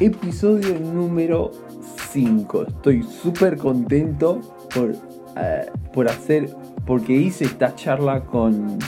Episodio 0.00 0.78
número 0.78 1.50
5. 2.12 2.66
Estoy 2.68 3.02
súper 3.02 3.56
contento 3.56 4.40
por, 4.72 4.92
eh, 5.36 5.66
por 5.92 6.08
hacer, 6.08 6.50
porque 6.86 7.14
hice 7.14 7.46
esta 7.46 7.74
charla 7.74 8.24
con, 8.24 8.78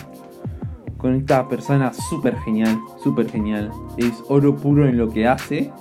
con 0.97 1.17
esta 1.17 1.49
persona 1.49 1.93
súper 1.93 2.37
genial, 2.39 2.79
súper 3.03 3.29
genial. 3.29 3.71
Es 3.97 4.23
oro 4.29 4.55
puro 4.55 4.87
en 4.87 4.99
lo 4.99 5.09
que 5.11 5.27
hace. 5.27 5.73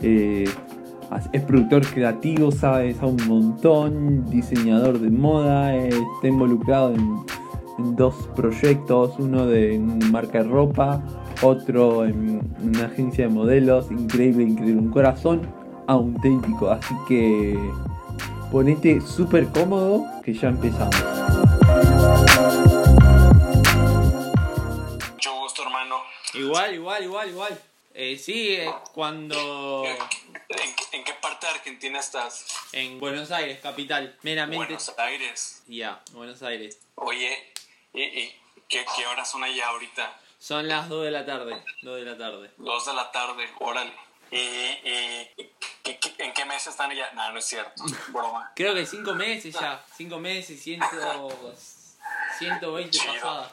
Eh, 0.00 0.48
es 1.32 1.42
productor 1.42 1.86
creativo, 1.86 2.50
sabe, 2.50 2.94
sabe 2.94 3.12
un 3.12 3.28
montón, 3.28 4.26
diseñador 4.30 4.98
de 4.98 5.10
moda, 5.10 5.76
eh, 5.76 5.88
está 5.88 6.28
involucrado 6.28 6.94
en, 6.94 7.18
en, 7.78 7.96
dos 7.96 8.14
proyectos, 8.34 9.14
uno 9.18 9.46
de 9.46 9.78
marca 10.10 10.42
de 10.42 10.48
ropa, 10.48 11.02
otro 11.42 12.04
en 12.04 12.40
una 12.62 12.86
agencia 12.86 13.24
de 13.24 13.30
modelos, 13.30 13.90
increíble, 13.90 14.44
increíble, 14.44 14.80
un 14.80 14.90
corazón 14.90 15.52
auténtico, 15.86 16.70
así 16.70 16.94
que 17.08 17.58
ponete 18.50 19.00
súper 19.00 19.48
cómodo 19.48 20.04
que 20.24 20.32
ya 20.32 20.48
empezamos. 20.48 20.96
Mucho 25.12 25.34
gusto, 25.40 25.62
hermano. 25.62 25.96
Igual, 26.34 26.74
igual, 26.74 27.04
igual, 27.04 27.28
igual. 27.28 27.62
Eh, 27.94 28.16
sí, 28.16 28.54
eh, 28.54 28.70
cuando... 28.94 29.84
¿En, 30.94 31.04
qué 31.04 31.14
parte 31.20 31.46
de 31.46 31.52
Argentina 31.52 31.98
estás? 31.98 32.46
En 32.72 32.98
Buenos 33.00 33.30
Aires, 33.30 33.58
capital, 33.60 34.16
meramente. 34.22 34.64
Buenos 34.64 34.94
Aires. 34.98 35.62
Ya, 35.66 36.00
Buenos 36.12 36.42
Aires. 36.42 36.78
Oye, 36.94 37.52
¿y, 37.92 38.28
qué, 38.68 38.84
qué, 38.96 39.06
horas 39.06 39.30
son 39.30 39.42
allá 39.44 39.68
ahorita? 39.68 40.21
Son 40.42 40.66
las 40.66 40.88
2 40.88 41.04
de 41.04 41.10
la 41.12 41.24
tarde, 41.24 41.62
2 41.82 41.96
de 42.00 42.04
la 42.04 42.18
tarde. 42.18 42.50
2 42.56 42.86
de 42.86 42.94
la 42.94 43.12
tarde, 43.12 43.48
órale. 43.60 43.92
¿Y, 44.32 44.36
y 44.36 45.52
en 46.18 46.34
qué 46.34 46.44
meses 46.44 46.66
están 46.66 46.90
allá? 46.90 47.12
No, 47.12 47.30
no 47.30 47.38
es 47.38 47.44
cierto, 47.44 47.84
broma. 48.08 48.50
Creo 48.56 48.74
que 48.74 48.84
5 48.84 49.14
meses 49.14 49.54
ya, 49.54 49.84
5 49.94 50.18
meses, 50.18 50.60
ciento, 50.60 50.96
120 52.38 52.98
pasadas. 52.98 53.52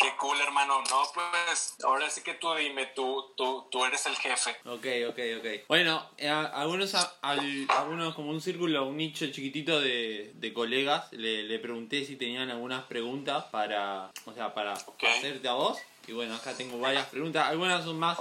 Qué 0.00 0.16
cool, 0.16 0.40
hermano. 0.40 0.82
No, 0.88 1.02
pues, 1.12 1.76
ahora 1.84 2.08
sí 2.08 2.22
que 2.22 2.32
tú 2.32 2.54
dime, 2.54 2.86
tú, 2.86 3.34
tú, 3.36 3.66
tú 3.70 3.84
eres 3.84 4.06
el 4.06 4.16
jefe. 4.16 4.56
Ok, 4.64 4.86
ok, 5.10 5.18
ok. 5.38 5.68
Bueno, 5.68 6.08
eh, 6.16 6.26
algunos, 6.28 6.94
algunos 7.20 8.14
como 8.14 8.30
un 8.30 8.40
círculo, 8.40 8.86
un 8.86 8.96
nicho 8.96 9.26
chiquitito 9.26 9.78
de, 9.78 10.32
de 10.36 10.52
colegas, 10.54 11.12
le, 11.12 11.42
le, 11.42 11.58
pregunté 11.58 12.06
si 12.06 12.16
tenían 12.16 12.48
algunas 12.48 12.84
preguntas 12.84 13.44
para, 13.50 14.10
o 14.24 14.32
sea, 14.32 14.54
para 14.54 14.72
hacerte 14.72 15.46
a 15.46 15.52
vos. 15.52 15.78
Y 16.10 16.12
bueno, 16.12 16.34
acá 16.34 16.52
tengo 16.54 16.76
varias 16.80 17.06
preguntas. 17.06 17.46
Algunas 17.46 17.84
son 17.84 17.96
más, 17.96 18.18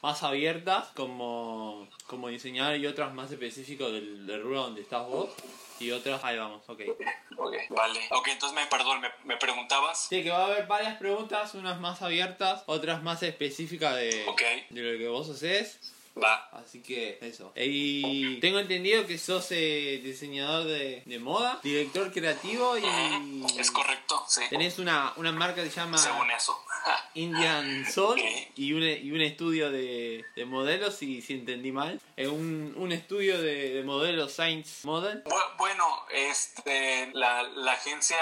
más 0.00 0.22
abiertas, 0.22 0.90
como, 0.94 1.88
como 2.06 2.28
diseñador, 2.28 2.76
y 2.76 2.86
otras 2.86 3.12
más 3.14 3.32
específicas 3.32 3.90
del, 3.90 4.28
del 4.28 4.44
rubro 4.44 4.62
donde 4.62 4.82
estás 4.82 5.04
vos 5.08 5.28
y 5.80 5.90
otras, 5.90 6.22
ahí 6.22 6.38
vamos, 6.38 6.62
ok. 6.68 6.82
Ok, 7.36 7.54
vale. 7.70 8.00
Ok, 8.12 8.28
entonces 8.28 8.54
me, 8.54 8.64
perdón, 8.68 9.00
me, 9.00 9.08
me, 9.24 9.36
preguntabas. 9.38 10.06
Sí, 10.08 10.22
que 10.22 10.30
va 10.30 10.42
a 10.42 10.46
haber 10.46 10.68
varias 10.68 10.96
preguntas, 10.98 11.54
unas 11.54 11.80
más 11.80 12.00
abiertas, 12.00 12.62
otras 12.66 13.02
más 13.02 13.24
específicas 13.24 13.96
de, 13.96 14.24
de 14.70 14.80
lo 14.80 14.98
que 14.98 15.08
vos 15.08 15.28
haces. 15.28 15.80
Va. 16.20 16.48
Así 16.52 16.82
que 16.82 17.18
eso. 17.22 17.52
Y 17.56 18.38
tengo 18.40 18.58
entendido 18.58 19.06
que 19.06 19.18
sos 19.18 19.50
eh, 19.50 20.00
diseñador 20.02 20.64
de, 20.64 21.02
de, 21.06 21.18
moda, 21.18 21.58
director 21.62 22.12
creativo 22.12 22.76
y... 22.76 22.84
Es 23.58 23.70
correcto, 23.70 24.22
sí. 24.28 24.42
Tenés 24.50 24.78
una, 24.78 25.12
una 25.16 25.32
marca 25.32 25.62
que 25.62 25.70
se 25.70 25.76
llama... 25.76 25.98
Según 25.98 26.30
eso. 26.30 26.58
Indian 27.14 27.86
Soul 27.90 28.20
y, 28.56 28.72
un, 28.72 28.82
y 28.82 29.10
un 29.10 29.20
estudio 29.22 29.70
de, 29.70 30.24
de 30.34 30.44
modelos, 30.44 30.96
si, 30.96 31.22
si 31.22 31.34
entendí 31.34 31.72
mal. 31.72 32.00
Es 32.16 32.28
un, 32.28 32.74
un 32.76 32.92
estudio 32.92 33.40
de, 33.40 33.70
de 33.74 33.82
modelos 33.82 34.32
Science 34.32 34.86
Model. 34.86 35.22
Bueno, 35.56 35.84
este, 36.10 37.10
la, 37.14 37.42
la 37.42 37.72
agencia 37.72 38.18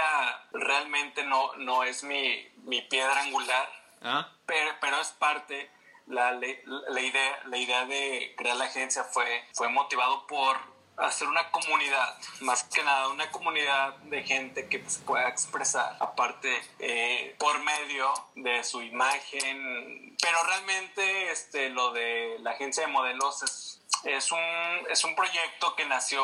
realmente 0.53 1.25
no, 1.25 1.55
no 1.57 1.83
es 1.84 2.05
mi, 2.05 2.47
mi 2.65 2.83
piedra 2.83 3.22
angular, 3.22 3.69
¿Ah? 4.03 4.33
pero, 4.47 4.71
pero 4.81 5.01
es 5.01 5.09
parte 5.09 5.71
la, 6.10 6.32
la, 6.32 7.00
idea, 7.00 7.43
la 7.47 7.56
idea 7.56 7.87
de 7.87 8.34
crear 8.37 8.56
la 8.56 8.65
agencia 8.65 9.04
fue, 9.04 9.44
fue 9.54 9.69
motivado 9.69 10.26
por 10.26 10.56
hacer 10.97 11.26
una 11.28 11.50
comunidad, 11.50 12.19
más 12.41 12.65
que 12.65 12.82
nada 12.82 13.09
una 13.09 13.31
comunidad 13.31 13.97
de 13.97 14.22
gente 14.22 14.69
que 14.69 14.82
se 14.88 15.00
pueda 15.00 15.28
expresar, 15.28 15.97
aparte 15.98 16.60
eh, 16.78 17.34
por 17.38 17.59
medio 17.60 18.12
de 18.34 18.62
su 18.65 18.82
imagen, 18.82 20.16
pero 20.21 20.43
realmente 20.44 21.31
este, 21.31 21.71
lo 21.71 21.93
de 21.93 22.37
la 22.41 22.50
agencia 22.50 22.87
de 22.87 22.92
modelos 22.92 23.42
es, 23.42 23.81
es, 24.04 24.31
un, 24.31 24.41
es 24.91 25.03
un 25.04 25.15
proyecto 25.15 25.75
que 25.75 25.87
nació 25.87 26.22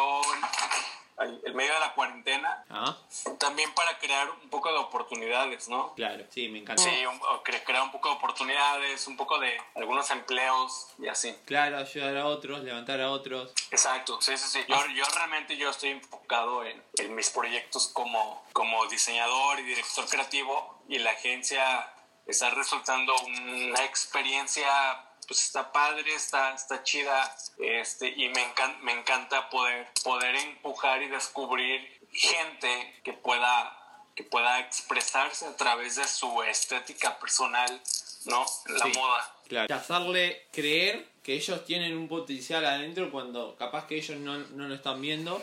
el 1.19 1.55
medio 1.55 1.73
de 1.73 1.81
la 1.81 1.95
cuarentena, 1.95 2.65
¿Ah? 2.69 2.97
también 3.39 3.73
para 3.75 3.99
crear 3.99 4.31
un 4.31 4.51
poco 4.51 4.71
de 4.71 4.79
oportunidades, 4.79 5.69
¿no? 5.69 5.95
Claro, 5.95 6.25
sí, 6.31 6.49
me 6.49 6.59
encanta. 6.59 6.83
Sí, 6.83 6.91
crear 7.65 7.83
un 7.83 7.91
poco 7.91 8.11
de 8.11 8.15
oportunidades, 8.17 9.07
un 9.07 9.17
poco 9.17 9.39
de 9.39 9.57
algunos 9.75 10.11
empleos 10.11 10.89
y 10.99 11.09
así. 11.09 11.35
Claro, 11.47 11.79
ayudar 11.79 12.17
a 12.19 12.27
otros, 12.27 12.61
levantar 12.61 13.01
a 13.01 13.11
otros. 13.11 13.53
Exacto, 13.71 14.21
sí, 14.21 14.37
sí, 14.37 14.49
sí. 14.49 14.65
Yo, 14.69 14.77
yo 14.95 15.05
realmente 15.15 15.57
yo 15.57 15.71
estoy 15.71 15.91
enfocado 15.91 16.65
en, 16.65 16.83
en 16.99 17.15
mis 17.15 17.31
proyectos 17.31 17.89
como, 17.89 18.45
como 18.53 18.87
diseñador 18.87 19.61
y 19.61 19.63
director 19.63 20.07
creativo 20.07 20.83
y 20.89 20.99
la 20.99 21.11
agencia 21.11 21.93
está 22.27 22.51
resultando 22.51 23.15
una 23.21 23.85
experiencia 23.85 24.69
pues 25.27 25.45
está 25.45 25.73
padre, 25.73 26.15
está, 26.15 26.55
está 26.55 26.83
chida, 26.83 27.37
este, 27.59 28.09
y 28.09 28.29
me 28.29 28.43
encanta, 28.43 28.79
me 28.83 28.93
encanta 28.93 29.49
poder, 29.51 29.89
poder 30.03 30.37
empujar 30.37 31.03
y 31.03 31.09
descubrir 31.09 31.81
gente 32.13 33.01
que 33.03 33.13
pueda, 33.13 33.77
que 34.15 34.25
pueda 34.25 34.61
expresarse 34.61 35.47
a 35.47 35.57
través 35.57 35.97
de 35.97 36.05
su 36.07 36.43
estética 36.43 37.19
personal, 37.19 37.81
¿no? 38.27 38.45
La 38.69 38.87
moda. 38.87 39.35
Claro. 39.49 39.75
Hacerle 39.75 40.47
creer 40.53 41.09
que 41.23 41.35
ellos 41.35 41.65
tienen 41.65 41.97
un 41.97 42.09
potencial 42.09 42.65
adentro 42.65 43.11
cuando 43.11 43.57
capaz 43.57 43.87
que 43.87 43.97
ellos 43.97 44.19
no, 44.19 44.39
no 44.39 44.69
lo 44.69 44.75
están 44.75 45.01
viendo 45.01 45.43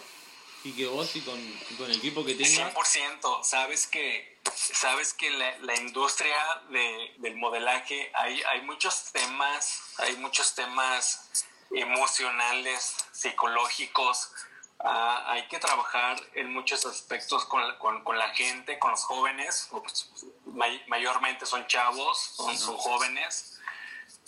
y 0.63 0.72
que 0.72 0.88
vos 0.88 1.16
y 1.16 1.22
con, 1.22 1.40
con 1.78 1.90
el 1.90 1.97
equipo 1.97 2.24
que 2.24 2.35
tengas... 2.35 2.74
100%, 2.74 3.44
sabes 3.44 3.88
que 3.88 4.34
sabes 4.51 5.13
que 5.13 5.29
la, 5.31 5.57
la 5.59 5.75
industria 5.75 6.35
de, 6.69 7.13
del 7.18 7.35
modelaje 7.38 8.12
hay, 8.13 8.41
hay 8.44 8.62
muchos 8.62 9.12
temas, 9.12 9.94
hay 9.97 10.16
muchos 10.18 10.53
temas 10.56 11.46
emocionales, 11.72 12.96
psicológicos. 13.12 14.31
Ah, 14.79 15.23
hay 15.28 15.47
que 15.47 15.59
trabajar 15.59 16.22
en 16.34 16.52
muchos 16.52 16.85
aspectos 16.85 17.46
con, 17.46 17.62
con, 17.78 18.03
con 18.03 18.18
la 18.18 18.29
gente, 18.29 18.79
con 18.79 18.91
los 18.91 19.03
jóvenes. 19.03 19.69
Pues, 19.72 20.09
mayormente 20.88 21.46
son 21.46 21.66
chavos, 21.68 22.18
son, 22.35 22.57
son 22.57 22.78
jóvenes. 22.78 23.53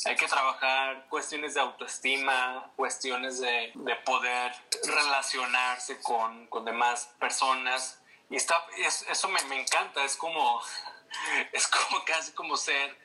Hay 0.03 0.15
que 0.15 0.27
trabajar 0.27 1.07
cuestiones 1.09 1.53
de 1.53 1.61
autoestima, 1.61 2.71
cuestiones 2.75 3.39
de, 3.39 3.71
de 3.73 3.95
poder 3.97 4.53
relacionarse 4.83 5.99
con, 6.01 6.47
con 6.47 6.65
demás 6.65 7.09
personas. 7.19 7.99
Y 8.29 8.35
está, 8.35 8.65
eso 8.77 9.27
me, 9.29 9.41
me, 9.45 9.61
encanta, 9.61 10.03
es 10.03 10.15
como, 10.17 10.61
es 11.53 11.67
como 11.67 12.03
casi 12.03 12.33
como 12.33 12.57
ser, 12.57 12.97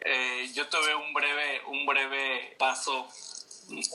eh, 0.00 0.50
yo 0.54 0.68
tuve 0.68 0.94
un 0.94 1.14
breve, 1.14 1.62
un 1.66 1.86
breve 1.86 2.56
paso 2.58 3.08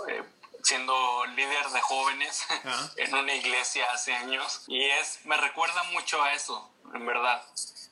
eh, 0.07 0.23
siendo 0.63 1.25
líder 1.27 1.67
de 1.67 1.81
jóvenes 1.81 2.45
en 2.95 3.13
una 3.13 3.33
iglesia 3.33 3.85
hace 3.91 4.13
años. 4.13 4.63
Y 4.67 4.83
es, 4.83 5.25
me 5.25 5.37
recuerda 5.37 5.83
mucho 5.91 6.21
a 6.23 6.33
eso, 6.33 6.71
en 6.93 7.05
verdad, 7.05 7.43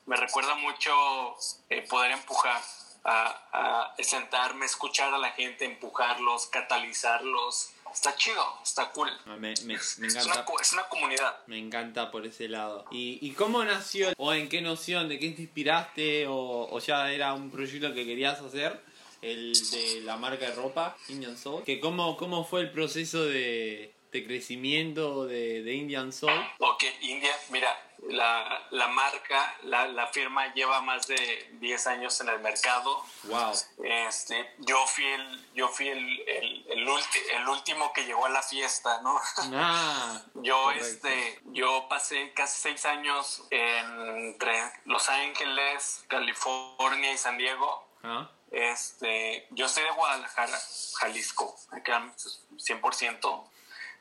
me 0.06 0.16
recuerda 0.16 0.54
mucho 0.54 1.36
eh, 1.68 1.82
poder 1.82 2.12
empujar. 2.12 2.62
A, 3.08 3.92
a 3.92 3.94
sentarme, 4.02 4.66
escuchar 4.66 5.14
a 5.14 5.18
la 5.18 5.30
gente, 5.30 5.64
empujarlos, 5.64 6.46
catalizarlos, 6.46 7.70
está 7.96 8.14
chido, 8.14 8.44
está 8.62 8.90
cool. 8.92 9.08
Ah, 9.26 9.36
me, 9.36 9.54
me, 9.64 9.78
me 9.98 10.06
encanta. 10.08 10.44
Es 10.60 10.72
una, 10.72 10.82
comunidad. 10.88 11.36
Me 11.46 11.58
encanta 11.58 12.10
por 12.10 12.26
ese 12.26 12.48
lado. 12.48 12.84
¿Y, 12.90 13.18
¿Y, 13.26 13.32
cómo 13.32 13.64
nació? 13.64 14.12
¿O 14.18 14.32
en 14.34 14.48
qué 14.48 14.60
noción? 14.60 15.08
¿De 15.08 15.18
qué 15.18 15.30
te 15.30 15.42
inspiraste? 15.42 16.26
¿O, 16.26 16.68
o 16.70 16.78
ya 16.78 17.10
era 17.10 17.32
un 17.32 17.50
proyecto 17.50 17.94
que 17.94 18.04
querías 18.04 18.40
hacer? 18.40 18.80
El 19.22 19.54
de 19.70 20.02
la 20.02 20.16
marca 20.16 20.46
de 20.46 20.54
ropa, 20.54 20.96
Indian 21.08 21.36
Soul. 21.36 21.64
¿Que 21.64 21.80
cómo, 21.80 22.16
¿Cómo 22.16 22.44
fue 22.44 22.60
el 22.60 22.70
proceso 22.70 23.24
de, 23.24 23.95
de 24.16 24.24
crecimiento 24.24 25.26
de, 25.26 25.62
de 25.62 25.74
Indian 25.74 26.10
Soul? 26.10 26.32
Ok, 26.58 26.84
India, 27.02 27.32
mira, 27.50 27.68
la, 28.08 28.66
la 28.70 28.88
marca, 28.88 29.54
la, 29.64 29.86
la, 29.88 30.06
firma 30.06 30.54
lleva 30.54 30.80
más 30.80 31.06
de 31.06 31.50
10 31.60 31.86
años 31.88 32.18
en 32.22 32.30
el 32.30 32.40
mercado. 32.40 33.04
Wow. 33.24 33.52
Este, 33.84 34.54
yo 34.60 34.86
fui 34.86 35.04
el, 35.04 35.46
yo 35.54 35.68
fui 35.68 35.88
el, 35.88 36.20
el, 36.20 36.66
el, 36.70 36.88
el 36.88 37.48
último 37.48 37.92
que 37.92 38.06
llegó 38.06 38.24
a 38.24 38.30
la 38.30 38.42
fiesta, 38.42 39.00
¿no? 39.02 39.20
Ah, 39.58 40.22
yo, 40.34 40.70
este, 40.72 41.40
yo 41.52 41.86
pasé 41.88 42.32
casi 42.32 42.60
6 42.62 42.86
años 42.86 43.42
entre 43.50 44.54
Los 44.86 45.08
Ángeles, 45.10 46.04
California 46.08 47.12
y 47.12 47.18
San 47.18 47.36
Diego. 47.36 47.86
Ah. 48.02 48.30
Este, 48.50 49.46
yo 49.50 49.68
soy 49.68 49.82
de 49.82 49.90
Guadalajara, 49.90 50.58
Jalisco, 51.00 51.54
acá 51.70 52.12
100% 52.56 53.48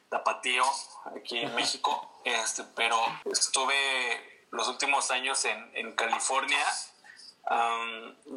tapatío 0.10 0.64
aquí 1.16 1.40
en 1.40 1.54
México, 1.56 2.22
este, 2.24 2.64
pero 2.76 2.98
estuve 3.26 4.46
los 4.52 4.68
últimos 4.68 5.12
años 5.12 5.44
en, 5.46 5.72
en 5.76 5.92
California. 5.94 6.66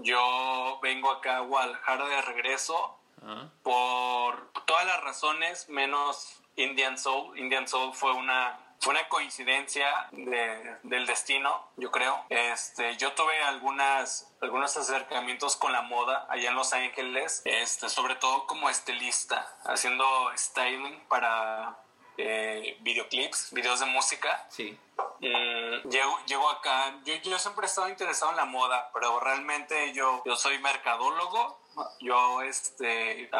yo 0.02 0.78
vengo 0.82 1.10
acá 1.10 1.38
a 1.38 1.40
Guadalajara 1.40 2.06
de 2.08 2.22
regreso 2.22 2.98
ah. 3.22 3.48
por 3.62 4.52
todas 4.66 4.86
las 4.86 5.00
razones 5.02 5.68
menos 5.68 6.40
Indian 6.56 6.98
Soul. 6.98 7.38
Indian 7.38 7.66
Soul 7.68 7.94
fue 7.94 8.12
una 8.12 8.67
fue 8.80 8.92
una 8.92 9.08
coincidencia 9.08 10.08
del 10.12 11.06
destino, 11.06 11.68
yo 11.76 11.90
creo. 11.90 12.24
Este, 12.28 12.96
yo 12.96 13.12
tuve 13.12 13.40
algunas, 13.42 14.32
algunos 14.40 14.76
acercamientos 14.76 15.56
con 15.56 15.72
la 15.72 15.82
moda 15.82 16.26
allá 16.28 16.50
en 16.50 16.54
Los 16.54 16.72
Ángeles, 16.72 17.42
este, 17.44 17.88
sobre 17.88 18.14
todo 18.16 18.46
como 18.46 18.70
estilista, 18.70 19.46
haciendo 19.64 20.04
styling 20.36 21.00
para 21.08 21.76
eh, 22.16 22.76
videoclips, 22.80 23.52
videos 23.52 23.80
de 23.80 23.86
música. 23.86 24.46
Sí. 24.48 24.78
Mm, 25.20 25.88
llego, 25.88 26.18
llego, 26.26 26.48
acá, 26.50 26.94
yo, 27.04 27.14
yo 27.16 27.38
siempre 27.38 27.64
he 27.64 27.68
estado 27.68 27.88
interesado 27.88 28.30
en 28.30 28.36
la 28.36 28.44
moda, 28.44 28.90
pero 28.92 29.18
realmente 29.18 29.92
yo, 29.92 30.22
yo 30.24 30.36
soy 30.36 30.58
mercadólogo 30.58 31.58
yo 32.00 32.42
este, 32.42 33.30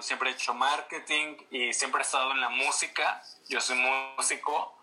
siempre 0.00 0.30
he 0.30 0.32
hecho 0.32 0.54
marketing 0.54 1.36
y 1.50 1.72
siempre 1.72 2.00
he 2.00 2.02
estado 2.02 2.30
en 2.32 2.40
la 2.40 2.48
música. 2.48 3.22
Yo 3.48 3.60
soy 3.60 3.76
músico, 3.76 4.78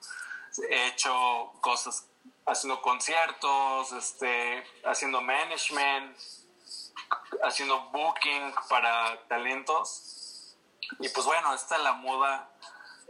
he 0.70 0.88
hecho 0.88 1.54
cosas 1.62 2.08
haciendo 2.46 2.82
conciertos, 2.82 3.92
este, 3.94 4.64
haciendo 4.84 5.22
management, 5.22 6.18
haciendo 7.44 7.90
booking 7.92 8.54
para 8.70 9.18
talentos. 9.28 10.56
Y 11.00 11.10
pues 11.10 11.26
bueno, 11.26 11.54
esta 11.54 11.78
es 11.78 11.84
la 11.84 11.94
moda. 11.94 12.50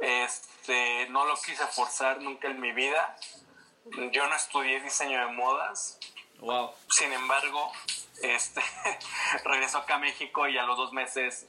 Este, 0.02 1.08
no 1.10 1.26
lo 1.26 1.36
quise 1.36 1.66
forzar 1.68 2.22
nunca 2.22 2.48
en 2.48 2.60
mi 2.60 2.72
vida. 2.72 3.16
Yo 4.12 4.28
no 4.28 4.36
estudié 4.36 4.82
diseño 4.82 5.20
de 5.20 5.34
modas. 5.34 5.98
Wow. 6.40 6.72
Sin 6.90 7.12
embargo, 7.12 7.72
este, 8.22 8.62
regreso 9.44 9.80
acá 9.80 9.96
a 9.96 10.00
México 10.00 10.48
y 10.48 10.58
a 10.58 10.64
los 10.64 10.78
dos 10.78 10.94
meses 10.94 11.48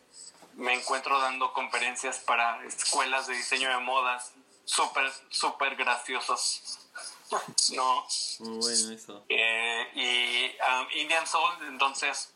me 0.55 0.75
encuentro 0.75 1.19
dando 1.21 1.53
conferencias 1.53 2.19
para 2.19 2.65
escuelas 2.65 3.27
de 3.27 3.35
diseño 3.35 3.69
de 3.69 3.79
modas 3.79 4.33
súper, 4.65 5.11
súper 5.31 5.77
graciosos. 5.77 6.79
no. 7.73 8.07
Muy 8.41 8.59
bueno 8.59 8.93
eso. 8.93 9.25
Eh, 9.29 9.91
y 9.95 10.57
um, 10.71 10.87
Indian 10.93 11.27
Soul, 11.27 11.67
entonces, 11.69 12.33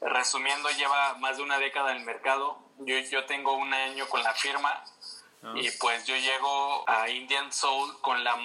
resumiendo, 0.00 0.70
lleva 0.70 1.14
más 1.14 1.36
de 1.36 1.42
una 1.42 1.58
década 1.58 1.92
en 1.92 1.98
el 1.98 2.04
mercado. 2.04 2.58
Yo, 2.78 2.98
yo 2.98 3.24
tengo 3.26 3.54
un 3.54 3.72
año 3.72 4.08
con 4.08 4.22
la 4.22 4.34
firma. 4.34 4.84
Ah. 5.42 5.54
Y 5.56 5.70
pues 5.72 6.04
yo 6.06 6.16
llego 6.16 6.88
a 6.88 7.08
Indian 7.08 7.52
Soul 7.52 8.00
con 8.00 8.22
la 8.22 8.36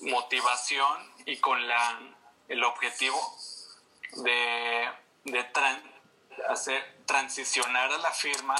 motivación 0.00 1.12
y 1.26 1.36
con 1.36 1.66
la, 1.68 2.00
el 2.48 2.64
objetivo 2.64 3.36
de, 4.16 4.88
de 5.24 5.46
hacer 6.48 6.93
transicionar 7.06 7.92
a 7.92 7.98
la 7.98 8.10
firma, 8.12 8.54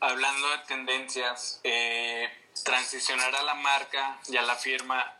hablando 0.00 0.50
de 0.50 0.58
tendencias, 0.66 1.60
eh, 1.62 2.28
transicionar 2.64 3.34
a 3.34 3.42
la 3.42 3.54
marca 3.54 4.18
y 4.28 4.36
a 4.36 4.42
la 4.42 4.56
firma 4.56 5.16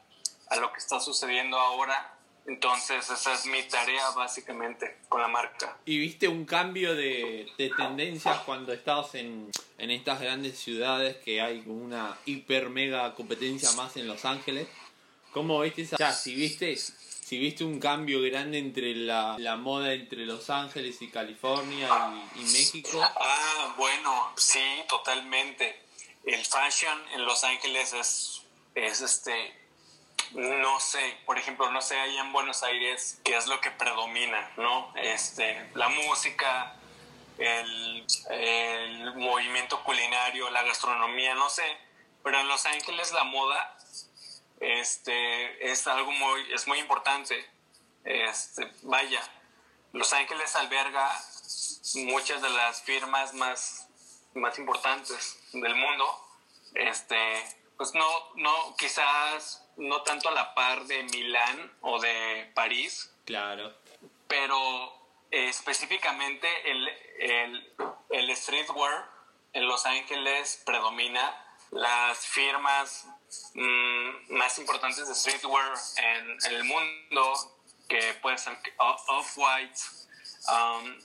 a 0.49 0.57
lo 0.57 0.73
que 0.73 0.79
está 0.79 1.01
sucediendo 1.01 1.59
ahora. 1.59 2.11
Entonces 2.47 3.09
esa 3.09 3.33
es 3.33 3.47
mi 3.47 3.63
tarea 3.63 4.11
básicamente 4.11 4.99
con 5.09 5.23
la 5.23 5.29
marca. 5.29 5.79
¿Y 5.87 5.99
viste 5.99 6.29
un 6.29 6.45
cambio 6.45 6.95
de, 6.95 7.51
de 7.57 7.71
tendencias 7.71 8.41
cuando 8.41 8.75
estabas 8.75 9.15
en, 9.15 9.51
en 9.79 9.91
estas 9.91 10.21
grandes 10.21 10.59
ciudades 10.59 11.17
que 11.25 11.41
hay 11.41 11.63
una 11.65 12.19
hiper 12.27 12.69
mega 12.69 13.15
competencia 13.15 13.73
más 13.73 13.97
en 13.97 14.07
Los 14.07 14.27
Ángeles? 14.27 14.69
¿Cómo 15.33 15.59
viste 15.61 15.83
esa? 15.83 15.97
Ya, 15.97 16.13
si 16.13 16.35
viste 16.35 16.77
si 17.25 17.39
viste 17.39 17.65
un 17.65 17.81
cambio 17.81 18.21
grande 18.21 18.59
entre 18.59 18.95
la, 18.95 19.37
la 19.39 19.57
moda 19.57 19.95
entre 19.95 20.27
Los 20.27 20.51
Ángeles 20.51 21.01
y 21.01 21.09
California 21.09 21.89
y, 22.37 22.41
México. 22.41 23.01
Ah, 23.03 23.75
bueno, 23.79 24.33
sí, 24.37 24.63
totalmente. 24.91 25.81
El 26.27 26.45
fashion 26.45 27.03
en 27.15 27.25
Los 27.25 27.43
Ángeles 27.43 27.95
es, 27.95 28.43
es 28.75 29.01
este, 29.01 29.55
no 30.35 30.79
sé, 30.81 31.17
por 31.25 31.39
ejemplo, 31.39 31.71
no 31.71 31.81
sé, 31.81 31.99
allá 31.99 32.21
en 32.21 32.33
Buenos 32.33 32.63
Aires, 32.63 33.19
qué 33.25 33.37
es 33.37 33.47
lo 33.47 33.59
que 33.63 33.71
predomina, 33.71 34.53
¿no? 34.59 34.93
Este, 34.95 35.71
la 35.73 35.89
música, 35.89 36.77
el, 37.39 38.07
el 38.33 39.15
movimiento 39.15 39.83
culinario, 39.83 40.51
la 40.51 40.63
gastronomía, 40.63 41.35
no 41.35 41.49
sé, 41.49 41.65
pero 42.23 42.39
en 42.39 42.49
Los 42.49 42.67
Ángeles 42.67 43.13
la 43.13 43.25
moda 43.25 43.79
este, 44.65 45.71
es 45.71 45.87
algo 45.87 46.11
muy, 46.13 46.53
es 46.53 46.67
muy 46.67 46.79
importante. 46.79 47.49
Este, 48.05 48.71
vaya, 48.83 49.23
Los 49.93 50.13
Ángeles 50.13 50.55
alberga 50.57 51.11
muchas 51.95 52.43
de 52.43 52.51
las 52.51 52.83
firmas 52.83 53.35
más, 53.35 53.89
más 54.35 54.59
importantes 54.59 55.39
del 55.53 55.75
mundo. 55.75 56.05
Este, 56.75 57.17
pues 57.77 57.95
no, 57.95 58.07
no, 58.37 58.77
quizás 58.77 59.65
no 59.77 60.03
tanto 60.03 60.29
a 60.29 60.33
la 60.33 60.55
par 60.55 60.85
de 60.85 61.03
Milán 61.05 61.73
o 61.81 62.01
de 62.01 62.51
París. 62.55 63.13
Claro. 63.25 63.75
Pero 64.29 64.93
específicamente 65.31 66.49
el, 66.71 66.89
el, 67.19 67.73
el 68.11 68.37
streetwear 68.37 69.09
en 69.53 69.67
Los 69.67 69.87
Ángeles 69.87 70.63
predomina. 70.65 71.41
Las 71.71 72.27
firmas 72.27 73.09
Mm, 73.55 74.35
más 74.37 74.59
importantes 74.59 75.07
de 75.09 75.15
streetwear 75.15 75.73
en, 75.97 76.53
el 76.53 76.65
mundo, 76.65 77.33
que 77.89 78.15
pueden 78.23 78.39
ser 78.39 78.59
Off-White 78.79 79.81
um, 80.49 80.99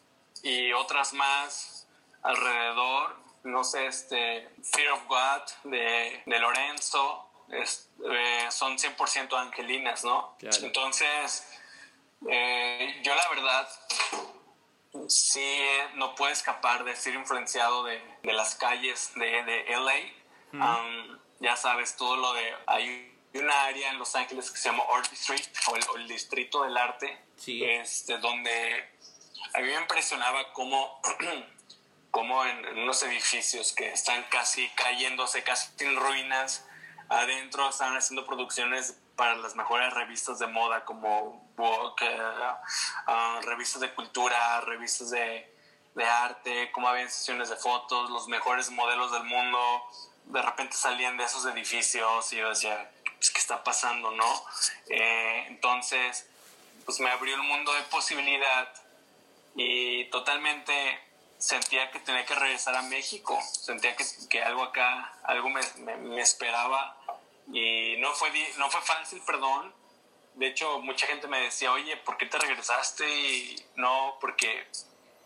y 0.43 0.73
otras 0.73 1.13
más 1.13 1.87
alrededor. 2.23 3.17
No 3.43 3.63
sé, 3.63 3.85
este 3.87 4.49
Fear 4.73 4.91
of 4.91 5.07
God 5.07 5.71
de, 5.71 6.23
de 6.25 6.39
Lorenzo, 6.39 7.29
eh, 7.51 8.47
son 8.51 8.77
100% 8.77 9.33
angelinas, 9.37 10.03
¿no? 10.03 10.37
Entonces, 10.41 11.47
eh, 12.29 13.01
yo 13.03 13.15
la 13.15 13.29
verdad 13.29 13.69
sí 15.07 15.61
no 15.95 16.15
puedo 16.15 16.31
escapar 16.31 16.83
de 16.83 16.95
ser 16.95 17.13
influenciado 17.15 17.83
de, 17.83 18.01
de 18.23 18.33
las 18.33 18.55
calles 18.55 19.11
de, 19.15 19.43
de 19.43 19.65
LA 19.77 20.19
ya 21.39 21.55
sabes, 21.55 21.95
todo 21.95 22.17
lo 22.17 22.33
de... 22.33 22.53
Hay 22.67 23.15
una 23.33 23.63
área 23.65 23.91
en 23.91 23.99
Los 23.99 24.15
Ángeles 24.15 24.49
que 24.51 24.57
se 24.57 24.69
llama 24.69 24.83
Art 24.91 25.11
Street 25.13 25.45
o 25.67 25.95
el, 25.95 26.07
Distrito 26.07 26.63
del 26.63 26.75
Arte, 26.75 27.25
este, 27.45 28.17
donde 28.17 28.89
a 29.53 29.59
mí 29.59 29.67
me 29.67 29.75
impresionaba 29.75 30.51
cómo, 30.53 30.99
cómo 32.11 32.45
en, 32.45 32.79
unos 32.79 33.03
edificios 33.03 33.73
que 33.73 33.91
están 33.91 34.23
casi 34.29 34.67
cayéndose, 34.69 35.43
casi 35.43 35.71
en 35.83 35.95
ruinas, 35.95 36.65
adentro 37.07 37.69
están 37.69 37.95
haciendo 37.95 38.25
producciones 38.25 38.99
para 39.15 39.35
las 39.35 39.55
mejores 39.55 39.93
revistas 39.93 40.39
de 40.39 40.47
moda 40.47 40.85
como 40.85 41.51
Vogue, 41.55 42.05
uh, 42.05 43.41
revistas 43.41 43.81
de 43.81 43.93
cultura, 43.93 44.61
revistas 44.61 45.11
de, 45.11 45.55
de 45.93 46.05
arte, 46.05 46.71
cómo 46.71 46.87
había 46.87 47.07
sesiones 47.09 47.49
de 47.49 47.57
fotos, 47.57 48.09
los 48.09 48.27
mejores 48.27 48.69
modelos 48.71 49.11
del 49.11 49.23
mundo, 49.23 49.59
de 50.29 50.41
repente 50.41 50.75
salían 50.75 51.17
de 51.17 51.25
esos 51.25 51.45
edificios 51.47 52.31
y 52.33 52.37
yo 52.37 52.49
decía, 52.49 52.89
pues, 53.17 53.31
¿qué 53.31 53.39
está 53.39 53.63
pasando, 53.63 54.11
no? 54.11 54.45
Eh, 54.89 55.45
entonces, 55.47 56.27
pues 56.85 56.99
me 56.99 57.09
abrió 57.09 57.35
un 57.35 57.47
mundo 57.47 57.73
de 57.73 57.81
posibilidad 57.83 58.71
y 59.55 60.05
totalmente 60.05 60.73
sentía 61.39 61.89
que 61.91 61.99
tenía 61.99 62.25
que 62.25 62.35
regresar 62.35 62.75
a 62.75 62.81
México, 62.83 63.39
sentía 63.41 63.95
que, 63.95 64.05
que 64.29 64.41
algo 64.43 64.63
acá, 64.63 65.13
algo 65.23 65.49
me, 65.49 65.61
me, 65.97 66.21
esperaba 66.21 66.97
y 67.51 67.95
no 67.97 68.13
fue, 68.13 68.29
no 68.57 68.69
fue 68.69 68.81
fácil, 68.81 69.21
perdón. 69.25 69.73
De 70.35 70.47
hecho, 70.47 70.79
mucha 70.79 71.07
gente 71.07 71.27
me 71.27 71.41
decía, 71.41 71.71
oye, 71.71 71.97
¿por 71.97 72.17
qué 72.17 72.27
te 72.27 72.37
regresaste? 72.37 73.09
Y 73.09 73.65
no, 73.75 74.17
porque 74.21 74.67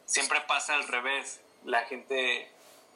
siempre 0.05 0.39
pasa 0.41 0.75
al 0.75 0.87
revés. 0.87 1.41
La 1.65 1.85
gente 1.85 2.51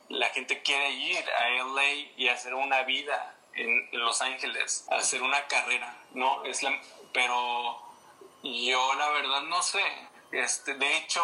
la 0.09 0.29
gente 0.29 0.61
quiere 0.61 0.91
ir 0.91 1.23
a 1.29 1.49
LA 1.63 1.93
y 2.15 2.27
hacer 2.29 2.53
una 2.53 2.83
vida 2.83 3.35
en, 3.53 3.89
Los 3.91 4.21
Ángeles, 4.21 4.85
hacer 4.89 5.21
una 5.21 5.45
carrera, 5.47 5.95
¿no? 6.13 6.43
Es 6.45 6.63
la, 6.63 6.79
pero 7.13 7.81
yo 8.43 8.93
la 8.95 9.09
verdad 9.09 9.41
no 9.43 9.61
sé. 9.61 9.83
Este, 10.31 10.75
de 10.75 10.97
hecho, 10.97 11.23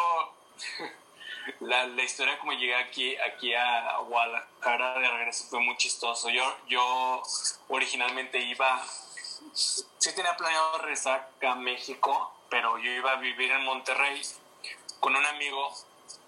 la, 1.62 1.86
la 1.88 2.04
historia 2.04 2.40
como 2.40 2.54
llegué 2.54 2.76
aquí, 2.76 3.16
aquí 3.18 3.54
a 3.54 3.98
Guadalajara 4.00 5.00
de 5.00 5.08
regreso 5.10 5.46
fue 5.50 5.60
muy 5.62 5.78
chistoso. 5.78 6.30
Yo, 6.30 6.44
yo 6.68 7.22
originalmente 7.70 8.40
iba, 8.40 8.84
sí 9.54 10.16
tenía 10.16 10.36
planeado 10.36 10.80
regresar 10.80 11.30
a 11.42 11.56
México, 11.56 12.34
pero 12.50 12.78
yo 12.80 12.92
iba 12.92 13.12
a 13.12 13.16
vivir 13.16 13.52
en 13.52 13.64
Monterrey 13.64 14.22
con 15.00 15.16
un 15.16 15.26
amigo 15.26 15.74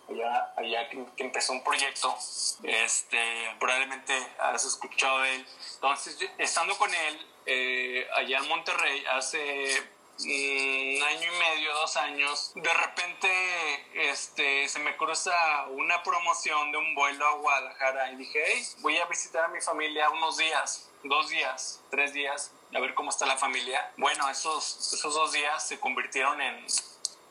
allá, 0.10 0.54
allá 0.56 0.90
que, 0.90 1.24
empezó 1.24 1.54
un 1.54 1.64
proyecto, 1.64 2.16
este, 2.64 3.56
probablemente 3.60 4.14
has 4.40 4.66
escuchado 4.66 5.22
de 5.22 5.36
él. 5.36 5.46
Entonces, 5.76 6.18
estando 6.38 6.78
con 6.78 6.94
él 6.94 7.28
eh, 7.46 8.08
allá 8.16 8.40
en 8.40 8.48
Monterrey 8.48 9.04
hace 9.12 9.96
un 10.18 11.04
año 11.04 11.34
y 11.34 11.40
medio, 11.40 11.74
dos 11.74 11.98
años, 11.98 12.54
de 12.56 12.74
repente 12.74 14.10
este, 14.10 14.68
se 14.70 14.80
me 14.80 14.96
cruza 14.96 15.34
una 15.72 16.02
promoción 16.04 16.72
de 16.72 16.78
un 16.78 16.96
vuelo 16.96 17.26
a 17.28 17.34
Guadalajara 17.34 18.12
y 18.14 18.16
dije, 18.16 18.40
hey, 18.46 18.66
voy 18.80 18.98
a 18.98 19.06
visitar 19.06 19.46
a 19.46 19.48
mi 19.50 19.60
familia 19.60 20.10
unos 20.10 20.38
días, 20.38 20.90
dos 21.04 21.30
días, 21.30 21.82
tres 21.92 22.14
días, 22.14 22.52
a 22.74 22.80
ver 22.80 22.94
cómo 22.94 23.10
está 23.10 23.26
la 23.26 23.38
familia. 23.38 23.92
Bueno, 23.98 24.30
esos, 24.30 24.94
esos 24.94 25.14
dos 25.14 25.34
días 25.34 25.68
se 25.68 25.80
convirtieron 25.80 26.42
en 26.42 26.66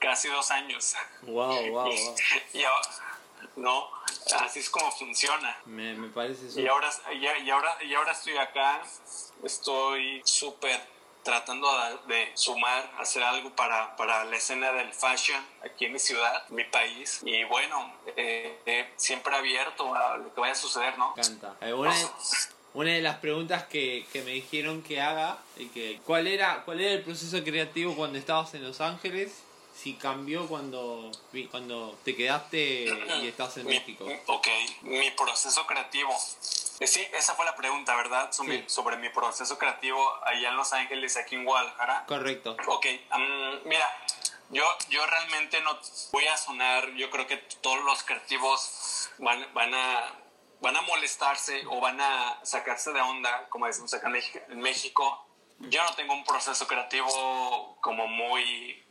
casi 0.05 0.29
dos 0.29 0.51
años. 0.51 0.95
Wow, 1.23 1.71
wow, 1.71 1.71
wow. 1.71 1.93
y, 2.53 2.63
ahora, 2.63 2.89
no, 3.57 3.89
así 4.41 4.61
es 4.61 4.71
como 4.71 4.91
funciona. 4.93 5.57
Me, 5.65 5.95
me 5.95 6.09
parece 6.09 6.61
y 6.61 6.67
ahora, 6.67 6.91
y, 7.13 7.51
ahora, 7.51 7.77
y 7.83 7.95
ahora 7.95 8.13
estoy 8.13 8.37
acá, 8.37 8.83
estoy 9.43 10.23
súper 10.25 10.95
tratando 11.25 11.67
de 12.07 12.31
sumar, 12.35 12.93
hacer 12.99 13.23
algo 13.23 13.51
para, 13.57 13.97
para 13.97 14.25
la 14.27 14.37
escena 14.37 14.73
del 14.73 14.93
fashion 14.93 15.43
aquí 15.65 15.87
en 15.87 15.95
mi 15.95 15.99
ciudad, 15.99 16.47
mi 16.51 16.65
país. 16.65 17.23
Y 17.25 17.45
bueno, 17.45 17.93
eh, 18.17 18.59
eh, 18.67 18.91
siempre 18.97 19.35
abierto 19.35 19.95
a 19.95 20.19
lo 20.19 20.33
que 20.35 20.41
vaya 20.41 20.53
a 20.53 20.57
suceder, 20.57 20.97
¿no? 20.99 21.15
Canta. 21.15 21.57
Eh, 21.63 21.73
una, 21.73 22.93
de 22.93 23.01
las 23.01 23.19
preguntas 23.19 23.65
que, 23.65 24.07
que, 24.13 24.23
me 24.23 24.33
dijeron 24.33 24.83
que 24.83 25.01
haga, 25.01 25.39
y 25.57 25.69
que, 25.69 26.01
¿cuál, 26.05 26.27
era, 26.27 26.63
¿cuál 26.65 26.81
era 26.81 26.93
el 26.93 27.03
proceso 27.03 27.43
creativo 27.43 27.95
cuando 27.97 28.19
estabas 28.19 28.53
en 28.55 28.63
Los 28.63 28.81
Ángeles? 28.81 29.44
Si 29.85 29.93
cambió 29.97 30.49
cuando, 30.49 31.11
cuando 31.51 31.99
te 32.05 32.17
quedaste 32.17 32.87
y 33.21 33.29
estás 33.29 33.59
en 33.59 33.67
México. 33.67 34.07
Ok, 34.29 34.49
mi 34.81 35.11
proceso 35.11 35.67
creativo 35.67 36.11
eh, 36.81 36.87
sí, 36.87 37.07
esa 37.13 37.35
fue 37.35 37.45
la 37.45 37.55
pregunta, 37.55 37.95
¿verdad? 37.95 38.33
Sobre, 38.33 38.97
mi 38.97 39.11
proceso 39.11 39.59
creativo 39.59 40.01
allá 40.25 40.49
en 40.49 40.57
Los 40.57 40.73
Ángeles, 40.73 41.19
aquí 41.19 41.35
en 41.35 41.45
Guadalajara. 41.45 42.07
Correcto. 42.07 42.57
Ok, 42.67 42.87
mira, 43.67 44.07
yo, 44.49 44.65
yo 44.89 45.05
realmente 45.05 45.61
no 45.61 45.79
voy 46.13 46.27
a 46.29 46.37
sonar, 46.39 46.91
yo 46.95 47.11
creo 47.11 47.27
que 47.27 47.37
todos 47.37 47.85
los 47.85 48.05
creativos 48.05 49.11
van, 49.19 49.47
van, 49.53 49.75
a, 49.75 50.15
van 50.63 50.77
a 50.79 50.81
molestarse 50.81 51.63
o 51.69 51.79
van 51.81 52.01
a 52.01 52.41
sacarse 52.43 52.91
de 52.91 53.03
onda, 53.03 53.51
como 53.51 53.67
decimos 53.67 53.93
acá 53.93 54.11
en 54.49 54.61
México. 54.61 55.27
Yo 55.59 55.85
no 55.85 55.95
tengo 55.95 56.15
un 56.15 56.25
proceso 56.25 56.67
creativo 56.67 57.77
como 57.83 58.07
muy 58.07 58.84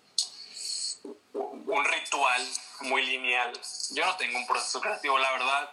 un 1.66 1.86
ritual 1.86 2.48
muy 2.82 3.06
lineal. 3.06 3.52
Yo 3.92 4.06
no 4.06 4.16
tengo 4.18 4.38
un 4.38 4.48
proceso 4.48 4.82
creativo, 4.82 5.18
la 5.18 5.32
verdad. 5.32 5.70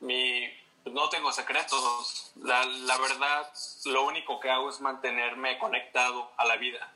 Mi, 0.00 0.46
no 0.84 1.08
tengo 1.08 1.32
secretos. 1.32 2.32
La, 2.36 2.64
la, 2.64 2.98
verdad, 2.98 3.52
lo 3.84 4.04
único 4.04 4.40
que 4.40 4.50
hago 4.50 4.70
es 4.70 4.80
mantenerme 4.80 5.58
conectado 5.58 6.30
a 6.36 6.44
la 6.44 6.56
vida. 6.56 6.92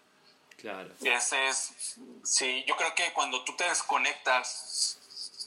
Claro. 0.57 0.91
Y 1.01 1.09
ese 1.09 1.49
es, 1.49 1.97
sí, 2.23 2.65
yo 2.67 2.77
creo 2.77 2.95
que 2.95 3.13
cuando 3.13 3.45
tú 3.45 3.55
te 3.57 3.65
desconectas, 3.65 4.99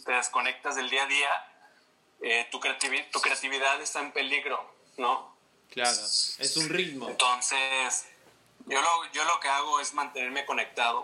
te 0.05 0.11
desconectas 0.11 0.75
del 0.75 0.89
día 0.89 1.03
a 1.03 1.07
día, 1.07 1.29
eh, 2.21 2.47
tu, 2.51 2.59
creatividad, 2.59 3.05
tu 3.11 3.19
creatividad 3.19 3.81
está 3.81 3.99
en 3.99 4.11
peligro, 4.11 4.73
¿no? 4.97 5.35
Claro, 5.69 5.89
es 5.89 6.57
un 6.57 6.69
ritmo. 6.69 7.09
Entonces, 7.09 8.07
yo 8.65 8.81
lo, 8.81 9.11
yo 9.11 9.23
lo 9.25 9.39
que 9.39 9.47
hago 9.47 9.79
es 9.79 9.93
mantenerme 9.93 10.45
conectado. 10.45 11.03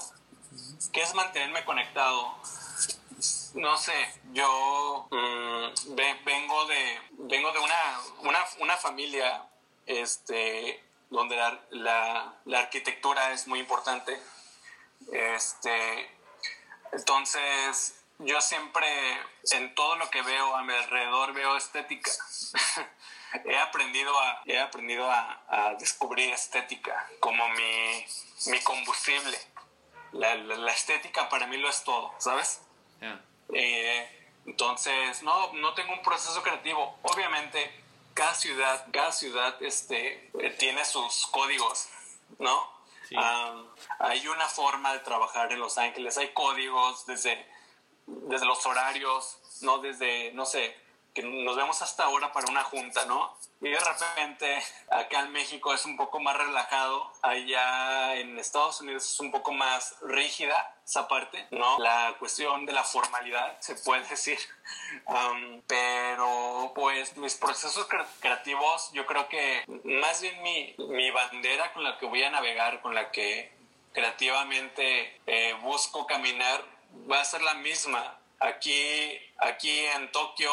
¿Qué 0.92 1.02
es 1.02 1.14
mantenerme 1.14 1.64
conectado? 1.66 2.36
no 3.56 3.78
sé, 3.78 3.94
yo 4.34 5.08
mm, 5.12 5.96
vengo 6.26 6.66
de 6.66 7.02
vengo 7.12 7.52
de 7.52 7.60
una, 7.60 8.02
una, 8.22 8.46
una 8.60 8.78
familia 8.78 9.48
este, 9.86 10.84
donde 11.10 11.36
la, 11.36 12.34
la, 12.46 12.60
arquitectura 12.60 13.32
es 13.32 13.48
muy 13.48 13.60
importante. 13.60 14.20
Este, 15.12 16.10
entonces, 16.92 18.04
yo 18.20 18.42
siempre 18.42 18.88
en 19.52 19.76
todo 19.76 19.96
lo 19.98 20.10
que 20.10 20.22
veo 20.22 20.56
a 20.56 20.64
mi 20.64 20.74
alrededor 20.74 21.34
veo 21.34 21.56
estética. 21.58 22.12
he 23.46 23.58
aprendido 23.58 24.18
a, 24.20 24.42
he 24.46 24.60
aprendido 24.60 25.10
a, 25.10 25.76
descubrir 25.80 26.34
estética 26.34 27.08
como 27.20 27.48
mi, 27.50 28.06
mi 28.48 28.60
combustible. 28.62 29.38
La, 30.14 30.36
la, 30.36 30.72
estética 30.72 31.28
para 31.28 31.48
mí 31.48 31.58
lo 31.58 31.70
es 31.70 31.84
todo, 31.84 32.14
¿sabes? 32.20 32.62
Eh, 33.54 34.30
entonces, 34.46 35.24
no, 35.24 35.54
no 35.54 35.74
tengo 35.74 35.94
un 35.94 36.02
proceso 36.02 36.42
creativo. 36.44 36.98
Obviamente, 37.02 37.72
cada 38.14 38.34
ciudad, 38.34 38.86
cada 38.92 39.12
ciudad 39.12 39.62
este, 39.62 40.30
eh, 40.40 40.50
tiene 40.52 40.86
sus 40.86 41.28
códigos, 41.28 41.90
¿no? 42.40 42.72
hay 44.00 44.28
una 44.28 44.48
forma 44.48 44.92
de 44.94 45.00
trabajar 45.00 45.52
en 45.52 45.60
Los 45.60 45.78
Ángeles, 45.78 46.18
hay 46.18 46.30
códigos 46.30 47.06
desde, 47.06 47.46
desde 48.08 48.46
los 48.48 48.66
horarios, 48.66 49.38
¿no? 49.62 49.78
Desde, 49.78 50.32
no 50.34 50.48
sé, 50.48 50.76
que 51.14 51.24
nos 51.24 51.56
vemos 51.56 51.82
hasta 51.82 52.06
ahora 52.06 52.32
para 52.32 52.50
una 52.50 52.64
junta, 52.64 53.06
¿no? 53.06 53.38
Y 53.62 53.70
de 53.70 53.80
repente 53.80 54.62
acá 54.90 55.22
en 55.22 55.32
México 55.32 55.74
es 55.74 55.86
un 55.86 55.96
poco 55.96 56.20
más 56.20 56.36
relajado, 56.36 57.12
allá 57.22 58.16
en 58.16 58.38
Estados 58.40 58.82
Unidos 58.82 59.06
es 59.06 59.20
un 59.20 59.32
poco 59.32 59.52
más 59.52 59.96
rígida 60.02 60.76
esa 60.86 61.08
parte, 61.08 61.48
¿no? 61.52 61.78
La 61.80 62.16
cuestión 62.20 62.66
de 62.66 62.74
la 62.74 62.84
formalidad, 62.84 63.60
se 63.60 63.76
puede 63.76 64.04
decir. 64.10 64.40
Um, 65.06 65.62
pero 65.68 66.72
pues 66.76 67.16
mis 67.18 67.36
procesos 67.36 67.88
creativos, 68.20 68.92
yo 68.94 69.06
creo 69.06 69.30
que 69.30 69.64
más 69.84 70.22
bien 70.22 70.42
mi, 70.42 70.76
mi 70.78 71.12
bandera 71.12 71.72
con 71.74 71.84
la 71.84 71.98
que 71.98 72.06
voy 72.06 72.24
a 72.24 72.32
navegar, 72.32 72.82
con 72.82 72.96
la 72.96 73.12
que 73.12 73.52
creativamente 73.94 75.22
eh, 75.28 75.54
busco 75.62 76.06
caminar, 76.08 76.64
va 77.10 77.22
a 77.22 77.26
ser 77.26 77.42
la 77.44 77.54
misma. 77.54 78.20
Aquí, 78.40 79.18
aquí 79.38 79.86
en 79.86 80.12
Tokio, 80.12 80.52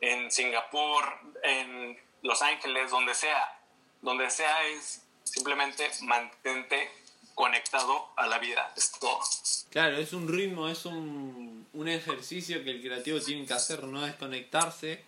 en 0.00 0.30
Singapur, 0.30 1.04
en 1.42 1.98
los 2.22 2.42
Ángeles, 2.42 2.90
donde 2.90 3.14
sea, 3.14 3.58
donde 4.02 4.30
sea 4.30 4.66
es 4.68 5.02
simplemente 5.24 5.88
mantente 6.02 6.90
conectado 7.34 8.08
a 8.16 8.26
la 8.26 8.38
vida, 8.38 8.72
es 8.76 8.92
todo. 8.92 9.20
Claro, 9.70 9.96
es 9.98 10.12
un 10.12 10.28
ritmo, 10.28 10.68
es 10.68 10.84
un, 10.84 11.66
un 11.72 11.88
ejercicio 11.88 12.64
que 12.64 12.70
el 12.70 12.82
creativo 12.82 13.20
tiene 13.20 13.46
que 13.46 13.54
hacer, 13.54 13.84
no 13.84 14.02
desconectarse 14.02 15.04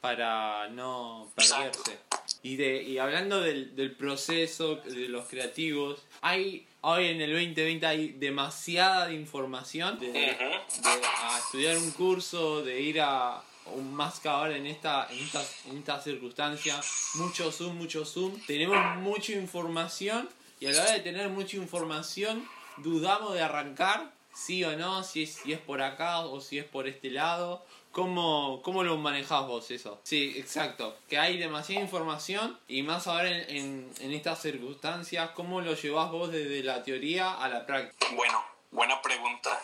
para 0.00 0.68
no 0.68 1.30
perderse. 1.34 1.98
Y, 2.42 2.56
de, 2.56 2.82
y 2.82 2.98
hablando 2.98 3.40
del, 3.40 3.74
del, 3.76 3.94
proceso, 3.94 4.76
de 4.76 5.08
los 5.08 5.28
creativos, 5.28 6.02
hay 6.20 6.66
hoy 6.82 7.06
en 7.06 7.20
el 7.20 7.32
2020 7.32 7.86
hay 7.86 8.08
demasiada 8.08 9.12
información 9.12 9.98
de, 9.98 10.12
de 10.12 10.36
a 10.36 11.38
estudiar 11.38 11.78
un 11.78 11.90
curso, 11.92 12.62
de 12.62 12.80
ir 12.80 13.00
a, 13.00 13.42
más 13.76 14.20
que 14.20 14.28
ahora 14.28 14.56
en 14.56 14.66
esta, 14.66 15.08
en 15.10 15.18
esta, 15.18 15.42
en 15.70 15.78
esta 15.78 16.00
circunstancia, 16.00 16.80
mucho 17.14 17.50
zoom, 17.50 17.76
mucho 17.76 18.04
zoom, 18.04 18.40
tenemos 18.46 18.78
mucha 18.96 19.32
información 19.32 20.28
y 20.60 20.66
a 20.66 20.72
la 20.72 20.82
hora 20.82 20.92
de 20.92 21.00
tener 21.00 21.28
mucha 21.28 21.56
información 21.56 22.48
dudamos 22.76 23.34
de 23.34 23.42
arrancar, 23.42 24.12
sí 24.34 24.64
o 24.64 24.76
no, 24.76 25.02
si 25.02 25.24
es, 25.24 25.34
si 25.34 25.52
es 25.52 25.58
por 25.58 25.82
acá 25.82 26.20
o 26.20 26.40
si 26.40 26.58
es 26.58 26.64
por 26.64 26.88
este 26.88 27.10
lado. 27.10 27.64
¿Cómo, 27.90 28.62
¿Cómo 28.62 28.82
lo 28.82 28.96
manejás 28.96 29.46
vos 29.46 29.70
eso? 29.70 30.00
Sí, 30.02 30.34
exacto. 30.36 30.96
Que 31.08 31.18
hay 31.18 31.36
demasiada 31.36 31.82
información 31.82 32.58
y 32.66 32.82
más 32.82 33.06
ahora 33.06 33.28
en, 33.28 33.92
en, 34.00 34.12
estas 34.12 34.40
circunstancias, 34.40 35.30
¿cómo 35.34 35.60
lo 35.60 35.74
llevas 35.74 36.10
vos 36.10 36.32
desde 36.32 36.62
la 36.62 36.82
teoría 36.82 37.34
a 37.34 37.48
la 37.48 37.66
práctica? 37.66 38.06
Bueno, 38.14 38.42
buena 38.70 39.02
pregunta. 39.02 39.60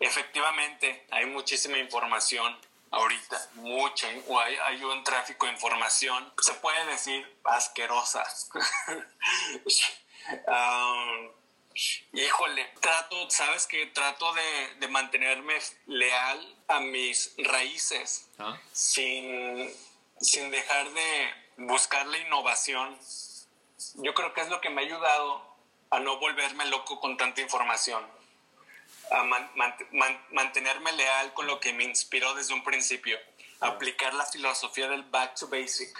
Efectivamente, 0.00 1.06
hay 1.10 1.26
muchísima 1.26 1.76
información 1.76 2.58
ahorita, 2.90 3.50
mucha, 3.54 4.08
hay, 4.08 4.56
hay 4.56 4.82
un 4.82 5.04
tráfico 5.04 5.46
de 5.46 5.52
información, 5.52 6.32
se 6.40 6.54
puede 6.54 6.84
decir 6.86 7.38
asquerosa. 7.44 8.24
Um, 10.46 11.30
híjole, 12.12 12.70
trato, 12.78 13.30
sabes 13.30 13.66
que 13.66 13.86
trato 13.86 14.32
de, 14.78 14.86
mantenerme 14.88 15.54
leal 15.86 16.56
a 16.68 16.78
mis 16.78 17.34
raíces, 17.38 18.28
¿Ah? 18.38 18.56
sin, 18.70 19.74
sin 20.20 20.50
dejar 20.50 20.90
de 20.90 21.34
buscar 21.56 22.06
la 22.06 22.18
innovación. 22.18 22.96
Yo 23.94 24.12
creo 24.12 24.34
que 24.34 24.42
es 24.42 24.50
lo 24.50 24.60
que 24.60 24.68
me 24.68 24.82
ha 24.82 24.84
ayudado 24.84 25.42
a 25.90 25.98
no 25.98 26.18
volverme 26.18 26.66
loco 26.66 27.00
con 27.00 27.16
tanta 27.16 27.40
información 27.40 28.06
a 29.10 29.24
mantenerme 30.30 30.92
leal 30.92 31.32
con 31.34 31.46
lo 31.46 31.60
que 31.60 31.72
me 31.72 31.84
inspiró 31.84 32.34
desde 32.34 32.54
un 32.54 32.64
principio, 32.64 33.18
aplicar 33.60 34.14
la 34.14 34.26
filosofía 34.26 34.88
del 34.88 35.02
back 35.02 35.34
to 35.38 35.48
basic, 35.48 35.90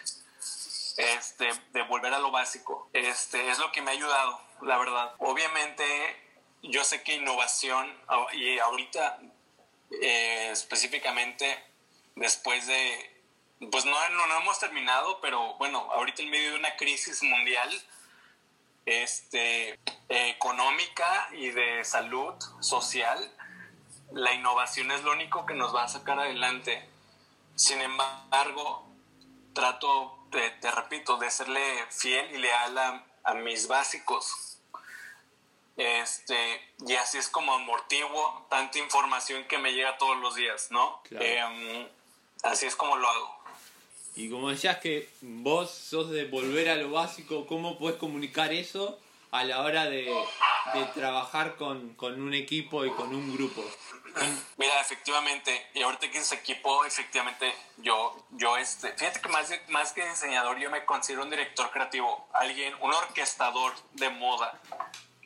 este, 0.96 1.50
de 1.72 1.82
volver 1.82 2.12
a 2.14 2.18
lo 2.18 2.30
básico. 2.30 2.88
Este, 2.92 3.50
es 3.50 3.58
lo 3.58 3.72
que 3.72 3.82
me 3.82 3.90
ha 3.90 3.94
ayudado 3.94 4.50
la 4.62 4.78
verdad. 4.78 5.14
Obviamente, 5.18 5.84
yo 6.62 6.84
sé 6.84 7.02
que 7.02 7.14
innovación, 7.14 7.92
y 8.32 8.58
ahorita 8.58 9.20
eh, 10.02 10.50
específicamente, 10.52 11.62
después 12.16 12.66
de, 12.66 13.22
pues 13.70 13.84
no, 13.84 14.08
no, 14.10 14.38
hemos 14.38 14.58
terminado, 14.58 15.20
pero 15.20 15.54
bueno, 15.54 15.88
ahorita 15.92 16.22
en 16.22 16.30
medio 16.30 16.50
de 16.50 16.58
una 16.58 16.76
crisis 16.76 17.22
mundial, 17.22 17.70
este, 18.86 19.78
económica 20.08 21.28
y 21.32 21.50
de 21.50 21.84
salud 21.84 22.34
social, 22.60 23.18
la 24.12 24.32
innovación 24.32 24.90
es 24.90 25.02
lo 25.02 25.12
único 25.12 25.46
que 25.46 25.54
nos 25.54 25.74
va 25.74 25.84
a 25.84 25.88
sacar 25.88 26.18
adelante. 26.18 26.88
Sin 27.54 27.80
embargo, 27.80 28.86
trato, 29.52 30.18
te, 30.30 30.70
repito, 30.70 31.16
de 31.18 31.30
serle 31.30 31.62
fiel 31.90 32.34
y 32.34 32.38
leal 32.38 32.78
a, 32.78 33.34
mis 33.34 33.68
básicos. 33.68 34.58
Este, 35.76 36.74
y 36.86 36.94
así 36.94 37.18
es 37.18 37.28
como 37.28 37.54
amortiguo 37.54 38.46
tanta 38.50 38.78
información 38.78 39.44
que 39.44 39.58
me 39.58 39.72
llega 39.72 39.98
todos 39.98 40.16
los 40.16 40.34
días, 40.34 40.70
¿no? 40.70 41.00
Em, 41.10 41.88
así 42.42 42.66
es 42.66 42.74
como 42.74 42.96
lo 42.96 43.08
hago. 43.08 43.39
Y 44.16 44.28
como 44.28 44.50
decías 44.50 44.78
que 44.78 45.08
vos 45.20 45.70
sos 45.70 46.10
de 46.10 46.24
volver 46.26 46.68
a 46.68 46.76
lo 46.76 46.90
básico, 46.90 47.46
¿cómo 47.46 47.78
puedes 47.78 47.98
comunicar 47.98 48.52
eso 48.52 48.98
a 49.30 49.44
la 49.44 49.60
hora 49.60 49.88
de, 49.88 50.12
trabajar 50.94 51.56
con, 51.56 51.96
un 52.00 52.34
equipo 52.34 52.84
y 52.84 52.90
con 52.90 53.14
un 53.14 53.34
grupo? 53.34 53.64
Mira, 54.56 54.80
efectivamente, 54.80 55.68
y 55.74 55.82
ahorita 55.82 56.10
que 56.10 56.18
es 56.18 56.32
equipo, 56.32 56.84
efectivamente, 56.84 57.54
yo, 57.78 58.26
yo 58.32 58.56
este, 58.56 58.92
fíjate 58.92 59.20
que 59.20 59.28
más, 59.28 59.50
más 59.68 59.92
que 59.92 60.06
diseñador, 60.08 60.58
yo 60.58 60.68
me 60.70 60.84
considero 60.84 61.22
un 61.22 61.30
director 61.30 61.70
creativo, 61.70 62.28
alguien, 62.32 62.74
un 62.80 62.92
orquestador 62.92 63.72
de 63.92 64.10
moda. 64.10 64.60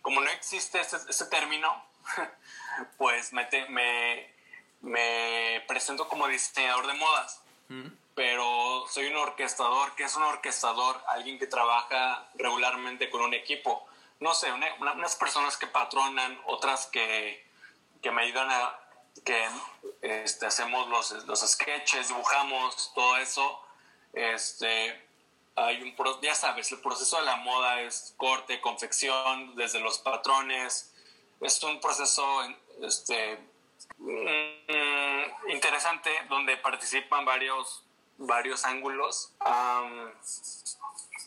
Como 0.02 0.20
no 0.20 0.28
existe 0.30 0.80
ese, 0.80 0.98
ese 1.08 1.24
término, 1.26 1.82
pues 2.98 3.32
me, 3.32 3.48
me, 3.70 4.30
me, 4.82 5.64
presento 5.66 6.06
como 6.06 6.28
diseñador 6.28 6.86
de 6.86 6.92
modas. 6.92 7.40
Mm. 7.68 8.03
Pero 8.14 8.86
soy 8.88 9.06
un 9.06 9.16
orquestador. 9.16 9.94
¿Qué 9.94 10.04
es 10.04 10.16
un 10.16 10.22
orquestador? 10.22 11.02
Alguien 11.08 11.38
que 11.38 11.46
trabaja 11.46 12.28
regularmente 12.34 13.10
con 13.10 13.22
un 13.22 13.34
equipo. 13.34 13.86
No 14.20 14.34
sé, 14.34 14.48
unas 14.52 15.16
personas 15.16 15.56
que 15.56 15.66
patronan, 15.66 16.40
otras 16.46 16.86
que, 16.86 17.44
que 18.00 18.10
me 18.10 18.22
ayudan 18.22 18.50
a 18.50 18.78
que 19.24 19.48
este, 20.02 20.46
hacemos 20.46 20.88
los, 20.88 21.24
los 21.26 21.40
sketches, 21.40 22.08
dibujamos, 22.08 22.92
todo 22.94 23.16
eso. 23.16 23.60
Este, 24.12 25.04
hay 25.56 25.82
un 25.82 25.94
ya 26.20 26.34
sabes, 26.34 26.72
el 26.72 26.80
proceso 26.80 27.18
de 27.18 27.24
la 27.24 27.36
moda 27.36 27.80
es 27.82 28.14
corte, 28.16 28.60
confección, 28.60 29.54
desde 29.54 29.80
los 29.80 29.98
patrones. 29.98 30.92
Es 31.40 31.62
un 31.62 31.80
proceso 31.80 32.24
este, 32.82 33.38
mm, 33.98 35.50
interesante 35.50 36.10
donde 36.28 36.56
participan 36.56 37.24
varios, 37.24 37.83
varios 38.18 38.64
ángulos. 38.64 39.34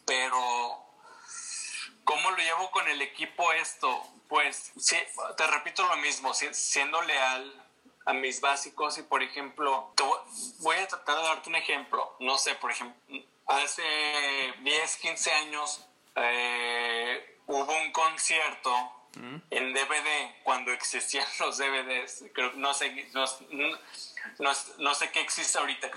pero, 0.05 0.85
¿cómo 2.03 2.31
lo 2.31 2.37
llevo 2.37 2.71
con 2.71 2.87
el 2.87 3.01
equipo 3.01 3.51
esto? 3.53 4.01
Pues, 4.27 4.71
sí, 4.77 4.97
te 5.35 5.47
repito 5.47 5.87
lo 5.87 5.97
mismo, 5.97 6.33
siendo 6.33 7.01
leal 7.01 7.67
a 8.05 8.13
mis 8.13 8.39
básicos 8.39 8.97
y, 8.97 9.03
por 9.03 9.21
ejemplo, 9.21 9.93
voy 10.59 10.77
a 10.77 10.87
tratar 10.87 11.17
de 11.17 11.23
darte 11.23 11.49
un 11.49 11.55
ejemplo. 11.55 12.15
No 12.19 12.37
sé, 12.37 12.55
por 12.55 12.71
ejemplo, 12.71 12.95
hace 13.47 13.83
10, 14.61 14.97
15 14.97 15.31
años 15.33 15.85
eh, 16.15 17.37
hubo 17.47 17.77
un 17.77 17.91
concierto 17.91 18.71
mm. 19.15 19.37
en 19.51 19.73
DVD 19.73 20.41
cuando 20.43 20.71
existían 20.71 21.25
los 21.39 21.57
DVDs. 21.57 22.23
no, 22.55 22.73
sé, 22.73 23.09
no, 23.11 23.25
sé 24.93 25.11
qué 25.11 25.21
existe 25.21 25.57
ahorita. 25.57 25.89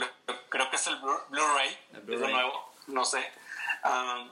Creo, 0.49 0.71
que 0.71 0.77
es 0.77 0.87
el 0.87 0.97
Blu-ray, 0.97 1.79
Blu 2.03 2.19
nuevo. 2.29 2.73
No 2.87 3.05
sé. 3.05 3.31
Um, 3.85 4.31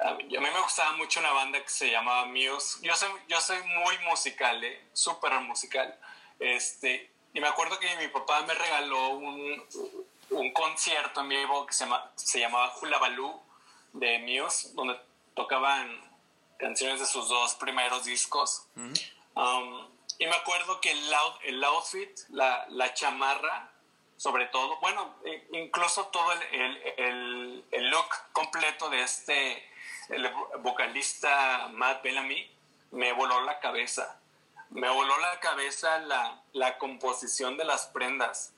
a 0.00 0.14
mí 0.14 0.38
me 0.38 0.60
gustaba 0.60 0.92
mucho 0.92 1.20
una 1.20 1.32
banda 1.32 1.62
que 1.62 1.68
se 1.68 1.90
llamaba 1.90 2.26
Muse. 2.26 2.78
Yo 2.82 2.94
soy, 2.94 3.10
yo 3.28 3.40
soy 3.40 3.62
muy 3.62 3.98
musical, 3.98 4.62
¿eh? 4.62 4.88
súper 4.92 5.32
musical. 5.40 5.98
Este, 6.38 7.10
y 7.32 7.40
me 7.40 7.48
acuerdo 7.48 7.78
que 7.78 7.96
mi 7.96 8.08
papá 8.08 8.42
me 8.42 8.54
regaló 8.54 9.10
un, 9.10 9.64
un 10.30 10.52
concierto 10.52 11.20
en 11.20 11.28
vivo 11.28 11.66
que 11.66 11.72
se, 11.72 11.84
llama, 11.84 12.10
se 12.14 12.40
llamaba 12.40 12.74
Hula 12.80 12.98
Baloo 12.98 13.42
de 13.92 14.18
Muse, 14.18 14.70
donde 14.74 14.98
tocaban 15.34 16.00
canciones 16.58 17.00
de 17.00 17.06
sus 17.06 17.28
dos 17.28 17.54
primeros 17.54 18.04
discos. 18.04 18.66
Um, 19.34 19.86
y 20.18 20.26
me 20.26 20.34
acuerdo 20.34 20.80
que 20.80 20.90
el, 20.90 21.14
el 21.44 21.64
outfit, 21.64 22.10
la, 22.30 22.66
la, 22.70 22.94
chamarra, 22.94 23.70
sobre 24.16 24.46
todo, 24.46 24.78
bueno, 24.80 25.14
incluso 25.52 26.06
todo 26.06 26.32
el, 26.32 26.42
el, 26.96 27.64
el, 27.70 27.90
look 27.90 28.08
completo 28.32 28.88
de 28.88 29.02
este 29.02 29.70
el 30.08 30.30
vocalista 30.60 31.68
Matt 31.72 32.02
Bellamy 32.02 32.50
me 32.92 33.12
voló 33.12 33.40
la 33.42 33.58
cabeza. 33.60 34.20
Me 34.70 34.88
voló 34.88 35.18
la 35.18 35.38
cabeza 35.40 35.98
la, 35.98 36.42
la 36.52 36.78
composición 36.78 37.56
de 37.56 37.64
las 37.64 37.86
prendas. 37.86 38.52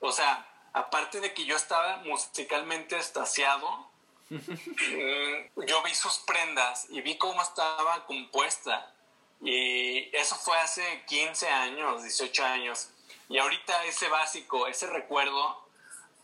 O 0.00 0.12
sea, 0.12 0.46
aparte 0.72 1.20
de 1.20 1.34
que 1.34 1.44
yo 1.44 1.56
estaba 1.56 1.98
musicalmente 1.98 2.96
estaciado, 2.96 3.90
mm, 4.30 5.64
yo 5.66 5.82
vi 5.82 5.94
sus 5.94 6.18
prendas 6.20 6.86
y 6.90 7.00
vi 7.00 7.18
cómo 7.18 7.42
estaba 7.42 8.06
compuesta. 8.06 8.94
Y 9.42 10.14
eso 10.14 10.36
fue 10.36 10.58
hace 10.58 11.02
15 11.06 11.48
años, 11.48 12.02
18 12.02 12.44
años. 12.44 12.90
Y 13.28 13.38
ahorita 13.38 13.84
ese 13.84 14.08
básico, 14.08 14.66
ese 14.66 14.86
recuerdo, 14.86 15.70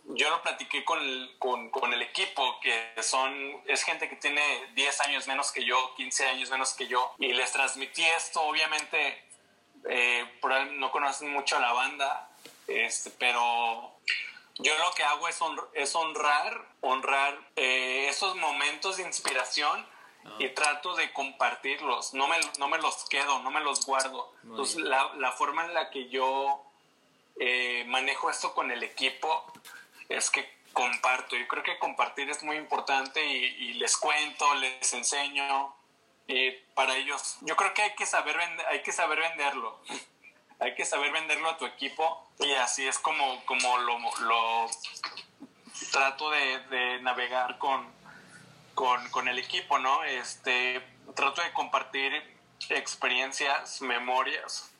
yo 0.08 0.30
lo 0.30 0.42
platiqué 0.42 0.84
con 0.84 1.00
el, 1.00 1.36
con, 1.38 1.92
el 1.92 2.02
equipo, 2.02 2.60
que 2.60 2.92
son, 3.02 3.62
es 3.66 3.82
gente 3.82 4.08
que 4.08 4.16
tiene 4.16 4.42
10 4.74 5.00
años 5.02 5.26
menos 5.26 5.50
que 5.50 5.64
yo, 5.64 5.94
15 5.96 6.26
años 6.26 6.50
menos 6.50 6.74
que 6.74 6.86
yo, 6.86 7.14
y 7.18 7.32
les 7.32 7.52
transmití 7.52 8.04
esto, 8.04 8.40
obviamente, 8.42 9.24
eh, 9.88 10.24
no 10.74 10.90
conocen 10.92 11.30
mucho 11.32 11.56
a 11.56 11.60
la 11.60 11.72
banda, 11.72 12.30
este, 12.68 13.10
pero 13.10 13.98
yo 14.58 14.78
lo 14.78 14.92
que 14.92 15.04
hago 15.04 15.28
es, 15.28 15.38
es 15.74 15.94
honrar, 15.94 16.64
honrar 16.80 17.38
eh, 17.56 18.06
esos 18.08 18.36
momentos 18.36 18.96
de 18.96 19.04
inspiración 19.04 19.86
ah. 20.26 20.36
y 20.38 20.48
trato 20.50 20.94
de 20.96 21.12
compartirlos. 21.12 22.14
No 22.14 22.28
me, 22.28 22.36
no 22.58 22.68
me 22.68 22.78
los 22.78 23.08
quedo, 23.08 23.40
no 23.40 23.50
me 23.50 23.60
los 23.60 23.84
guardo. 23.86 24.32
Entonces, 24.42 24.76
la, 24.76 25.12
la, 25.16 25.32
forma 25.32 25.64
en 25.64 25.74
la 25.74 25.90
que 25.90 26.08
yo 26.08 26.62
eh, 27.38 27.84
manejo 27.88 28.30
esto 28.30 28.54
con 28.54 28.70
el 28.70 28.82
equipo 28.82 29.44
es 30.08 30.30
que 30.30 30.56
comparto. 30.72 31.36
Yo 31.36 31.46
creo 31.48 31.62
que 31.62 31.78
compartir 31.78 32.30
es 32.30 32.42
muy 32.42 32.56
importante 32.56 33.24
y, 33.24 33.44
y 33.44 33.72
les 33.74 33.96
cuento, 33.96 34.54
les 34.56 34.92
enseño. 34.92 35.74
Y 36.28 36.50
para 36.74 36.96
ellos, 36.96 37.38
yo 37.42 37.56
creo 37.56 37.72
que 37.72 37.82
hay 37.82 37.94
que 37.94 38.06
saber, 38.06 38.36
hay 38.68 38.82
que 38.82 38.92
saber 38.92 39.20
venderlo. 39.20 39.80
hay 40.58 40.74
que 40.74 40.84
saber 40.84 41.12
venderlo 41.12 41.50
a 41.50 41.58
tu 41.58 41.66
equipo 41.66 42.26
y 42.38 42.52
así 42.52 42.86
es 42.86 42.98
como, 42.98 43.44
como 43.44 43.78
lo, 43.78 43.98
lo 43.98 44.66
trato 45.92 46.30
de, 46.30 47.00
navegar 47.02 47.58
con, 47.58 47.86
con, 48.76 49.26
el 49.26 49.38
equipo, 49.38 49.78
¿no? 49.78 50.04
Este, 50.04 50.86
trato 51.14 51.42
de 51.42 51.52
compartir 51.52 52.12
experiencias, 52.68 53.80
memorias 53.80 54.70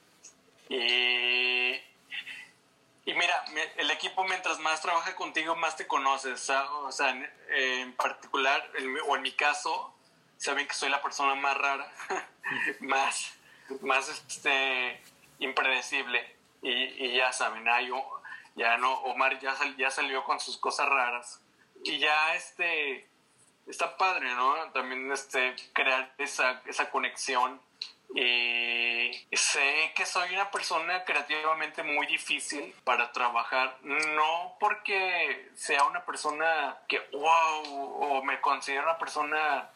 y, 0.69 1.73
y 3.05 3.15
mira, 3.15 3.45
el 3.77 3.91
equipo 3.91 4.25
mientras 4.25 4.59
más 4.61 4.83
trabaja 4.83 5.17
contigo, 5.17 5.57
más 5.57 5.77
te 5.77 5.87
conoces, 5.87 6.51
o 6.51 6.93
sea, 6.93 7.11
en, 7.49 7.93
particular, 7.95 8.71
o 9.09 9.17
en 9.17 9.23
mi 9.23 9.33
caso, 9.33 9.95
saben 10.37 10.69
que 10.69 10.75
soy 10.75 10.91
la 10.91 11.03
persona 11.03 11.35
más 11.35 11.57
rara, 11.57 11.91
más, 12.81 13.33
más 13.81 14.09
este 14.09 15.01
impredecible. 15.39 16.37
Y, 16.63 16.71
y 16.73 17.17
ya 17.17 17.33
saben, 17.33 17.67
hay, 17.69 17.91
ya 18.57 18.77
no, 18.77 18.93
Omar 19.05 19.39
ya, 19.39 19.55
ya 19.79 19.91
salió 19.91 20.25
con 20.25 20.39
sus 20.39 20.59
cosas 20.59 20.89
raras. 20.89 21.41
Y 21.85 21.99
ya 21.99 22.35
este, 22.35 23.09
está 23.67 23.97
padre, 23.97 24.33
¿no? 24.35 24.55
También 24.73 25.11
este, 25.13 25.55
crear 25.73 26.13
esa, 26.19 26.63
esa 26.67 26.91
conexión. 26.91 27.61
Y 28.15 29.37
sé 29.37 29.93
que 29.95 30.07
soy 30.07 30.33
una 30.33 30.51
persona 30.51 31.05
creativamente 31.05 31.83
muy 31.83 32.07
difícil 32.07 32.75
para 32.85 33.13
trabajar, 33.13 33.79
no 33.83 34.57
porque 34.61 35.51
sea 35.55 35.85
una 35.85 36.05
persona 36.05 36.79
que, 36.89 37.01
wow, 37.13 38.19
o 38.19 38.23
me 38.23 38.41
considero 38.41 38.85
una 38.85 38.97
persona, 38.97 39.69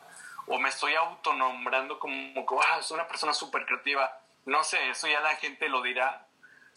o 0.46 0.58
me 0.58 0.68
estoy 0.68 0.94
autonombrando 0.94 1.98
como 1.98 2.46
que, 2.46 2.54
wow, 2.54 2.82
soy 2.82 2.94
una 2.94 3.08
persona 3.08 3.34
súper 3.34 3.66
creativa 3.66 4.20
no 4.46 4.64
sé, 4.64 4.90
eso 4.90 5.06
ya 5.06 5.20
la 5.20 5.36
gente 5.36 5.68
lo 5.68 5.82
dirá, 5.82 6.26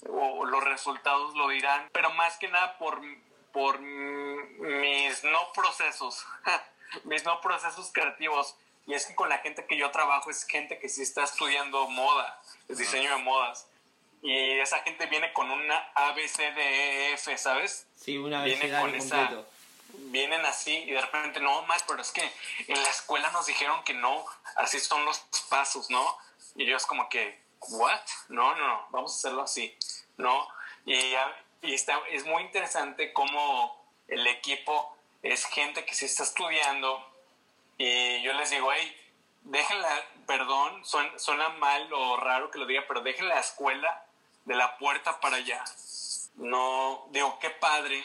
o 0.09 0.45
los 0.45 0.63
resultados 0.63 1.35
lo 1.35 1.47
dirán, 1.49 1.89
pero 1.93 2.11
más 2.13 2.37
que 2.37 2.47
nada 2.47 2.77
por, 2.77 2.99
por 3.51 3.79
mis 3.79 5.23
no 5.23 5.39
procesos, 5.53 6.25
mis 7.03 7.23
no 7.23 7.41
procesos 7.41 7.91
creativos. 7.93 8.55
Y 8.85 8.93
es 8.93 9.05
que 9.05 9.15
con 9.15 9.29
la 9.29 9.37
gente 9.39 9.65
que 9.65 9.77
yo 9.77 9.91
trabajo 9.91 10.29
es 10.29 10.45
gente 10.45 10.77
que 10.77 10.89
sí 10.89 11.03
está 11.03 11.23
estudiando 11.23 11.87
moda, 11.89 12.41
el 12.67 12.77
diseño 12.77 13.15
de 13.15 13.23
modas. 13.23 13.67
Y 14.21 14.59
esa 14.59 14.79
gente 14.79 15.05
viene 15.07 15.31
con 15.33 15.49
una 15.51 15.77
A, 15.95 16.11
B, 16.13 16.27
C, 16.27 16.51
D, 16.51 16.61
E, 16.61 17.13
F, 17.13 17.37
¿sabes? 17.37 17.87
Sí, 17.95 18.17
una 18.17 18.43
viene 18.43 18.69
con 18.69 18.91
completo. 18.91 19.05
Esa, 19.05 19.45
vienen 19.97 20.45
así 20.45 20.71
y 20.71 20.91
de 20.91 21.01
repente, 21.01 21.39
no, 21.39 21.63
más, 21.63 21.83
pero 21.83 22.01
es 22.01 22.11
que 22.11 22.23
en 22.67 22.81
la 22.81 22.89
escuela 22.89 23.31
nos 23.31 23.45
dijeron 23.45 23.83
que 23.83 23.93
no, 23.93 24.25
así 24.55 24.79
son 24.79 25.05
los 25.05 25.19
pasos, 25.49 25.89
¿no? 25.89 26.17
Y 26.55 26.65
yo 26.65 26.77
es 26.77 26.85
como 26.85 27.09
que, 27.09 27.39
¿what? 27.69 28.01
No, 28.29 28.55
no, 28.55 28.67
no, 28.67 28.87
vamos 28.91 29.13
a 29.13 29.15
hacerlo 29.15 29.43
así, 29.43 29.75
¿no? 30.17 30.47
Y, 30.85 31.13
y 31.61 31.73
está, 31.73 31.99
es 32.11 32.25
muy 32.25 32.43
interesante 32.43 33.13
cómo 33.13 33.83
el 34.07 34.25
equipo 34.27 34.92
es 35.23 35.45
gente 35.45 35.85
que 35.85 35.95
sí 35.95 36.05
está 36.05 36.23
estudiando 36.23 37.09
y 37.77 38.21
yo 38.21 38.33
les 38.33 38.49
digo, 38.49 38.71
hey, 38.71 38.95
déjenla, 39.43 39.89
perdón, 40.27 40.83
suena, 40.85 41.49
mal 41.49 41.91
o 41.93 42.17
raro 42.17 42.51
que 42.51 42.59
lo 42.59 42.65
diga, 42.65 42.83
pero 42.87 43.01
dejen 43.01 43.27
la 43.27 43.39
escuela 43.39 44.05
de 44.45 44.55
la 44.55 44.77
puerta 44.77 45.19
para 45.19 45.37
allá. 45.37 45.63
No, 46.35 47.07
digo, 47.11 47.39
qué 47.39 47.49
padre, 47.49 48.03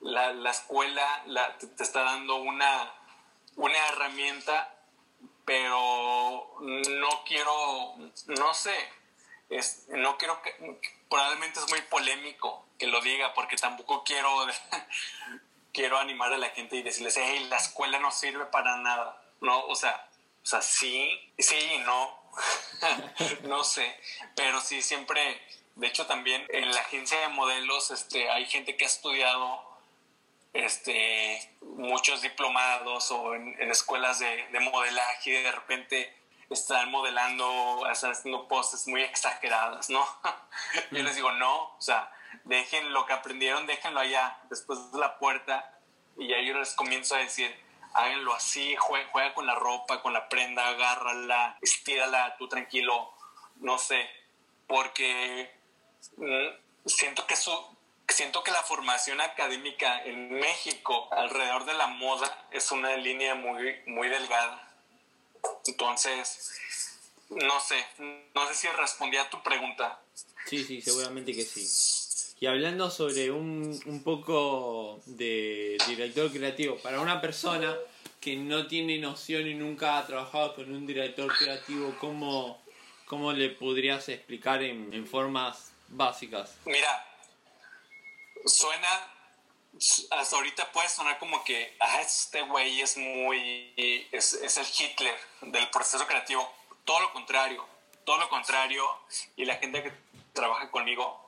la, 0.00 0.32
la 0.32 0.50
escuela 0.50 1.22
la, 1.26 1.56
te, 1.58 1.82
está 1.82 2.02
dando 2.02 2.36
una, 2.36 2.92
una 3.56 3.88
herramienta, 3.88 4.74
pero 5.44 6.56
no 6.60 7.24
quiero, 7.24 7.96
no 8.26 8.54
sé, 8.54 8.76
es, 9.50 9.86
no 9.88 10.16
quiero 10.18 10.40
que, 10.42 10.78
probablemente 11.08 11.60
es 11.60 11.70
muy 11.70 11.80
polémico 11.82 12.66
que 12.78 12.86
lo 12.86 13.00
diga, 13.00 13.34
porque 13.34 13.56
tampoco 13.56 14.02
quiero, 14.04 14.46
quiero 15.74 15.98
animar 15.98 16.32
a 16.32 16.38
la 16.38 16.48
gente 16.50 16.76
y 16.76 16.82
decirles, 16.82 17.18
hey, 17.18 17.46
la 17.50 17.56
escuela 17.56 17.98
no 17.98 18.10
sirve 18.10 18.46
para 18.46 18.78
nada, 18.78 19.20
¿no? 19.42 19.66
O 19.66 19.74
sea, 19.74 20.08
o 20.42 20.46
sea, 20.46 20.62
sí, 20.62 21.10
sí 21.38 21.56
y 21.74 21.78
no, 21.80 22.18
no 23.42 23.62
sé, 23.62 23.94
pero 24.34 24.60
sí 24.62 24.80
siempre 24.80 25.42
de 25.76 25.88
hecho, 25.88 26.06
también 26.06 26.46
en 26.50 26.72
la 26.72 26.80
agencia 26.80 27.18
de 27.20 27.28
modelos 27.28 27.90
este, 27.90 28.30
hay 28.30 28.46
gente 28.46 28.76
que 28.76 28.84
ha 28.84 28.88
estudiado 28.88 29.60
este, 30.52 31.50
muchos 31.62 32.22
diplomados 32.22 33.10
o 33.10 33.34
en, 33.34 33.60
escuelas 33.70 34.20
de, 34.20 34.46
modelaje 34.60 35.30
y 35.30 35.42
de 35.42 35.50
repente 35.50 36.16
están 36.48 36.90
modelando, 36.92 37.88
están 37.90 38.12
haciendo 38.12 38.46
poses 38.46 38.86
muy 38.86 39.02
exageradas, 39.02 39.90
¿no? 39.90 40.06
Yo 40.92 41.02
les 41.02 41.16
digo, 41.16 41.32
no, 41.32 41.74
o 41.76 41.82
sea, 41.82 42.08
dejen 42.44 42.92
lo 42.92 43.06
que 43.06 43.12
aprendieron, 43.12 43.66
déjenlo 43.66 44.00
allá, 44.00 44.38
después 44.50 44.92
de 44.92 44.98
la 44.98 45.18
puerta, 45.18 45.78
y 46.16 46.28
ya 46.28 46.40
yo 46.40 46.58
les 46.58 46.74
comienzo 46.74 47.14
a 47.16 47.18
decir, 47.18 47.54
háganlo 47.94 48.34
así, 48.34 48.76
juega, 48.76 49.08
juega 49.12 49.34
con 49.34 49.46
la 49.46 49.54
ropa, 49.54 50.02
con 50.02 50.12
la 50.12 50.28
prenda, 50.28 50.68
agárrala, 50.68 51.58
estírala, 51.60 52.36
tú 52.38 52.48
tranquilo, 52.48 53.12
no 53.56 53.78
sé, 53.78 54.08
porque 54.66 55.50
Mm, 56.16 56.48
siento 56.86 57.26
que 57.26 57.34
siento 58.08 58.44
que 58.44 58.50
la 58.50 58.62
formación 58.62 59.20
académica 59.20 60.04
en 60.04 60.30
México 60.32 61.08
alrededor 61.12 61.64
de 61.64 61.74
la 61.74 61.86
moda 61.86 62.46
es 62.50 62.70
una 62.70 62.96
línea 62.96 63.34
muy 63.34 63.76
muy 63.86 64.08
delgada. 64.08 64.70
Entonces, 65.66 66.50
no 67.30 67.60
sé, 67.60 67.84
no 68.34 68.48
sé 68.48 68.54
si 68.54 68.68
respondí 68.68 69.16
a 69.16 69.28
tu 69.28 69.42
pregunta. 69.42 70.00
Sí, 70.46 70.64
sí, 70.64 70.80
seguramente 70.80 71.32
que 71.34 71.44
sí. 71.44 71.66
Y 72.44 72.46
hablando 72.46 72.90
sobre 72.90 73.30
un, 73.30 73.80
un 73.86 74.04
poco 74.04 75.00
de 75.06 75.78
director 75.86 76.30
creativo, 76.30 76.76
para 76.76 77.00
una 77.00 77.18
persona 77.18 77.74
que 78.20 78.36
no 78.36 78.66
tiene 78.66 78.98
noción 78.98 79.46
y 79.46 79.54
nunca 79.54 79.96
ha 79.96 80.06
trabajado 80.06 80.54
con 80.54 80.70
un 80.70 80.86
director 80.86 81.34
creativo, 81.38 81.96
¿cómo, 81.98 82.62
cómo 83.06 83.32
le 83.32 83.48
podrías 83.48 84.10
explicar 84.10 84.62
en, 84.62 84.92
en 84.92 85.06
formas 85.06 85.72
básicas. 85.88 86.54
Mira, 86.66 87.06
suena, 88.44 89.08
hasta 90.10 90.36
ahorita 90.36 90.70
puede 90.70 90.90
sonar 90.90 91.18
como 91.18 91.42
que, 91.44 91.74
ah, 91.80 92.02
este 92.02 92.42
güey 92.42 92.82
es 92.82 92.98
muy, 92.98 93.72
es, 94.12 94.34
el 94.34 94.66
Hitler 94.66 95.16
del 95.40 95.70
proceso 95.70 96.06
creativo. 96.06 96.46
Todo 96.84 97.00
lo 97.00 97.12
contrario, 97.14 97.66
todo 98.04 98.18
lo 98.18 98.28
contrario. 98.28 98.84
Y 99.34 99.46
la 99.46 99.56
gente 99.56 99.82
que 99.82 99.92
trabaja 100.34 100.70
conmigo 100.70 101.23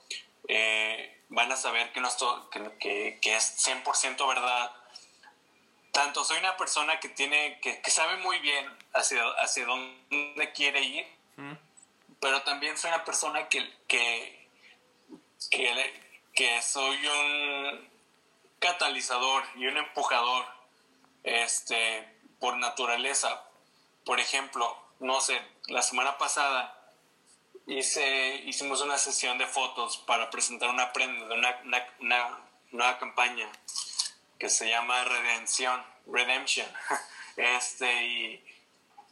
eh, 0.49 1.25
van 1.29 1.51
a 1.51 1.57
saber 1.57 1.93
que, 1.93 2.01
no 2.01 2.09
que, 2.79 3.19
que, 3.21 3.37
es 3.37 3.67
100% 3.67 4.29
verdad. 4.29 4.73
Tanto 5.93 6.25
soy 6.25 6.39
una 6.39 6.57
persona 6.57 7.01
que 7.01 7.09
tiene, 7.09 7.59
que, 7.61 7.81
sabe 7.91 8.17
muy 8.19 8.39
bien 8.41 8.67
hacia, 8.95 9.23
hacia 9.39 9.65
dónde 9.65 10.53
quiere 10.55 10.83
ir, 10.83 11.07
pero 12.21 12.43
también 12.43 12.77
soy 12.77 12.89
una 12.89 13.05
persona 13.05 13.49
que, 13.49 13.67
que, 13.89 14.49
que, 15.51 16.03
que 16.35 16.63
soy 16.63 17.07
un 17.07 17.91
catalizador 18.59 19.45
y 19.57 19.67
un 19.67 19.77
empujador 19.79 20.47
este, 21.25 22.09
por 22.39 22.57
naturaleza. 22.57 23.43
Por 24.05 24.21
ejemplo, 24.21 24.77
no 25.01 25.21
sé, 25.21 25.41
la 25.69 25.83
semana 25.83 26.19
pasada 26.19 26.76
hice, 27.67 28.37
hicimos 28.47 28.81
una 28.81 28.99
sesión 28.99 29.39
de 29.39 29.47
fotos 29.47 29.99
para 29.99 30.31
presentar 30.31 30.71
una 30.71 30.93
prenda 30.93 31.27
de 31.27 31.35
una, 31.35 31.61
una, 32.01 32.39
nueva 32.71 32.99
campaña 32.99 33.49
que 34.39 34.49
se 34.49 34.69
llama 34.69 35.05
Redención, 35.05 35.85
Redemption. 36.07 36.67
Este, 37.37 38.07
y, 38.07 38.45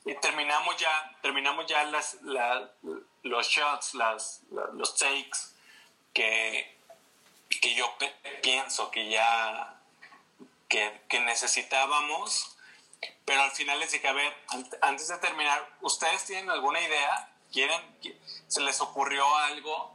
y 0.06 0.14
terminamos 0.14 0.78
ya, 0.78 1.14
terminamos 1.20 1.66
ya 1.66 1.84
las, 1.84 2.16
los 3.22 3.46
shots, 3.46 3.92
las, 3.92 4.40
los 4.72 4.96
takes 4.96 5.38
que, 6.14 6.74
que 7.60 7.74
yo 7.74 7.94
pienso 8.42 8.90
que 8.90 9.10
ya 9.10 9.78
que, 10.70 11.02
que, 11.06 11.20
necesitábamos, 11.20 12.56
pero 13.26 13.42
al 13.42 13.50
final 13.50 13.78
les 13.78 13.92
dije, 13.92 14.08
a 14.08 14.14
ver, 14.14 14.34
antes 14.80 15.08
de 15.08 15.18
terminar, 15.18 15.68
¿ustedes 15.82 16.24
tienen 16.24 16.48
alguna 16.48 16.80
idea? 16.80 17.33
¿Quieren? 17.54 17.80
¿Se 18.48 18.60
les 18.62 18.80
ocurrió 18.80 19.24
algo? 19.36 19.94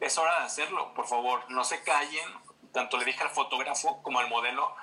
Es 0.00 0.18
hora 0.18 0.40
de 0.40 0.46
hacerlo, 0.46 0.92
por 0.94 1.06
favor, 1.06 1.48
no 1.48 1.62
se 1.62 1.80
callen. 1.84 2.28
Tanto 2.72 2.96
le 2.96 3.04
dije 3.04 3.22
al 3.22 3.30
fotógrafo 3.30 4.02
como 4.02 4.18
al 4.18 4.28
modelo, 4.28 4.74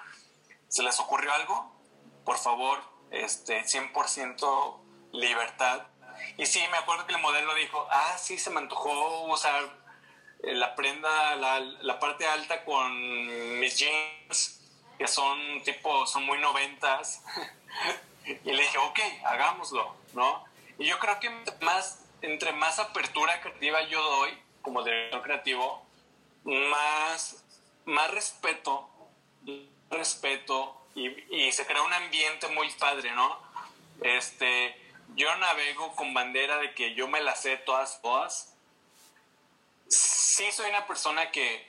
¿se 0.69 0.81
les 0.81 0.97
ocurrió 1.01 1.33
algo? 1.33 1.75
Por 2.23 2.38
favor, 2.38 2.81
este, 3.12 3.65
100% 3.65 4.79
libertad. 5.12 5.88
Y 6.38 6.45
sí, 6.45 6.62
me 6.71 6.77
acuerdo 6.77 7.05
que 7.05 7.15
el 7.15 7.21
modelo 7.21 7.53
dijo, 7.55 7.85
ah, 7.91 8.17
sí, 8.17 8.39
se 8.39 8.49
me 8.49 8.59
antojó 8.59 9.25
usar 9.25 9.62
eh, 10.43 10.53
la 10.53 10.75
prenda, 10.75 11.35
la, 11.35 11.99
parte 11.99 12.25
alta 12.25 12.63
con 12.63 13.59
mis 13.59 13.77
jeans, 13.77 14.62
que 14.97 15.05
son 15.05 15.62
tipo, 15.65 16.07
son 16.07 16.25
muy 16.25 16.38
noventas. 16.38 17.25
y 18.25 18.53
le 18.53 18.62
dije, 18.62 18.77
ok, 18.77 18.99
hagámoslo, 19.25 19.97
¿no? 20.13 20.47
Y 20.79 20.85
yo 20.87 20.97
creo 20.97 21.19
que 21.19 21.29
más, 21.61 21.99
entre 22.21 22.53
más 22.53 22.79
apertura 22.79 23.41
creativa 23.41 23.83
yo 23.83 24.01
doy, 24.01 24.31
como 24.61 24.81
director 24.81 25.21
creativo, 25.21 25.85
más, 26.45 27.43
más 27.85 28.09
respeto, 28.11 28.89
respeto, 29.91 30.75
y, 30.95 31.09
y 31.35 31.51
se 31.51 31.65
crea 31.65 31.81
un 31.81 31.93
ambiente 31.93 32.47
muy 32.47 32.69
padre, 32.71 33.11
¿no? 33.11 33.39
Este, 34.01 34.75
yo 35.15 35.35
navego 35.35 35.95
con 35.95 36.13
bandera 36.13 36.57
de 36.57 36.73
que 36.73 36.93
yo 36.95 37.07
me 37.07 37.21
las 37.21 37.41
sé 37.41 37.57
todas, 37.57 38.01
todas, 38.01 38.55
sí 39.87 40.49
soy 40.51 40.69
una 40.69 40.87
persona 40.87 41.29
que, 41.31 41.67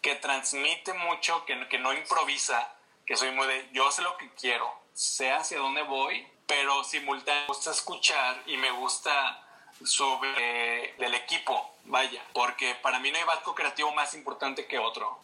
que 0.00 0.16
transmite 0.16 0.92
mucho, 0.94 1.44
que, 1.44 1.68
que 1.68 1.78
no 1.78 1.92
improvisa, 1.92 2.74
que 3.06 3.16
soy 3.16 3.30
muy 3.30 3.46
de, 3.46 3.68
yo 3.72 3.90
sé 3.92 4.02
lo 4.02 4.16
que 4.16 4.30
quiero, 4.30 4.68
sé 4.94 5.30
hacia 5.30 5.58
dónde 5.58 5.82
voy, 5.82 6.26
pero 6.46 6.84
simultáneamente 6.84 7.32
me 7.32 7.46
gusta 7.46 7.70
escuchar 7.70 8.42
y 8.46 8.56
me 8.56 8.70
gusta 8.72 9.42
sobre 9.84 10.94
el 11.04 11.14
equipo, 11.14 11.74
vaya, 11.84 12.22
porque 12.32 12.74
para 12.76 12.98
mí 12.98 13.10
no 13.10 13.18
hay 13.18 13.24
barco 13.24 13.54
creativo 13.54 13.92
más 13.92 14.14
importante 14.14 14.66
que 14.66 14.78
otro, 14.78 15.20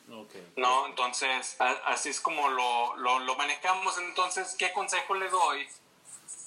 ¿no? 0.56 0.86
Entonces, 0.86 1.56
así 1.86 2.08
es 2.08 2.20
como 2.20 2.48
lo, 2.48 2.96
lo, 2.96 3.18
lo, 3.20 3.36
manejamos. 3.36 3.98
Entonces, 3.98 4.56
¿qué 4.58 4.72
consejo 4.72 5.14
le 5.14 5.28
doy? 5.28 5.68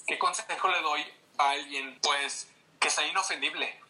¿Qué 0.06 0.18
consejo 0.18 0.68
le 0.68 0.80
doy 0.80 1.04
a 1.38 1.50
alguien? 1.50 1.98
Pues 2.02 2.48
que 2.78 2.90
sea 2.90 3.06
inofendible. 3.06 3.80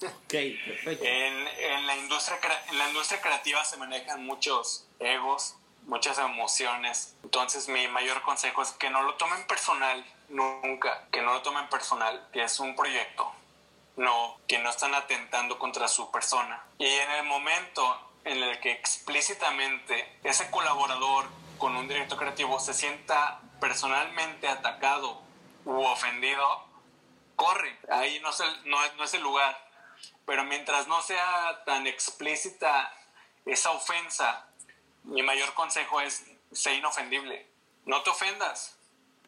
En, 0.00 1.48
en, 1.48 1.86
la 1.86 1.96
industria, 1.96 2.38
en 2.68 2.78
la 2.78 2.88
industria 2.88 3.20
creativa 3.20 3.64
se 3.64 3.78
manejan 3.78 4.24
muchos 4.26 4.86
egos, 4.98 5.56
muchas 5.86 6.18
emociones. 6.18 7.16
Entonces 7.22 7.68
mi 7.68 7.88
mayor 7.88 8.22
consejo 8.22 8.62
es 8.62 8.72
que 8.72 8.90
no 8.90 9.02
lo 9.02 9.14
tomen 9.14 9.46
personal, 9.46 10.04
nunca, 10.28 11.06
que 11.10 11.22
no 11.22 11.32
lo 11.32 11.42
tomen 11.42 11.68
personal, 11.68 12.28
que 12.32 12.42
es 12.42 12.60
un 12.60 12.76
proyecto, 12.76 13.32
no, 13.96 14.36
que 14.46 14.58
no 14.58 14.70
están 14.70 14.94
atentando 14.94 15.58
contra 15.58 15.88
su 15.88 16.10
persona. 16.10 16.62
Y 16.78 16.86
en 16.86 17.10
el 17.12 17.24
momento 17.24 18.12
en 18.24 18.42
el 18.42 18.60
que 18.60 18.72
explícitamente 18.72 20.18
ese 20.24 20.50
colaborador 20.50 21.26
con 21.58 21.76
un 21.76 21.88
director 21.88 22.18
creativo 22.18 22.58
se 22.58 22.74
sienta 22.74 23.40
personalmente 23.60 24.48
atacado 24.48 25.22
u 25.64 25.80
ofendido, 25.82 26.64
corre. 27.36 27.78
Ahí 27.90 28.20
no 28.20 28.30
es 28.30 28.40
el, 28.40 28.68
no, 28.70 28.78
no 28.96 29.04
es 29.04 29.14
el 29.14 29.22
lugar. 29.22 29.56
Pero 30.26 30.44
mientras 30.44 30.88
no 30.88 31.00
sea 31.02 31.62
tan 31.64 31.86
explícita 31.86 32.92
esa 33.44 33.70
ofensa, 33.70 34.45
mi 35.06 35.22
mayor 35.22 35.54
consejo 35.54 36.00
es 36.00 36.24
ser 36.52 36.74
inofendible. 36.74 37.46
No 37.84 38.02
te 38.02 38.10
ofendas. 38.10 38.76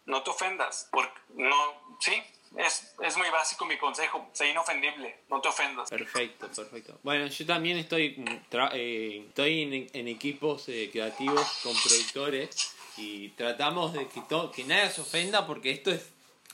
No 0.07 0.23
te 0.23 0.31
ofendas. 0.31 0.89
Porque 0.91 1.21
no, 1.35 1.97
sí, 2.01 2.23
es, 2.57 2.95
es, 3.03 3.17
muy 3.17 3.29
básico 3.31 3.67
mi 3.67 3.77
consejo, 3.77 4.29
sé 4.33 4.51
inofendible, 4.51 5.19
no 5.29 5.41
te 5.41 5.49
ofendas. 5.49 5.91
Perfecto, 5.91 6.49
perfecto. 6.49 6.99
Bueno, 7.03 7.27
yo 7.27 7.47
también 7.47 7.77
estoy, 7.79 8.25
eh, 8.73 9.25
estoy 9.29 9.89
en, 9.93 10.09
equipos 10.09 10.69
eh, 10.69 10.89
creativos 10.91 11.47
con 11.63 11.75
productores 11.77 12.75
y 12.97 13.29
tratamos 13.31 13.93
de 13.93 14.09
que, 14.09 14.23
que 14.55 14.65
nadie 14.65 14.91
se 14.91 15.03
ofenda 15.03 15.47
porque 15.47 15.71
esto 15.71 15.91
es, 15.91 16.11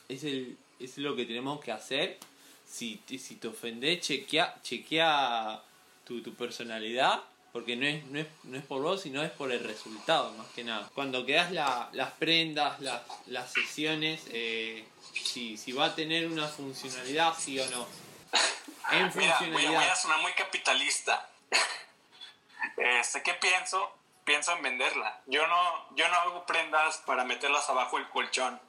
es, 0.09 0.25
el, 0.25 0.59
es 0.81 0.99
lo 0.99 1.15
que 1.17 1.25
tenemos 1.25 1.61
que 1.61 1.73
hacer. 1.73 2.19
Si, 2.67 3.01
si 3.07 3.37
te 3.37 3.49
ofendes, 3.49 4.01
chequea, 4.01 4.61
chequea 4.63 5.63
tu, 6.05 6.23
tu 6.23 6.35
personalidad 6.35 7.23
porque 7.55 7.77
no 7.77 7.87
es, 7.87 8.05
no, 8.07 8.19
es, 8.19 8.27
no 8.43 8.59
es 8.59 8.65
por 8.65 8.83
vos, 8.83 9.03
sino 9.03 9.23
es 9.23 9.31
por 9.31 9.53
el 9.53 9.63
resultado, 9.63 10.33
más 10.33 10.49
que 10.49 10.65
nada. 10.65 10.91
Cuando 10.93 11.25
quedas 11.25 11.53
la, 11.53 11.89
las 11.93 12.11
prendas, 12.15 12.81
las, 12.81 13.03
las 13.27 13.53
sesiones, 13.53 14.25
eh, 14.33 14.85
si, 15.13 15.57
si 15.57 15.71
va 15.71 15.85
a 15.85 15.95
tener 15.95 16.27
una 16.27 16.49
funcionalidad, 16.49 17.33
sí 17.39 17.61
o 17.61 17.67
no. 17.71 17.87
En 18.91 19.11
funcionalidad. 19.13 19.57
Mira, 19.57 19.71
voy, 19.71 19.85
a, 19.85 19.95
sonar 19.95 20.21
muy 20.21 20.33
capitalista. 20.33 21.31
este, 22.77 23.23
¿Qué 23.23 23.35
pienso? 23.35 23.99
Pienso 24.25 24.51
en 24.57 24.63
venderla. 24.63 25.23
Yo 25.27 25.47
no, 25.47 25.95
yo 25.95 26.09
no 26.09 26.15
hago 26.17 26.47
prendas 26.47 26.97
para 27.07 27.25
meterlas 27.25 27.71
abajo 27.71 27.99
del 27.99 28.09
colchón. 28.09 28.61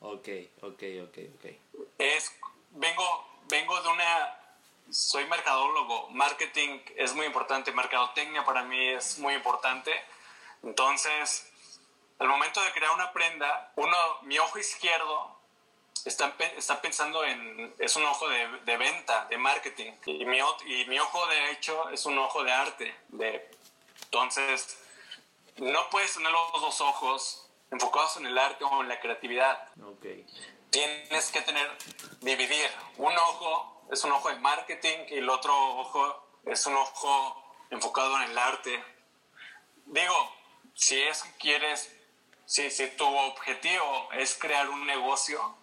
Ok, 0.00 0.28
ok, 0.62 0.82
ok, 1.02 1.18
ok. 1.34 1.44
Es, 1.98 2.32
vengo, 2.70 3.28
vengo 3.48 3.82
de 3.82 3.88
una 3.90 4.41
soy 4.92 5.26
mercadólogo, 5.26 6.08
marketing 6.10 6.80
es 6.96 7.14
muy 7.14 7.26
importante, 7.26 7.72
mercadotecnia 7.72 8.44
para 8.44 8.62
mí 8.62 8.88
es 8.88 9.18
muy 9.18 9.34
importante. 9.34 9.90
Entonces, 10.62 11.50
al 12.18 12.28
momento 12.28 12.62
de 12.62 12.70
crear 12.72 12.92
una 12.92 13.12
prenda, 13.12 13.72
uno, 13.76 13.96
mi 14.22 14.38
ojo 14.38 14.58
izquierdo 14.58 15.38
está, 16.04 16.34
está 16.56 16.80
pensando 16.80 17.24
en, 17.24 17.74
es 17.78 17.96
un 17.96 18.04
ojo 18.04 18.28
de, 18.28 18.46
de 18.64 18.76
venta, 18.76 19.24
de 19.26 19.38
marketing, 19.38 19.92
y 20.06 20.24
mi, 20.26 20.38
y 20.66 20.84
mi 20.84 20.98
ojo 20.98 21.26
derecho 21.26 21.88
es 21.90 22.04
un 22.04 22.18
ojo 22.18 22.44
de 22.44 22.52
arte. 22.52 22.94
De, 23.08 23.50
entonces, 24.04 24.78
no 25.56 25.88
puedes 25.90 26.12
tener 26.12 26.30
los 26.30 26.52
dos 26.60 26.80
ojos 26.82 27.48
enfocados 27.70 28.18
en 28.18 28.26
el 28.26 28.36
arte 28.36 28.62
o 28.64 28.82
en 28.82 28.88
la 28.88 29.00
creatividad. 29.00 29.68
Okay. 29.96 30.26
Tienes 30.70 31.30
que 31.30 31.40
tener, 31.40 31.70
dividir 32.20 32.70
un 32.98 33.16
ojo 33.16 33.71
es 33.90 34.04
un 34.04 34.12
ojo 34.12 34.28
de 34.28 34.36
marketing 34.36 34.98
y 35.08 35.18
el 35.18 35.28
otro 35.28 35.54
ojo 35.78 36.40
es 36.46 36.66
un 36.66 36.74
ojo 36.74 37.42
enfocado 37.70 38.16
en 38.16 38.30
el 38.30 38.38
arte. 38.38 38.84
Digo, 39.86 40.34
si 40.74 41.00
es 41.00 41.22
que 41.22 41.32
quieres, 41.38 41.94
si, 42.46 42.70
si 42.70 42.88
tu 42.96 43.06
objetivo 43.06 44.08
es 44.12 44.34
crear 44.38 44.68
un 44.68 44.86
negocio, 44.86 45.56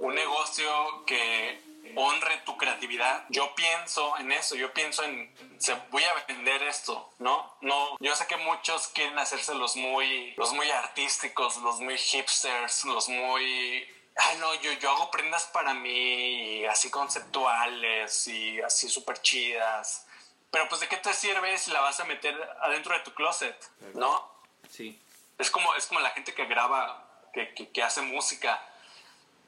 un 0.00 0.14
negocio 0.14 1.04
que 1.06 1.66
honre 1.94 2.38
tu 2.44 2.56
creatividad. 2.56 3.24
Yo 3.28 3.54
pienso 3.54 4.16
en 4.18 4.32
eso, 4.32 4.54
yo 4.54 4.72
pienso 4.72 5.04
en, 5.04 5.32
se, 5.58 5.74
voy 5.90 6.02
a 6.04 6.14
vender 6.26 6.62
esto, 6.64 7.12
¿no? 7.18 7.56
No, 7.60 7.96
yo 8.00 8.14
sé 8.14 8.26
que 8.26 8.36
muchos 8.36 8.88
quieren 8.88 9.18
hacerse 9.18 9.54
los 9.54 9.76
muy, 9.76 10.34
los 10.36 10.52
muy 10.52 10.70
artísticos, 10.70 11.56
los 11.58 11.80
muy 11.80 11.96
hipsters, 11.96 12.84
los 12.84 13.08
muy 13.08 13.86
Ay, 14.16 14.38
no, 14.38 14.54
yo, 14.54 14.72
yo 14.72 14.90
hago 14.90 15.10
prendas 15.10 15.44
para 15.46 15.74
mí, 15.74 16.64
así 16.64 16.90
conceptuales 16.90 18.26
y 18.28 18.60
así 18.62 18.88
súper 18.88 19.20
chidas. 19.20 20.06
Pero 20.50 20.68
pues, 20.68 20.80
¿de 20.80 20.88
qué 20.88 20.96
te 20.96 21.12
sirve 21.12 21.58
si 21.58 21.70
la 21.70 21.80
vas 21.80 22.00
a 22.00 22.04
meter 22.04 22.34
adentro 22.62 22.94
de 22.94 23.04
tu 23.04 23.12
closet? 23.12 23.56
¿No? 23.92 24.30
Sí. 24.70 24.98
Es 25.36 25.50
como, 25.50 25.74
es 25.74 25.86
como 25.86 26.00
la 26.00 26.10
gente 26.10 26.32
que 26.32 26.46
graba, 26.46 27.28
que, 27.34 27.52
que, 27.52 27.82
hace 27.82 28.00
música. 28.00 28.66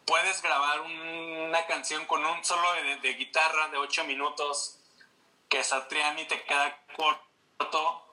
Puedes 0.05 0.43
grabar 0.43 0.83
una 0.83 1.67
canción 1.67 2.05
con 2.05 2.25
un 2.25 2.45
solo 2.45 2.75
de, 3.01 3.15
guitarra 3.15 3.69
de 3.69 3.79
8 3.79 4.05
minutos 4.05 4.81
que 5.49 5.65
Satriani 5.65 6.27
te 6.27 6.43
queda 6.45 6.79
corto, 6.95 8.05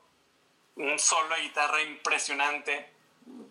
un 0.77 0.97
solo 0.99 1.35
de 1.35 1.41
guitarra 1.41 1.81
impresionante 1.81 2.94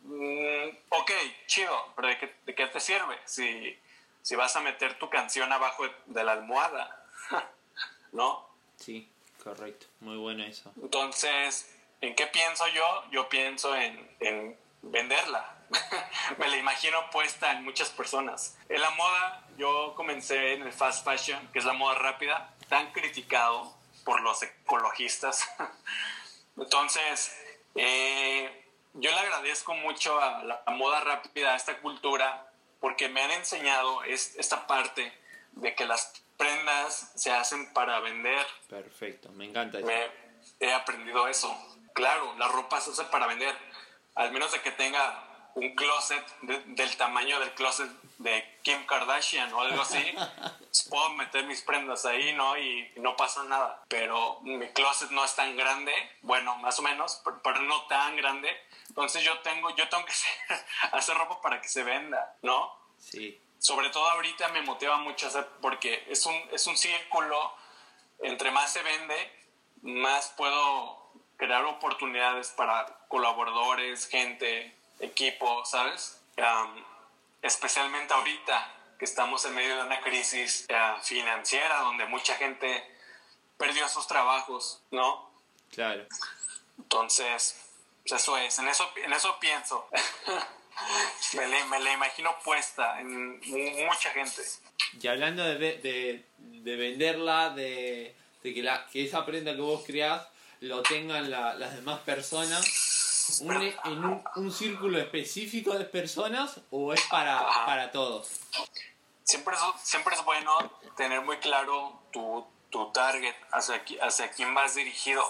Mm, 0.05 0.69
ok, 0.91 1.11
chido, 1.47 1.93
pero 1.97 2.09
¿de 2.09 2.19
qué, 2.19 2.35
¿de 2.45 2.55
qué, 2.55 2.67
te 2.67 2.79
sirve 2.79 3.19
si, 3.25 3.79
si 4.23 4.37
vas 4.37 4.55
a 4.55 4.61
meter 4.61 4.99
tu 4.99 5.09
canción 5.09 5.51
abajo 5.51 5.85
de 6.07 6.25
la 6.25 6.33
almohada? 6.33 7.07
¿No? 8.13 8.47
Sí, 8.77 9.11
correcto, 9.43 9.87
muy 10.01 10.17
bueno 10.19 10.45
eso. 10.45 10.71
Entonces, 10.81 11.75
¿en 12.03 12.15
qué 12.15 12.27
pienso 12.27 12.67
yo? 12.69 13.05
Yo 13.11 13.29
pienso 13.31 13.75
en, 13.75 14.17
en 14.21 14.59
venderla. 14.83 15.57
Me 16.39 16.49
la 16.49 16.59
imagino 16.59 17.11
puesta 17.11 17.53
en 17.53 17.65
muchas 17.65 17.89
personas. 17.89 18.59
En 18.69 18.81
la 18.83 18.91
moda, 18.91 19.47
yo 19.57 19.95
comencé 19.97 20.53
en 20.53 20.63
el 20.63 20.73
fast 20.73 21.05
fashion, 21.05 21.49
que 21.53 21.59
es 21.61 21.65
la 21.65 21.73
moda 21.73 21.95
rápida, 21.95 22.55
tan 22.69 22.93
criticado 22.93 23.75
por 24.05 24.21
los 24.21 24.43
ecologistas. 24.43 25.49
Entonces, 26.57 27.35
eh, 27.75 28.64
yo 28.95 29.11
le 29.11 29.19
agradezco 29.19 29.75
mucho 29.75 30.21
a 30.21 30.43
la 30.45 30.63
moda 30.69 31.01
rápida, 31.01 31.53
a 31.53 31.57
esta 31.57 31.79
cultura, 31.79 32.49
porque 32.81 33.09
me 33.09 33.23
han 33.23 33.31
enseñado 33.33 34.03
esta 34.05 34.67
parte 34.67 35.13
de 35.53 35.75
que 35.75 35.85
las 35.85 36.23
prendas 36.37 37.13
se 37.15 37.33
hacen 37.33 37.73
para 37.73 38.01
vender. 38.01 38.47
Perfecto, 38.69 39.31
me 39.33 39.45
encanta 39.45 39.79
eso. 39.79 39.87
Me, 39.87 40.11
he 40.61 40.73
aprendido 40.73 41.29
eso. 41.29 41.57
Claro, 41.93 42.35
la 42.39 42.49
ropa 42.49 42.81
se 42.81 42.91
hace 42.91 43.05
para 43.05 43.27
vender, 43.27 43.57
al 44.15 44.33
menos 44.33 44.53
de 44.53 44.61
que 44.61 44.73
tenga 44.73 45.25
un 45.55 45.75
closet 45.75 46.25
del 46.43 46.97
tamaño 46.97 47.39
del 47.39 47.53
closet 47.55 47.89
de 48.19 48.59
Kim 48.63 48.85
Kardashian 48.87 49.53
o 49.53 49.61
algo 49.61 49.83
así, 49.83 50.03
puedo 50.91 51.11
meter 51.11 51.45
mis 51.45 51.63
prendas 51.63 52.05
ahí, 52.05 52.33
¿no? 52.33 52.57
Y, 52.59 52.93
no 52.97 53.17
pasa 53.17 53.45
nada. 53.45 53.83
Pero 53.89 54.41
mi 54.43 54.67
closet 54.69 55.11
no 55.11 55.25
es 55.25 55.35
tan 55.35 55.57
grande, 55.57 55.93
bueno, 56.23 56.57
más 56.57 56.79
o 56.79 56.83
menos, 56.83 57.23
pero, 57.43 57.61
no 57.63 57.87
tan 57.87 58.17
grande. 58.17 58.49
Entonces 58.89 59.23
yo 59.23 59.39
tengo, 59.41 59.71
yo 59.77 59.89
tengo 59.89 60.05
que 60.05 60.13
hacer 60.93 61.17
ropa 61.17 61.41
para 61.41 61.61
que 61.61 61.69
se 61.69 61.83
venda, 61.83 62.37
¿no? 62.43 62.73
Sí. 62.99 63.41
Sobre 63.59 63.91
todo 63.91 64.09
ahorita 64.11 64.49
me 64.49 64.63
motiva 64.63 64.99
mucho 64.99 65.27
hacer, 65.27 65.47
porque 65.61 66.05
es 66.09 66.25
un, 66.27 66.35
es 66.53 66.67
un 66.67 66.77
círculo, 66.77 67.55
entre 68.21 68.51
más 68.51 68.73
se 68.73 68.83
vende, 68.83 69.47
más 69.83 70.29
puedo 70.37 71.11
crear 71.37 71.65
oportunidades 71.65 72.49
para 72.49 72.87
colaboradores, 73.09 74.07
gente, 74.07 74.75
equipo, 75.01 75.65
¿sabes? 75.65 76.21
especialmente 77.43 78.13
ahorita 78.13 78.75
que 78.99 79.05
estamos 79.05 79.45
en 79.45 79.55
medio 79.55 79.77
de 79.77 79.83
una 79.83 80.01
crisis 80.01 80.67
eh, 80.69 80.95
financiera 81.03 81.81
donde 81.81 82.07
mucha 82.07 82.35
gente 82.37 82.83
perdió 83.57 83.89
sus 83.89 84.07
trabajos, 84.07 84.83
¿no? 84.91 85.31
Claro. 85.71 86.07
Entonces, 86.79 87.64
pues 88.07 88.23
eso 88.23 88.37
es, 88.37 88.59
en 88.59 88.69
eso, 88.69 88.91
en 88.97 89.13
eso 89.13 89.39
pienso. 89.41 89.89
me, 91.35 91.81
la, 91.81 91.93
imagino 91.93 92.37
puesta 92.45 93.01
en 93.01 93.41
mucha 93.87 94.11
gente. 94.11 94.43
Y 95.01 95.07
hablando 95.09 95.45
de, 95.45 95.79
de, 95.79 96.25
de 96.39 96.77
venderla, 96.77 97.51
de, 97.51 98.15
de, 98.43 98.55
que, 98.55 98.63
la, 98.63 98.87
que 98.87 99.05
esa 99.05 99.25
prenda 99.25 99.55
que 99.55 99.61
vos 99.61 99.83
creás 99.87 100.27
lo 100.61 100.83
tengan 100.83 101.31
las 101.31 101.75
demás 101.75 102.01
personas, 102.01 103.41
un, 103.41 103.63
en 103.63 104.05
un, 104.05 104.25
un, 104.37 104.53
círculo 104.53 104.99
específico 104.99 105.77
de 105.77 105.85
personas 105.85 106.61
o 106.71 106.93
es 106.93 107.01
para, 107.11 107.47
para 107.67 107.91
todos? 107.91 108.41
Siempre 109.25 109.55
es, 109.55 109.61
siempre 109.83 110.15
es 110.15 110.25
bueno 110.25 110.79
tener 110.97 111.23
muy 111.23 111.39
claro 111.39 112.01
tu, 112.13 112.47
tu 112.71 112.93
target, 112.93 113.35
hacia, 113.53 113.83
hacia 114.03 114.31
quién 114.31 114.55
vas 114.55 114.75
dirigido. 114.75 115.23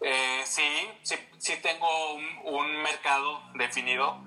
Eh, 0.00 0.42
sí, 0.44 0.90
sí, 1.02 1.16
sí, 1.38 1.56
tengo 1.62 2.14
un, 2.14 2.40
un 2.44 2.76
mercado 2.82 3.42
definido, 3.54 4.18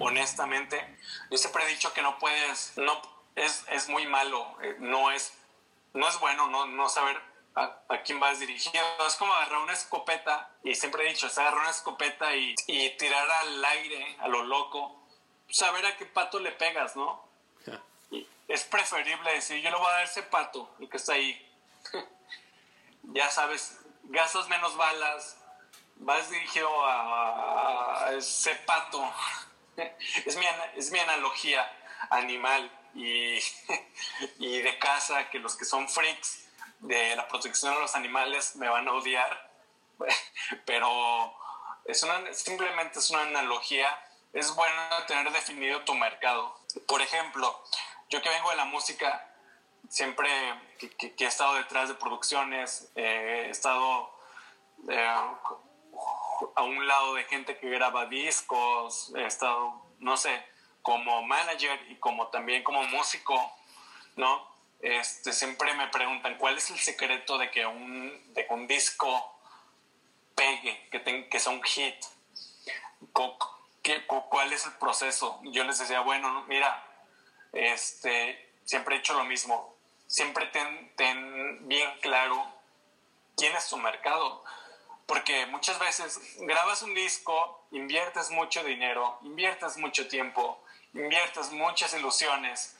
honestamente. 0.00 0.98
Yo 1.30 1.38
siempre 1.38 1.64
he 1.64 1.68
dicho 1.68 1.92
que 1.92 2.02
no 2.02 2.18
puedes, 2.18 2.72
no, 2.76 3.00
es, 3.36 3.64
es 3.70 3.88
muy 3.88 4.06
malo, 4.06 4.56
eh, 4.62 4.76
no, 4.78 5.10
es, 5.10 5.32
no 5.94 6.08
es 6.08 6.18
bueno 6.20 6.48
no, 6.48 6.66
no 6.66 6.88
saber 6.88 7.20
a, 7.54 8.02
quién 8.04 8.20
vas 8.20 8.40
dirigido. 8.40 8.84
Es 9.06 9.16
como 9.16 9.32
agarrar 9.34 9.62
una 9.62 9.72
escopeta, 9.72 10.50
y 10.62 10.74
siempre 10.74 11.06
he 11.06 11.10
dicho, 11.10 11.26
es 11.26 11.38
agarrar 11.38 11.60
una 11.60 11.70
escopeta 11.70 12.34
y, 12.34 12.54
y 12.66 12.90
tirar 12.96 13.30
al 13.30 13.64
aire, 13.64 14.16
a 14.20 14.28
lo 14.28 14.42
loco, 14.42 15.00
saber 15.48 15.84
a 15.86 15.96
qué 15.96 16.06
pato 16.06 16.38
le 16.38 16.52
pegas, 16.52 16.96
¿no? 16.96 17.28
es 18.50 18.64
preferible 18.64 19.32
decir, 19.32 19.62
yo 19.62 19.70
le 19.70 19.76
voy 19.76 19.86
a 19.86 19.92
dar 19.92 20.04
ese 20.04 20.24
pato, 20.24 20.74
el 20.80 20.88
que 20.88 20.96
está 20.96 21.12
ahí. 21.12 21.48
ya 23.04 23.30
sabes, 23.30 23.78
gastas 24.10 24.48
menos 24.48 24.76
balas, 24.76 25.36
vas 25.96 26.30
dirigido 26.30 26.68
a, 26.84 28.10
ese 28.16 28.54
pato. 28.66 29.10
Es 30.26 30.36
mi, 30.36 30.44
es 30.76 30.90
mi 30.90 30.98
analogía 30.98 31.66
animal 32.10 32.70
y, 32.94 33.38
y 34.38 34.60
de 34.60 34.78
casa, 34.78 35.30
que 35.30 35.38
los 35.38 35.56
que 35.56 35.64
son 35.64 35.88
freaks 35.88 36.50
de 36.80 37.16
la 37.16 37.26
protección 37.28 37.72
de 37.72 37.80
los 37.80 37.94
animales 37.94 38.56
me 38.56 38.68
van 38.68 38.86
a 38.88 38.92
odiar, 38.92 39.50
pero 40.66 41.34
es 41.86 42.02
una, 42.02 42.34
simplemente 42.34 42.98
es 42.98 43.08
una 43.08 43.22
analogía. 43.22 43.88
Es 44.34 44.54
bueno 44.54 44.82
tener 45.06 45.32
definido 45.32 45.82
tu 45.84 45.94
mercado. 45.94 46.60
Por 46.86 47.00
ejemplo, 47.00 47.64
yo 48.10 48.20
que 48.20 48.28
vengo 48.28 48.50
de 48.50 48.56
la 48.56 48.64
música, 48.64 49.29
siempre 49.90 50.30
que, 50.78 51.14
he 51.18 51.26
estado 51.26 51.54
detrás 51.56 51.88
de 51.88 51.96
producciones, 51.96 52.90
eh, 52.94 53.44
he 53.46 53.50
estado 53.50 54.10
eh, 54.88 55.14
a 56.54 56.62
un 56.62 56.86
lado 56.86 57.14
de 57.14 57.24
gente 57.24 57.58
que 57.58 57.68
graba 57.68 58.06
discos, 58.06 59.12
he 59.16 59.26
estado, 59.26 59.82
no 59.98 60.16
sé, 60.16 60.42
como 60.80 61.22
manager 61.22 61.78
y 61.90 61.96
como 61.96 62.28
también 62.28 62.62
como 62.62 62.82
músico, 62.84 63.52
¿no? 64.16 64.48
Este, 64.80 65.32
siempre 65.32 65.74
me 65.74 65.88
preguntan 65.88 66.38
cuál 66.38 66.56
es 66.56 66.70
el 66.70 66.78
secreto 66.78 67.36
de 67.36 67.50
que 67.50 67.66
un, 67.66 68.32
de 68.32 68.46
un 68.48 68.66
disco 68.66 69.38
pegue, 70.34 70.88
que, 70.90 71.28
que 71.28 71.40
sea 71.40 71.52
un 71.52 71.62
hit. 71.62 71.96
¿Cuál 73.12 74.52
es 74.52 74.64
el 74.66 74.72
proceso? 74.74 75.40
Yo 75.44 75.64
les 75.64 75.78
decía, 75.78 76.00
bueno, 76.00 76.44
mira, 76.46 76.82
este, 77.52 78.54
siempre 78.64 78.94
he 78.94 78.98
hecho 79.00 79.14
lo 79.14 79.24
mismo. 79.24 79.69
Siempre 80.10 80.46
ten, 80.46 80.92
ten 80.96 81.68
bien 81.68 81.88
claro 82.00 82.44
quién 83.36 83.54
es 83.54 83.68
tu 83.68 83.76
mercado. 83.76 84.42
Porque 85.06 85.46
muchas 85.46 85.78
veces 85.78 86.20
grabas 86.40 86.82
un 86.82 86.94
disco, 86.94 87.64
inviertes 87.70 88.28
mucho 88.30 88.64
dinero, 88.64 89.20
inviertes 89.22 89.76
mucho 89.76 90.08
tiempo, 90.08 90.64
inviertes 90.94 91.52
muchas 91.52 91.94
ilusiones 91.94 92.76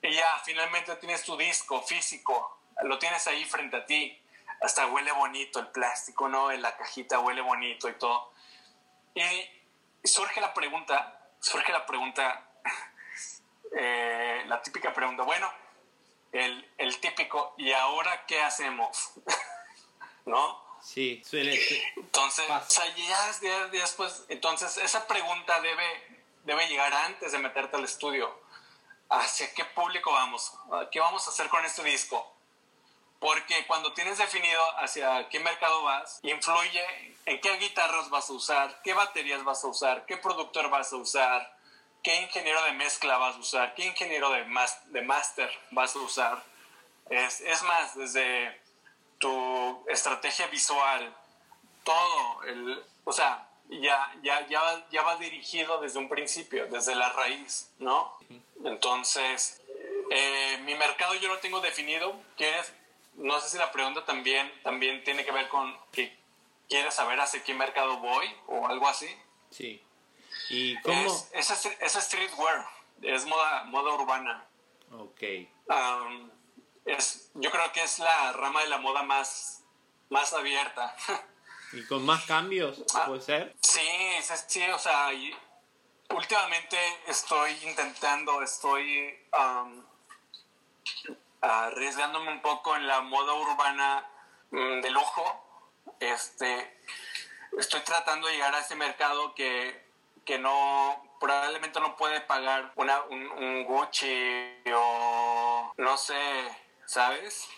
y 0.00 0.12
ya 0.12 0.26
finalmente 0.44 0.94
tienes 0.94 1.24
tu 1.24 1.36
disco 1.36 1.82
físico, 1.82 2.60
lo 2.84 3.00
tienes 3.00 3.26
ahí 3.26 3.44
frente 3.46 3.78
a 3.78 3.84
ti, 3.84 4.16
hasta 4.60 4.86
huele 4.86 5.10
bonito 5.10 5.58
el 5.58 5.66
plástico, 5.72 6.28
¿no? 6.28 6.52
En 6.52 6.62
la 6.62 6.76
cajita 6.76 7.18
huele 7.18 7.40
bonito 7.40 7.88
y 7.88 7.94
todo. 7.94 8.32
Y 9.16 9.26
surge 10.06 10.40
la 10.40 10.54
pregunta, 10.54 11.30
surge 11.40 11.72
la 11.72 11.84
pregunta, 11.84 12.46
eh, 13.76 14.44
la 14.46 14.62
típica 14.62 14.92
pregunta, 14.92 15.24
bueno, 15.24 15.50
el, 16.34 16.68
el 16.78 17.00
típico, 17.00 17.54
¿y 17.56 17.72
ahora 17.72 18.26
qué 18.26 18.42
hacemos? 18.42 19.12
¿No? 20.26 20.62
Sí, 20.82 21.22
suele 21.24 21.58
Entonces, 21.96 22.44
o 22.50 22.70
sea, 22.70 22.84
ya, 22.94 23.68
después, 23.68 24.24
entonces 24.28 24.76
esa 24.78 25.06
pregunta 25.06 25.60
debe, 25.60 26.22
debe 26.44 26.68
llegar 26.68 26.92
antes 26.92 27.32
de 27.32 27.38
meterte 27.38 27.76
al 27.76 27.84
estudio. 27.84 28.42
¿Hacia 29.08 29.52
qué 29.54 29.64
público 29.64 30.12
vamos? 30.12 30.52
¿Qué 30.90 30.98
vamos 30.98 31.26
a 31.26 31.30
hacer 31.30 31.48
con 31.48 31.64
este 31.64 31.84
disco? 31.84 32.34
Porque 33.20 33.64
cuando 33.66 33.92
tienes 33.92 34.18
definido 34.18 34.60
hacia 34.78 35.28
qué 35.28 35.38
mercado 35.38 35.84
vas, 35.84 36.18
influye 36.22 37.16
en 37.26 37.40
qué 37.40 37.56
guitarras 37.58 38.10
vas 38.10 38.28
a 38.28 38.32
usar, 38.32 38.80
qué 38.82 38.92
baterías 38.92 39.44
vas 39.44 39.62
a 39.64 39.68
usar, 39.68 40.04
qué 40.04 40.16
productor 40.16 40.68
vas 40.68 40.92
a 40.92 40.96
usar, 40.96 41.53
qué 42.04 42.20
ingeniero 42.20 42.62
de 42.64 42.72
mezcla 42.72 43.18
vas 43.18 43.34
a 43.34 43.38
usar, 43.40 43.74
qué 43.74 43.86
ingeniero 43.86 44.30
de, 44.30 44.44
de 44.90 45.02
master 45.02 45.50
vas 45.72 45.96
a 45.96 45.98
usar. 45.98 46.44
Es, 47.10 47.40
es 47.40 47.62
más, 47.64 47.96
desde 47.96 48.60
tu 49.18 49.84
estrategia 49.88 50.46
visual, 50.48 51.12
todo, 51.82 52.42
el, 52.44 52.84
o 53.04 53.12
sea, 53.12 53.48
ya, 53.68 54.14
ya, 54.22 54.46
ya, 54.46 54.86
ya 54.90 55.02
va 55.02 55.16
dirigido 55.16 55.80
desde 55.80 55.98
un 55.98 56.08
principio, 56.08 56.66
desde 56.66 56.94
la 56.94 57.08
raíz, 57.10 57.70
¿no? 57.78 58.16
Entonces, 58.64 59.62
eh, 60.10 60.58
mi 60.64 60.74
mercado 60.74 61.14
yo 61.14 61.28
lo 61.28 61.38
tengo 61.38 61.60
definido, 61.60 62.14
quieres, 62.36 62.72
no 63.14 63.40
sé 63.40 63.48
si 63.48 63.58
la 63.58 63.72
pregunta 63.72 64.04
también, 64.04 64.52
también 64.62 65.02
tiene 65.04 65.24
que 65.24 65.32
ver 65.32 65.48
con 65.48 65.74
que 65.90 66.14
quieres 66.68 66.94
saber 66.94 67.18
hacia 67.18 67.42
qué 67.42 67.54
mercado 67.54 67.96
voy 67.96 68.26
o 68.46 68.66
algo 68.66 68.88
así. 68.88 69.08
Sí. 69.50 69.82
¿Y 70.48 70.80
cómo? 70.80 71.28
Es, 71.32 71.50
es, 71.80 71.92
streetwear, 71.92 72.66
es 73.02 73.26
moda, 73.26 73.64
moda 73.64 73.94
urbana. 73.94 74.46
Ok. 74.92 75.22
Um, 75.66 76.30
es, 76.84 77.30
yo 77.34 77.50
creo 77.50 77.72
que 77.72 77.82
es 77.82 77.98
la 77.98 78.32
rama 78.32 78.60
de 78.60 78.68
la 78.68 78.78
moda 78.78 79.02
más, 79.02 79.64
más 80.10 80.32
abierta. 80.32 80.94
¿Y 81.72 81.84
con 81.86 82.04
más 82.04 82.24
cambios, 82.24 82.82
ah, 82.94 83.06
puede 83.06 83.20
ser? 83.20 83.56
Sí, 83.60 83.80
sí, 84.46 84.62
o 84.62 84.78
sea, 84.78 85.08
últimamente 86.10 86.78
estoy 87.08 87.52
intentando, 87.64 88.42
estoy 88.42 89.18
um, 89.32 89.84
arriesgándome 91.40 92.30
un 92.30 92.42
poco 92.42 92.76
en 92.76 92.86
la 92.86 93.00
moda 93.00 93.34
urbana 93.34 94.06
mm, 94.50 94.80
de 94.82 94.90
lujo. 94.90 95.72
Este, 95.98 96.78
estoy 97.58 97.80
tratando 97.80 98.28
de 98.28 98.34
llegar 98.34 98.54
a 98.54 98.60
ese 98.60 98.76
mercado 98.76 99.34
que, 99.34 99.83
que 100.24 100.38
no 100.38 101.02
probablemente 101.20 101.80
no 101.80 101.96
puede 101.96 102.20
pagar 102.20 102.72
una, 102.76 103.02
un, 103.04 103.30
un 103.30 103.64
Gucci 103.64 104.62
o 104.74 105.72
no 105.76 105.96
sé 105.96 106.14
¿sabes? 106.86 107.48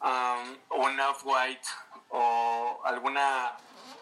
Um, 0.00 0.58
un 0.82 1.00
off-white 1.00 1.66
o 2.10 2.82
alguna, 2.84 3.56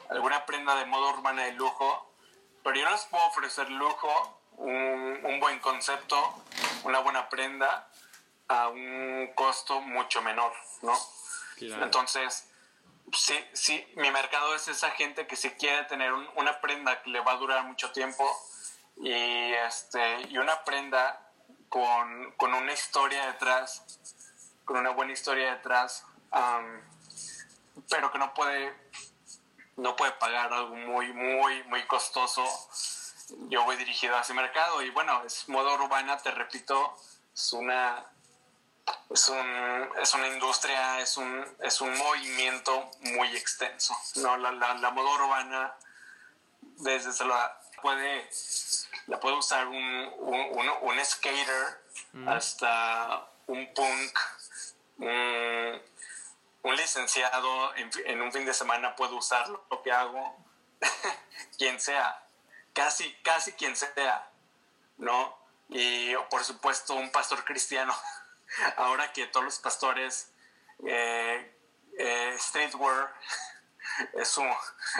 alguna 0.08 0.44
prenda 0.44 0.74
de 0.76 0.86
moda 0.86 1.12
urbana 1.12 1.44
de 1.44 1.52
lujo, 1.52 2.12
pero 2.62 2.76
yo 2.76 2.84
no 2.84 2.90
les 2.90 3.04
puedo 3.04 3.24
ofrecer 3.26 3.70
lujo, 3.70 4.40
un, 4.56 5.20
un 5.22 5.40
buen 5.40 5.58
concepto, 5.60 6.16
una 6.84 6.98
buena 7.00 7.28
prenda 7.28 7.88
a 8.48 8.68
un 8.68 9.30
costo 9.34 9.80
mucho 9.80 10.22
menor, 10.22 10.52
¿no? 10.82 10.94
Entonces, 11.60 12.51
sí, 13.12 13.38
sí, 13.52 13.92
mi 13.96 14.10
mercado 14.10 14.54
es 14.54 14.68
esa 14.68 14.90
gente 14.90 15.26
que 15.26 15.36
si 15.36 15.50
quiere 15.50 15.84
tener 15.84 16.12
una 16.12 16.60
prenda 16.60 17.02
que 17.02 17.10
le 17.10 17.20
va 17.20 17.32
a 17.32 17.36
durar 17.36 17.64
mucho 17.64 17.92
tiempo 17.92 18.24
y, 18.96 19.12
este, 19.12 20.22
y 20.28 20.38
una 20.38 20.64
prenda 20.64 21.30
con, 21.68 22.32
con 22.32 22.52
una 22.54 22.72
historia 22.72 23.26
detrás 23.26 23.84
con 24.64 24.76
una 24.76 24.90
buena 24.90 25.12
historia 25.12 25.54
detrás, 25.54 26.04
pero 27.88 28.10
que 28.10 28.18
no 28.18 28.32
puede, 28.34 28.74
no 29.76 29.96
puede 29.96 30.12
pagar 30.12 30.52
algo 30.52 30.74
muy, 30.74 31.12
muy, 31.12 31.62
muy 31.64 31.82
costoso. 31.86 32.44
Yo 33.48 33.64
voy 33.64 33.76
dirigido 33.76 34.16
a 34.16 34.20
ese 34.20 34.34
mercado 34.34 34.82
y 34.82 34.90
bueno, 34.90 35.22
es 35.24 35.48
moda 35.48 35.74
urbana, 35.74 36.18
te 36.18 36.30
repito, 36.30 36.96
es 37.34 37.52
una, 37.52 38.04
es, 39.12 39.28
un, 39.28 39.90
es 40.00 40.14
una 40.14 40.28
industria, 40.28 41.00
es 41.00 41.16
un, 41.16 41.44
es 41.60 41.80
un 41.80 41.96
movimiento 41.96 42.90
muy 43.00 43.36
extenso. 43.36 43.96
No, 44.16 44.36
la, 44.36 44.52
la, 44.52 44.90
moda 44.90 45.10
urbana, 45.14 45.74
desde 46.60 47.12
se 47.12 47.24
la 47.24 47.60
puede, 47.80 48.28
la 49.06 49.20
puede 49.20 49.36
usar 49.36 49.66
un, 49.68 50.12
un, 50.18 50.70
un, 50.82 51.04
skater 51.04 51.82
hasta 52.26 53.28
un 53.46 53.72
punk 53.74 54.18
un, 56.62 56.76
licenciado 56.76 57.74
en, 57.76 58.22
un 58.22 58.32
fin 58.32 58.46
de 58.46 58.54
semana 58.54 58.94
puede 58.96 59.14
usar 59.14 59.48
lo 59.48 59.82
que 59.82 59.92
hago, 59.92 60.36
quien 61.58 61.80
sea, 61.80 62.24
casi, 62.72 63.12
casi 63.22 63.52
quien 63.52 63.76
sea, 63.76 64.28
¿no? 64.98 65.36
Y 65.68 66.14
por 66.30 66.44
supuesto 66.44 66.94
un 66.94 67.10
pastor 67.10 67.44
cristiano, 67.44 67.94
ahora 68.76 69.12
que 69.12 69.26
todos 69.26 69.44
los 69.44 69.58
pastores 69.58 70.32
eh, 70.86 71.54
eh, 71.98 72.34
streetwear 72.38 73.12
es, 74.14 74.36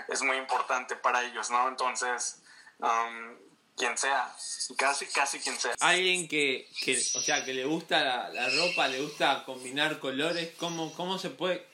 es 0.09 0.23
muy 0.23 0.37
importante 0.37 0.97
para 0.97 1.23
ellos, 1.23 1.51
¿no? 1.51 1.69
Entonces, 1.69 2.43
um, 2.79 3.37
quien 3.76 3.97
sea, 3.97 4.35
casi, 4.76 5.07
casi 5.07 5.39
quien 5.39 5.59
sea. 5.59 5.74
Alguien 5.81 6.29
que, 6.29 6.68
que 6.85 6.97
o 7.14 7.20
sea, 7.20 7.45
que 7.45 7.55
le 7.55 7.64
gusta 7.64 8.03
la, 8.03 8.29
la, 8.29 8.49
ropa, 8.49 8.89
le 8.89 9.01
gusta 9.01 9.45
combinar 9.45 9.99
colores, 9.99 10.55
¿cómo, 10.59 10.93
cómo 10.95 11.18
se 11.18 11.31
puede, 11.31 11.66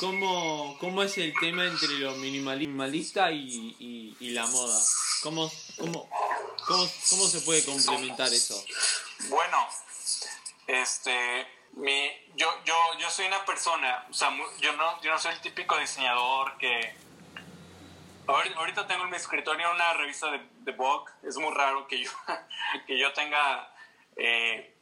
cómo, 0.00 0.76
cómo 0.80 1.02
es 1.02 1.16
el 1.18 1.32
tema 1.40 1.64
entre 1.64 1.88
lo 1.98 2.12
minimalista 2.16 3.30
y, 3.30 3.76
y, 3.78 4.16
y 4.20 4.30
la 4.30 4.46
moda? 4.46 4.78
¿Cómo, 5.22 5.50
cómo, 5.78 6.08
cómo, 6.66 6.90
¿Cómo 7.10 7.28
se 7.28 7.40
puede 7.40 7.64
complementar 7.64 8.32
eso? 8.32 8.62
Bueno, 9.28 9.68
este, 10.66 11.46
mi, 11.72 12.10
yo, 12.36 12.48
yo, 12.64 12.74
yo 12.98 13.10
soy 13.10 13.26
una 13.26 13.44
persona, 13.44 14.06
o 14.10 14.12
sea, 14.12 14.30
yo 14.60 14.72
no, 14.74 15.00
yo 15.02 15.10
no 15.10 15.18
soy 15.18 15.32
el 15.32 15.40
típico 15.40 15.76
diseñador 15.78 16.56
que 16.58 16.94
Ahorita 18.26 18.86
tengo 18.86 19.04
en 19.04 19.10
mi 19.10 19.16
escritorio 19.16 19.70
una 19.70 19.92
revista 19.94 20.30
de, 20.30 20.40
de 20.60 20.72
Vogue. 20.72 21.10
Es 21.22 21.36
muy 21.36 21.52
raro 21.52 21.86
que 21.86 22.02
yo, 22.02 22.10
que 22.86 22.98
yo 22.98 23.12
tenga... 23.12 23.70
Eh, 24.16 24.74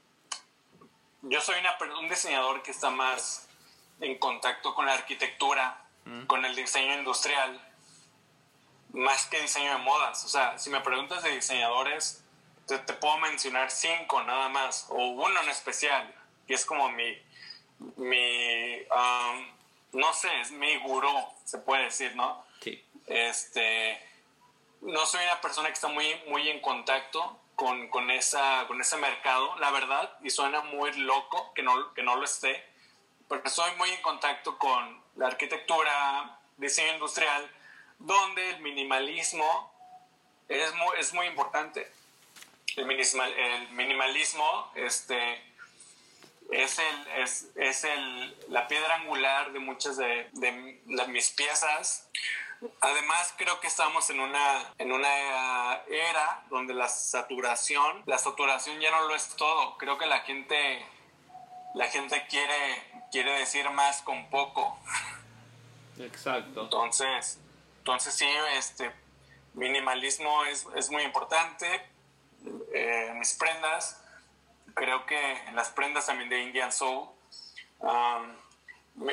yo 1.22 1.40
soy 1.40 1.56
una, 1.60 1.76
un 1.98 2.08
diseñador 2.08 2.62
que 2.62 2.70
está 2.70 2.90
más 2.90 3.48
en 4.00 4.18
contacto 4.18 4.74
con 4.74 4.86
la 4.86 4.94
arquitectura, 4.94 5.84
mm. 6.04 6.26
con 6.26 6.44
el 6.44 6.54
diseño 6.54 6.94
industrial. 6.94 7.60
más 8.92 9.26
que 9.26 9.40
diseño 9.40 9.72
de 9.72 9.78
modas. 9.78 10.24
O 10.24 10.28
sea, 10.28 10.58
si 10.58 10.70
me 10.70 10.80
preguntas 10.80 11.22
de 11.22 11.30
diseñadores, 11.30 12.21
te, 12.66 12.78
puedo 12.94 13.18
mencionar 13.18 13.70
cinco 13.70 14.22
nada 14.22 14.48
más, 14.48 14.86
o 14.90 14.96
uno 14.96 15.40
en 15.42 15.48
especial, 15.48 16.14
que 16.46 16.54
es 16.54 16.64
como 16.64 16.90
mi, 16.90 17.18
mi 17.96 18.80
um, 18.82 19.52
no 19.92 20.12
sé, 20.12 20.28
es 20.40 20.50
mi 20.50 20.76
gurú, 20.78 21.12
se 21.44 21.58
puede 21.58 21.84
decir, 21.84 22.14
¿no? 22.16 22.44
Sí. 22.60 22.82
Este, 23.06 24.00
no 24.80 25.04
soy 25.06 25.22
una 25.24 25.40
persona 25.40 25.68
que 25.68 25.74
está 25.74 25.88
muy, 25.88 26.06
muy 26.28 26.48
en 26.48 26.60
contacto 26.60 27.38
con, 27.54 27.88
con, 27.88 28.10
esa, 28.10 28.66
con 28.66 28.80
ese 28.80 28.96
mercado, 28.96 29.56
la 29.58 29.70
verdad, 29.70 30.16
y 30.22 30.30
suena 30.30 30.62
muy 30.62 30.92
loco 30.94 31.52
que 31.54 31.62
no, 31.62 31.92
que 31.94 32.02
no 32.02 32.16
lo 32.16 32.24
esté, 32.24 32.64
porque 33.28 33.50
soy 33.50 33.70
muy 33.76 33.90
en 33.90 34.02
contacto 34.02 34.58
con 34.58 35.02
la 35.16 35.26
arquitectura, 35.26 36.38
diseño 36.56 36.94
industrial, 36.94 37.50
donde 37.98 38.50
el 38.50 38.60
minimalismo 38.60 39.72
es 40.48 40.74
muy, 40.74 40.98
es 40.98 41.14
muy 41.14 41.26
importante. 41.26 41.90
El, 42.76 42.86
minimal, 42.86 43.32
el 43.32 43.68
minimalismo 43.70 44.70
este, 44.74 45.42
es, 46.50 46.78
el, 46.78 47.06
es, 47.22 47.48
es 47.56 47.84
el, 47.84 48.36
la 48.48 48.68
piedra 48.68 48.96
angular 48.96 49.52
de 49.52 49.58
muchas 49.58 49.96
de, 49.96 50.28
de, 50.32 50.52
mis 51.08 51.30
piezas. 51.30 52.08
Además, 52.80 53.34
creo 53.36 53.58
que 53.60 53.66
estamos 53.66 54.08
en 54.10 54.20
una, 54.20 54.72
en 54.78 54.92
una 54.92 55.82
era 55.88 56.44
donde 56.48 56.74
la 56.74 56.88
saturación, 56.88 58.02
la 58.06 58.18
saturación 58.18 58.80
ya 58.80 58.90
no 58.90 59.08
lo 59.08 59.14
es 59.14 59.34
todo. 59.36 59.76
Creo 59.78 59.98
que 59.98 60.06
la 60.06 60.20
gente, 60.20 60.86
la 61.74 61.88
gente 61.88 62.24
quiere, 62.28 63.04
quiere 63.10 63.32
decir 63.38 63.68
más 63.70 64.02
con 64.02 64.30
poco. 64.30 64.78
Exacto. 65.98 66.62
Entonces, 66.62 67.40
entonces 67.78 68.14
sí, 68.14 68.28
este 68.56 68.92
minimalismo 69.54 70.44
es, 70.44 70.66
es 70.76 70.90
muy 70.90 71.02
importante. 71.02 71.91
Eh, 72.72 73.12
mis 73.14 73.34
prendas, 73.34 74.02
creo 74.74 75.06
que 75.06 75.42
las 75.52 75.70
prendas 75.70 76.06
también 76.06 76.28
de 76.28 76.40
Indian 76.42 76.72
Soul, 76.72 77.08
um, 77.78 78.36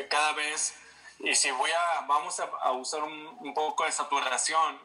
cada 0.10 0.34
vez, 0.34 0.76
y 1.20 1.36
si 1.36 1.52
voy 1.52 1.72
a, 1.72 2.02
vamos 2.08 2.40
a, 2.40 2.72
usar 2.72 3.04
un, 3.04 3.54
poco 3.54 3.84
de 3.84 3.92
saturación, 3.92 4.80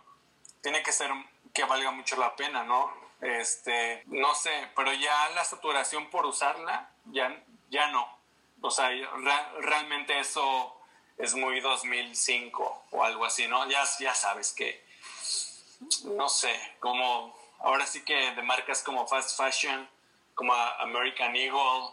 tiene 0.61 0.83
que 0.83 0.93
ser 0.93 1.11
que 1.53 1.65
valga 1.65 1.91
mucho 1.91 2.17
la 2.17 2.35
pena, 2.35 2.65
¿no? 2.65 2.93
Este, 3.21 4.03
no 4.07 4.35
sé, 4.35 4.69
pero 4.75 4.93
ya 4.93 5.31
la 5.31 5.45
saturación 5.45 6.11
por 6.11 6.27
usarla, 6.27 6.91
ya, 7.07 7.43
ya 7.71 7.87
no. 7.89 8.07
O 8.61 8.71
sea, 8.71 8.91
realmente 9.61 10.19
eso 10.19 10.77
es 11.19 11.35
muy 11.35 11.61
2005 11.61 12.85
o 12.91 13.05
algo 13.05 13.25
así, 13.25 13.47
¿no? 13.47 13.69
Ya, 13.69 13.85
ya 14.01 14.15
sabes 14.15 14.53
que, 14.53 14.85
no 16.05 16.29
sé, 16.29 16.53
como 16.81 17.35
ahora 17.65 17.87
sí 17.87 18.05
que 18.05 18.33
de 18.33 18.43
marcas 18.43 18.83
como 18.83 19.07
Fast 19.07 19.37
Fashion, 19.37 19.89
como 20.35 20.55
American 20.55 21.35
Eagle, 21.35 21.91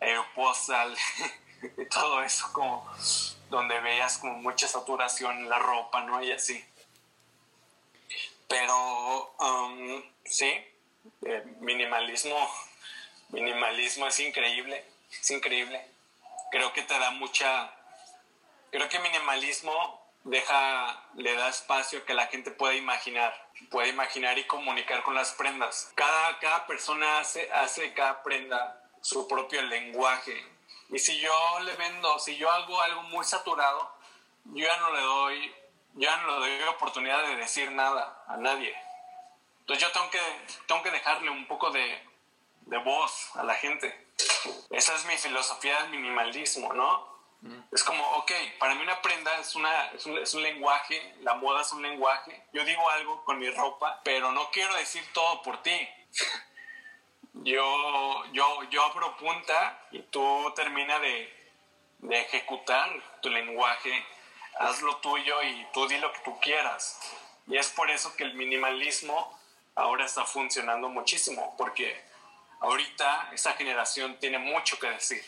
Aeropostal 0.00 0.96
y 1.76 1.86
todo 1.90 2.22
eso, 2.22 2.50
como 2.52 2.90
donde 3.50 3.78
veas 3.80 4.18
como 4.18 4.34
mucha 4.34 4.66
saturación 4.66 5.38
en 5.38 5.48
la 5.48 5.58
ropa, 5.58 6.02
¿no? 6.02 6.22
Y 6.22 6.32
así. 6.32 6.64
Pero, 8.48 9.34
um, 9.38 10.02
sí, 10.24 10.50
eh, 11.26 11.44
minimalismo, 11.60 12.36
minimalismo 13.28 14.06
es 14.06 14.20
increíble, 14.20 14.84
es 15.10 15.30
increíble. 15.30 15.86
Creo 16.50 16.72
que 16.72 16.82
te 16.82 16.98
da 16.98 17.10
mucha 17.12 17.72
Creo 18.72 18.88
que 18.88 18.98
minimalismo 19.00 20.02
deja, 20.24 21.04
le 21.16 21.34
da 21.34 21.50
espacio 21.50 22.06
que 22.06 22.14
la 22.14 22.26
gente 22.28 22.50
pueda 22.50 22.74
imaginar, 22.74 23.34
puede 23.70 23.88
imaginar 23.88 24.38
y 24.38 24.44
comunicar 24.44 25.02
con 25.02 25.14
las 25.14 25.32
prendas. 25.32 25.92
Cada, 25.94 26.38
cada 26.38 26.66
persona 26.66 27.18
hace, 27.18 27.50
hace 27.52 27.92
cada 27.94 28.22
prenda 28.22 28.82
su 29.00 29.26
propio 29.26 29.62
lenguaje. 29.62 30.44
Y 30.90 30.98
si 30.98 31.18
yo 31.18 31.60
le 31.60 31.74
vendo, 31.76 32.18
si 32.18 32.36
yo 32.36 32.50
hago 32.50 32.80
algo 32.80 33.02
muy 33.04 33.24
saturado, 33.24 33.94
yo 34.44 34.66
ya 34.66 34.76
no 34.78 34.92
le 34.92 35.00
doy, 35.00 35.54
ya 35.94 36.16
no 36.18 36.40
le 36.40 36.58
doy 36.58 36.68
oportunidad 36.68 37.26
de 37.26 37.36
decir 37.36 37.70
nada 37.72 38.24
a 38.26 38.36
nadie. 38.36 38.76
Entonces 39.60 39.86
yo 39.86 39.92
tengo 39.92 40.10
que, 40.10 40.20
tengo 40.66 40.82
que 40.82 40.90
dejarle 40.90 41.30
un 41.30 41.46
poco 41.46 41.70
de, 41.70 42.02
de 42.62 42.78
voz 42.78 43.34
a 43.36 43.42
la 43.42 43.54
gente. 43.54 44.08
Esa 44.70 44.94
es 44.94 45.04
mi 45.06 45.16
filosofía 45.16 45.82
del 45.82 45.90
minimalismo, 45.90 46.72
¿no? 46.72 47.11
Es 47.72 47.82
como, 47.82 48.04
ok, 48.18 48.30
para 48.58 48.74
mí 48.74 48.82
una 48.82 49.02
prenda 49.02 49.36
es, 49.38 49.54
una, 49.56 49.86
es 49.86 50.06
un, 50.06 50.16
es, 50.18 50.32
un, 50.34 50.42
lenguaje, 50.42 51.14
la 51.22 51.34
moda 51.34 51.62
es 51.62 51.72
un 51.72 51.82
lenguaje. 51.82 52.40
Yo 52.52 52.64
digo 52.64 52.88
algo 52.90 53.24
con 53.24 53.38
mi 53.38 53.50
ropa, 53.50 54.00
pero 54.04 54.30
no 54.30 54.50
quiero 54.50 54.74
decir 54.76 55.02
todo 55.12 55.42
por 55.42 55.60
ti. 55.62 55.88
yo, 57.34 58.24
yo, 58.32 58.62
yo 58.70 58.84
abro 58.84 59.16
punta 59.16 59.86
y 59.90 60.00
tú 60.02 60.52
termina 60.54 61.00
de, 61.00 61.34
de 61.98 62.20
ejecutar 62.20 62.90
tu 63.20 63.30
lenguaje, 63.30 64.06
haz 64.58 64.80
lo 64.82 64.96
tuyo 64.98 65.42
y 65.42 65.66
tú 65.72 65.88
di 65.88 65.98
lo 65.98 66.12
que 66.12 66.20
tú 66.20 66.38
quieras. 66.40 67.00
Y 67.48 67.56
es 67.56 67.70
por 67.70 67.90
eso 67.90 68.14
que 68.14 68.24
el 68.24 68.34
minimalismo 68.34 69.36
ahora 69.74 70.04
está 70.04 70.24
funcionando 70.24 70.88
muchísimo, 70.88 71.54
porque 71.56 72.04
ahorita 72.60 73.30
esa 73.32 73.52
generación 73.54 74.18
tiene 74.18 74.38
mucho 74.38 74.78
que 74.78 74.90
decir. 74.90 75.24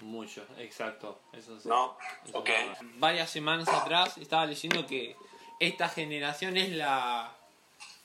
Mucho, 0.00 0.46
exacto. 0.58 1.20
Eso 1.32 1.58
sí. 1.58 1.68
No, 1.68 1.96
ok. 2.32 2.50
Varias 2.96 3.30
semanas 3.30 3.68
atrás 3.68 4.18
estaba 4.18 4.44
leyendo 4.46 4.86
que 4.86 5.16
esta 5.58 5.88
generación 5.88 6.56
es 6.56 6.70
la 6.70 7.32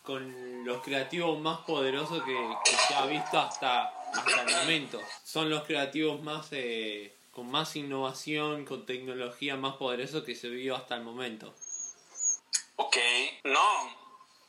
con 0.03 0.65
los 0.65 0.81
creativos 0.81 1.39
más 1.39 1.59
poderosos 1.59 2.23
que, 2.23 2.55
se 2.87 2.95
ha 2.95 3.05
visto 3.05 3.39
hasta, 3.39 3.83
hasta 4.11 4.41
el 4.43 4.55
momento. 4.55 4.99
Son 5.23 5.49
los 5.49 5.63
creativos 5.63 6.21
más 6.23 6.47
eh, 6.51 7.15
con 7.31 7.49
más 7.51 7.75
innovación, 7.75 8.65
con 8.65 8.85
tecnología 8.85 9.55
más 9.57 9.75
poderosa 9.75 10.25
que 10.25 10.35
se 10.35 10.49
vio 10.49 10.75
hasta 10.75 10.95
el 10.95 11.03
momento. 11.03 11.53
Ok, 12.77 12.97
no, 13.43 13.95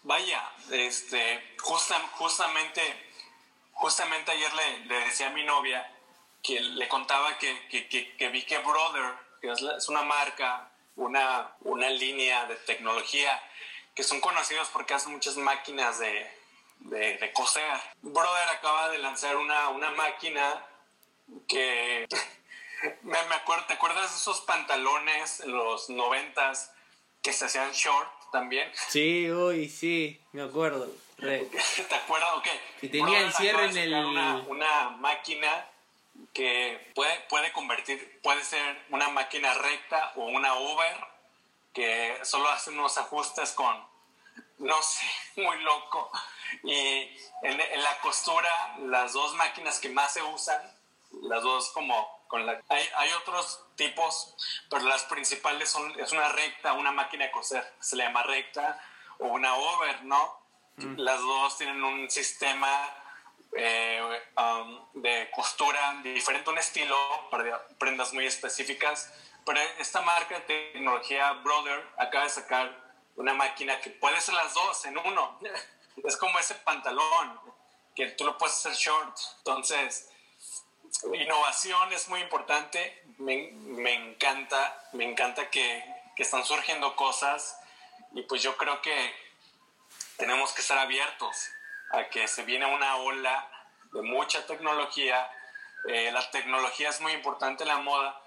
vaya, 0.04 0.42
este, 0.70 1.54
justamente, 1.58 2.82
justamente 3.72 4.32
ayer 4.32 4.50
le, 4.54 4.86
le 4.86 5.04
decía 5.04 5.28
a 5.28 5.32
mi 5.32 5.44
novia 5.44 5.86
que 6.42 6.60
le 6.60 6.88
contaba 6.88 7.38
que, 7.38 7.68
que, 7.68 8.16
que, 8.16 8.28
vi 8.28 8.42
que 8.42 8.58
Brother, 8.58 9.14
que 9.40 9.52
es, 9.52 9.88
una 9.88 10.02
marca, 10.02 10.70
una, 10.96 11.54
una 11.60 11.88
línea 11.88 12.46
de 12.46 12.56
tecnología, 12.56 13.40
que 13.94 14.02
son 14.02 14.20
conocidos 14.20 14.68
porque 14.72 14.94
hacen 14.94 15.12
muchas 15.12 15.36
máquinas 15.36 15.98
de, 16.00 16.28
de, 16.80 17.32
coser. 17.32 17.78
Brother 18.02 18.48
acaba 18.48 18.88
de 18.90 18.98
lanzar 18.98 19.36
una, 19.36 19.68
una 19.68 19.90
máquina 19.92 20.66
que... 21.46 22.08
me, 23.02 23.18
acuerdo, 23.18 23.64
¿Te 23.66 23.74
acuerdas 23.74 24.10
de 24.10 24.16
esos 24.16 24.40
pantalones 24.40 25.40
en 25.40 25.52
los 25.52 25.90
noventas 25.90 26.72
que 27.22 27.32
se 27.32 27.44
hacían 27.44 27.70
short 27.70 28.10
también? 28.32 28.68
Sí, 28.88 29.30
uy, 29.30 29.68
sí, 29.68 30.20
me 30.32 30.42
acuerdo. 30.42 30.88
¿Te 31.20 31.94
acuerdas? 31.94 32.30
Ok. 32.34 32.48
Que 32.80 32.88
tenía 32.88 33.20
el 33.20 33.32
cierre 33.32 33.66
en 33.66 33.76
el... 33.76 33.94
Una, 33.94 34.38
una 34.48 34.90
máquina 34.90 35.68
que 36.32 36.92
puede, 36.94 37.20
puede 37.28 37.52
convertir, 37.52 38.20
puede 38.22 38.42
ser 38.44 38.86
una 38.90 39.08
máquina 39.08 39.52
recta 39.54 40.12
o 40.16 40.24
una 40.24 40.54
Uber 40.54 41.12
que 41.72 42.18
solo 42.22 42.48
hace 42.48 42.70
unos 42.70 42.98
ajustes 42.98 43.52
con, 43.52 43.86
no 44.58 44.82
sé, 44.82 45.04
muy 45.40 45.58
loco. 45.62 46.10
Y 46.64 47.16
en, 47.42 47.82
la 47.82 47.98
costura, 48.00 48.76
las 48.80 49.12
dos 49.14 49.34
máquinas 49.34 49.78
que 49.78 49.88
más 49.88 50.12
se 50.12 50.22
usan, 50.22 50.60
las 51.22 51.42
dos 51.42 51.70
como 51.70 52.24
con 52.28 52.46
la... 52.46 52.60
Hay, 52.68 52.88
hay 52.96 53.12
otros 53.12 53.64
tipos, 53.76 54.34
pero 54.70 54.84
las 54.84 55.04
principales 55.04 55.70
son, 55.70 55.98
es 55.98 56.12
una 56.12 56.28
recta, 56.28 56.72
una 56.74 56.92
máquina 56.92 57.26
de 57.26 57.30
coser, 57.30 57.74
se 57.80 57.96
le 57.96 58.04
llama 58.04 58.22
recta, 58.22 58.82
o 59.18 59.26
una 59.26 59.54
Uber, 59.54 60.04
¿no? 60.04 60.42
Mm. 60.76 60.98
Las 60.98 61.20
dos 61.20 61.58
tienen 61.58 61.82
un 61.82 62.10
sistema 62.10 63.01
eh, 63.56 64.22
um, 64.36 65.02
de 65.02 65.30
costura 65.30 66.00
diferente, 66.02 66.50
un 66.50 66.58
estilo 66.58 66.96
para 67.30 67.66
prendas 67.78 68.12
muy 68.12 68.26
específicas. 68.26 69.12
Pero 69.44 69.60
esta 69.78 70.00
marca 70.02 70.36
de 70.36 70.40
tecnología 70.42 71.32
Brother 71.32 71.84
acaba 71.98 72.24
de 72.24 72.30
sacar 72.30 72.82
una 73.16 73.34
máquina 73.34 73.80
que 73.80 73.90
puede 73.90 74.20
ser 74.20 74.34
las 74.34 74.54
dos 74.54 74.84
en 74.86 74.98
uno. 74.98 75.38
Es 76.04 76.16
como 76.16 76.38
ese 76.38 76.54
pantalón 76.54 77.38
que 77.94 78.06
tú 78.12 78.24
lo 78.24 78.38
puedes 78.38 78.56
hacer 78.56 78.72
short. 78.72 79.14
Entonces, 79.38 80.08
innovación 81.12 81.92
es 81.92 82.08
muy 82.08 82.20
importante. 82.20 83.04
Me, 83.18 83.50
me 83.52 83.92
encanta, 83.92 84.88
me 84.92 85.04
encanta 85.04 85.50
que, 85.50 85.84
que 86.16 86.22
están 86.22 86.46
surgiendo 86.46 86.96
cosas 86.96 87.58
y 88.12 88.22
pues 88.22 88.42
yo 88.42 88.56
creo 88.56 88.80
que 88.80 89.14
tenemos 90.16 90.52
que 90.52 90.62
estar 90.62 90.78
abiertos 90.78 91.50
a 91.92 92.08
que 92.08 92.26
se 92.26 92.42
viene 92.44 92.66
una 92.66 92.96
ola 92.96 93.48
de 93.92 94.02
mucha 94.02 94.46
tecnología. 94.46 95.30
Eh, 95.88 96.10
la 96.12 96.30
tecnología 96.30 96.88
es 96.88 97.00
muy 97.00 97.12
importante 97.12 97.64
en 97.64 97.68
la 97.68 97.78
moda. 97.78 98.20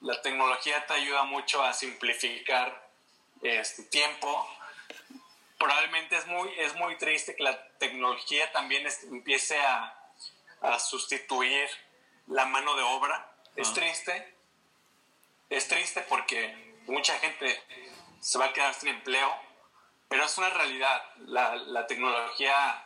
La 0.00 0.20
tecnología 0.22 0.86
te 0.86 0.94
ayuda 0.94 1.24
mucho 1.24 1.62
a 1.62 1.72
simplificar 1.72 2.84
este 3.42 3.84
tiempo, 3.84 4.48
probablemente 5.58 6.16
es 6.16 6.26
muy, 6.26 6.50
es 6.58 6.74
muy 6.76 6.96
triste 6.96 7.34
que 7.36 7.42
la 7.42 7.68
tecnología 7.78 8.50
también 8.52 8.86
empiece 9.10 9.58
a, 9.58 9.94
a, 10.60 10.78
sustituir 10.78 11.68
la 12.26 12.44
mano 12.46 12.74
de 12.76 12.82
obra. 12.82 13.32
Es 13.56 13.72
triste, 13.72 14.34
es 15.50 15.68
triste 15.68 16.00
porque 16.02 16.74
mucha 16.86 17.18
gente 17.18 17.62
se 18.20 18.38
va 18.38 18.46
a 18.46 18.52
quedar 18.52 18.74
sin 18.74 18.88
empleo, 18.90 19.34
pero 20.08 20.24
es 20.24 20.36
una 20.38 20.50
realidad. 20.50 21.02
La, 21.18 21.54
la 21.56 21.86
tecnología, 21.86 22.83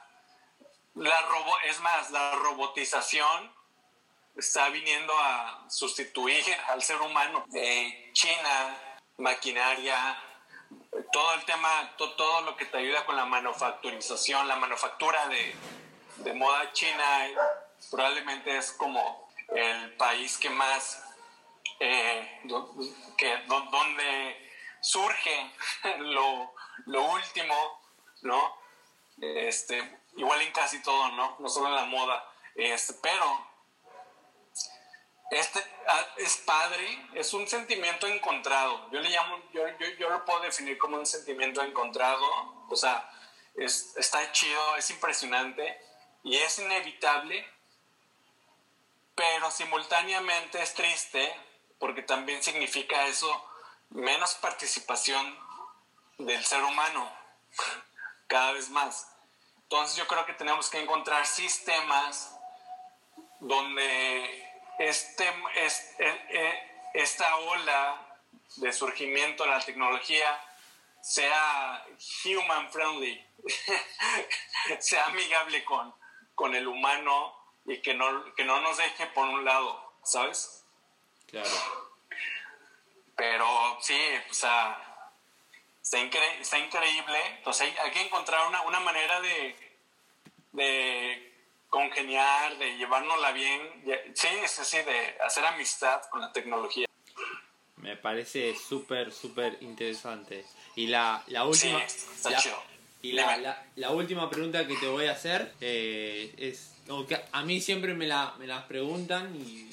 la 0.99 1.21
robo, 1.23 1.59
es 1.65 1.81
más, 1.81 2.11
la 2.11 2.35
robotización 2.37 3.53
está 4.37 4.69
viniendo 4.69 5.13
a 5.19 5.67
sustituir 5.69 6.45
al 6.69 6.83
ser 6.83 7.01
humano. 7.01 7.45
China, 8.13 8.77
maquinaria, 9.19 10.23
todo 11.13 11.35
el 11.35 11.45
tema, 11.45 11.95
todo 11.97 12.43
lo 12.43 12.57
que 12.57 12.67
te 12.67 12.79
ayuda 12.79 13.05
con 13.05 13.17
la 13.17 13.27
manufacturización, 13.27 14.49
la 14.49 14.57
manufactura 14.57 15.29
de, 15.29 15.55
de 16.19 16.35
moda 16.35 16.73
china, 16.73 17.29
probablemente 17.91 18.57
es 18.57 18.73
como 18.73 19.31
el 19.49 19.95
país 19.95 20.37
que 20.37 20.51
más, 20.51 21.03
eh, 21.81 22.43
que, 23.17 23.37
donde 23.47 24.51
surge 24.81 25.53
lo, 25.99 26.53
lo 26.87 27.03
último, 27.03 27.81
¿no? 28.23 28.57
Este, 29.21 29.98
igual 30.17 30.41
en 30.43 30.53
casi 30.53 30.83
todo, 30.83 31.09
¿no? 31.13 31.37
No 31.39 31.49
solo 31.49 31.69
en 31.69 31.77
la 31.77 31.85
moda. 31.85 32.25
Este, 32.55 32.95
pero 32.95 33.47
este 35.31 35.63
ah, 35.87 36.07
es 36.17 36.39
padre, 36.39 37.09
es 37.15 37.35
un 37.35 37.47
sentimiento 37.47 38.07
encontrado. 38.07 38.91
Yo 38.91 39.01
le 39.01 39.11
llamo, 39.11 39.41
yo, 39.53 39.63
yo, 39.99 40.09
lo 40.09 40.25
puedo 40.25 40.41
definir 40.41 40.79
como 40.79 40.97
un 40.97 41.07
sentimiento 41.07 41.63
encontrado. 41.63 42.25
O 42.69 42.77
sea, 42.77 43.11
es, 43.55 43.95
está 43.97 44.33
chido, 44.33 44.77
es 44.77 44.91
impresionante 44.91 45.81
y 46.23 46.37
es 46.37 46.59
inevitable, 46.59 47.47
pero 49.15 49.51
simultáneamente 49.51 50.63
es 50.63 50.75
triste 50.75 51.35
porque 51.79 52.03
también 52.03 52.43
significa 52.43 53.07
eso 53.07 53.45
menos 53.91 54.35
participación 54.37 55.39
del 56.19 56.45
ser 56.45 56.63
humano 56.63 57.11
cada 58.27 58.53
vez 58.53 58.71
más. 58.71 59.15
Entonces 59.71 59.97
yo 59.99 60.07
creo 60.07 60.25
que 60.25 60.33
tenemos 60.33 60.71
que 60.71 60.81
encontrar 60.81 61.27
sistemas 61.27 62.35
donde 63.39 64.51
este, 64.79 65.31
esta 66.95 67.37
ola 67.37 68.19
de 68.57 68.73
surgimiento 68.73 69.45
de 69.45 69.51
la 69.51 69.61
tecnología 69.61 70.43
sea 71.03 71.85
human 72.25 72.73
friendly, 72.73 73.23
sea 74.79 75.05
amigable 75.05 75.63
con, 75.67 75.95
con 76.35 76.55
el 76.55 76.67
humano 76.67 77.37
y 77.67 77.83
que 77.83 77.93
no, 77.93 78.35
que 78.37 78.45
no 78.45 78.63
nos 78.63 78.79
deje 78.79 79.07
por 79.09 79.29
un 79.29 79.45
lado, 79.45 79.93
¿sabes? 80.03 80.65
Claro. 81.27 81.51
Pero 83.15 83.77
sí, 83.83 84.01
o 84.31 84.33
sea, 84.33 84.88
está, 85.97 86.19
está 86.41 86.59
increíble. 86.59 87.19
Entonces 87.39 87.73
hay, 87.83 87.91
que 87.91 88.03
encontrar 88.03 88.47
una, 88.49 88.63
una 88.63 88.81
manera 88.81 89.21
de, 89.21 89.57
de 90.53 91.33
congeniar, 91.69 92.59
de 92.59 92.77
llevárnosla 92.77 93.33
bien, 93.33 93.61
sí, 94.15 94.29
sí, 94.47 94.65
sí, 94.65 94.77
de 94.79 95.17
hacer 95.25 95.45
amistad 95.47 96.03
con 96.11 96.21
la 96.21 96.33
tecnología. 96.33 96.87
Me 97.77 97.97
parece 97.97 98.55
súper, 98.57 99.13
súper 99.13 99.59
interesante. 99.61 100.45
Y 100.77 100.89
la, 100.89 101.23
la 101.29 101.45
última... 101.45 101.83
Y 103.01 103.13
la, 103.13 103.65
la, 103.77 103.91
última 103.91 104.29
pregunta 104.29 104.67
que 104.67 104.75
te 104.75 104.89
voy 104.89 105.07
a 105.07 105.13
hacer 105.13 105.55
eh, 105.61 106.35
es, 106.37 106.75
que 107.07 107.17
a 107.31 107.43
mí 107.45 107.61
siempre 107.61 107.95
me, 107.95 108.09
la, 108.09 108.35
me 108.41 108.49
las 108.49 108.65
preguntan 108.65 109.37
y 109.37 109.71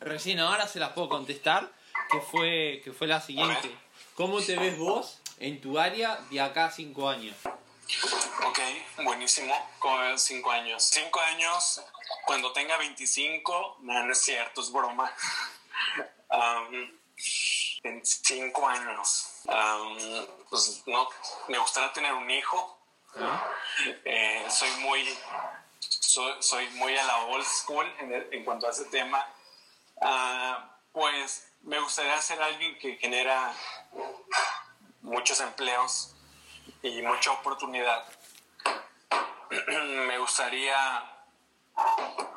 recién 0.00 0.40
ahora 0.40 0.66
se 0.66 0.80
las 0.80 0.90
puedo 0.90 1.08
contestar, 1.08 1.70
que 2.10 2.20
fue, 2.20 2.80
que 2.82 2.92
fue 2.92 3.06
la 3.06 3.20
siguiente. 3.20 3.70
¿Cómo 4.16 4.40
te 4.40 4.56
ves 4.56 4.78
vos 4.78 5.20
en 5.38 5.60
tu 5.60 5.78
área 5.78 6.16
de 6.30 6.40
acá 6.40 6.64
a 6.64 6.70
cinco 6.70 7.08
años? 7.08 7.36
Ok, 8.46 8.58
buenísimo. 9.04 9.54
Con 9.78 10.18
5 10.18 10.50
años. 10.50 10.82
5 10.82 11.20
años, 11.20 11.82
cuando 12.24 12.52
tenga 12.52 12.78
25, 12.78 13.78
no, 13.82 14.10
es 14.10 14.18
cierto, 14.18 14.62
es 14.62 14.72
broma. 14.72 15.12
en 17.82 18.04
5 18.04 18.68
años, 18.68 19.42
pues 20.48 20.82
no, 20.86 21.08
me 21.48 21.58
gustaría 21.58 21.92
tener 21.92 22.14
un 22.14 22.30
hijo. 22.30 22.78
Eh, 24.04 24.46
soy 24.48 24.70
muy 24.80 25.06
soy, 26.40 26.68
muy 26.70 26.96
a 26.96 27.04
la 27.04 27.24
old 27.26 27.44
school 27.44 27.86
en, 28.30 28.44
cuanto 28.44 28.66
a 28.66 28.70
ese 28.70 28.86
tema. 28.86 29.26
Ah, 30.00 30.78
pues 30.92 31.45
me 31.66 31.80
gustaría 31.80 32.20
ser 32.22 32.40
alguien 32.40 32.78
que 32.78 32.96
genera 32.96 33.52
muchos 35.02 35.40
empleos 35.40 36.14
y 36.82 37.02
mucha 37.02 37.32
oportunidad. 37.32 38.06
me 40.06 40.18
gustaría, 40.18 41.04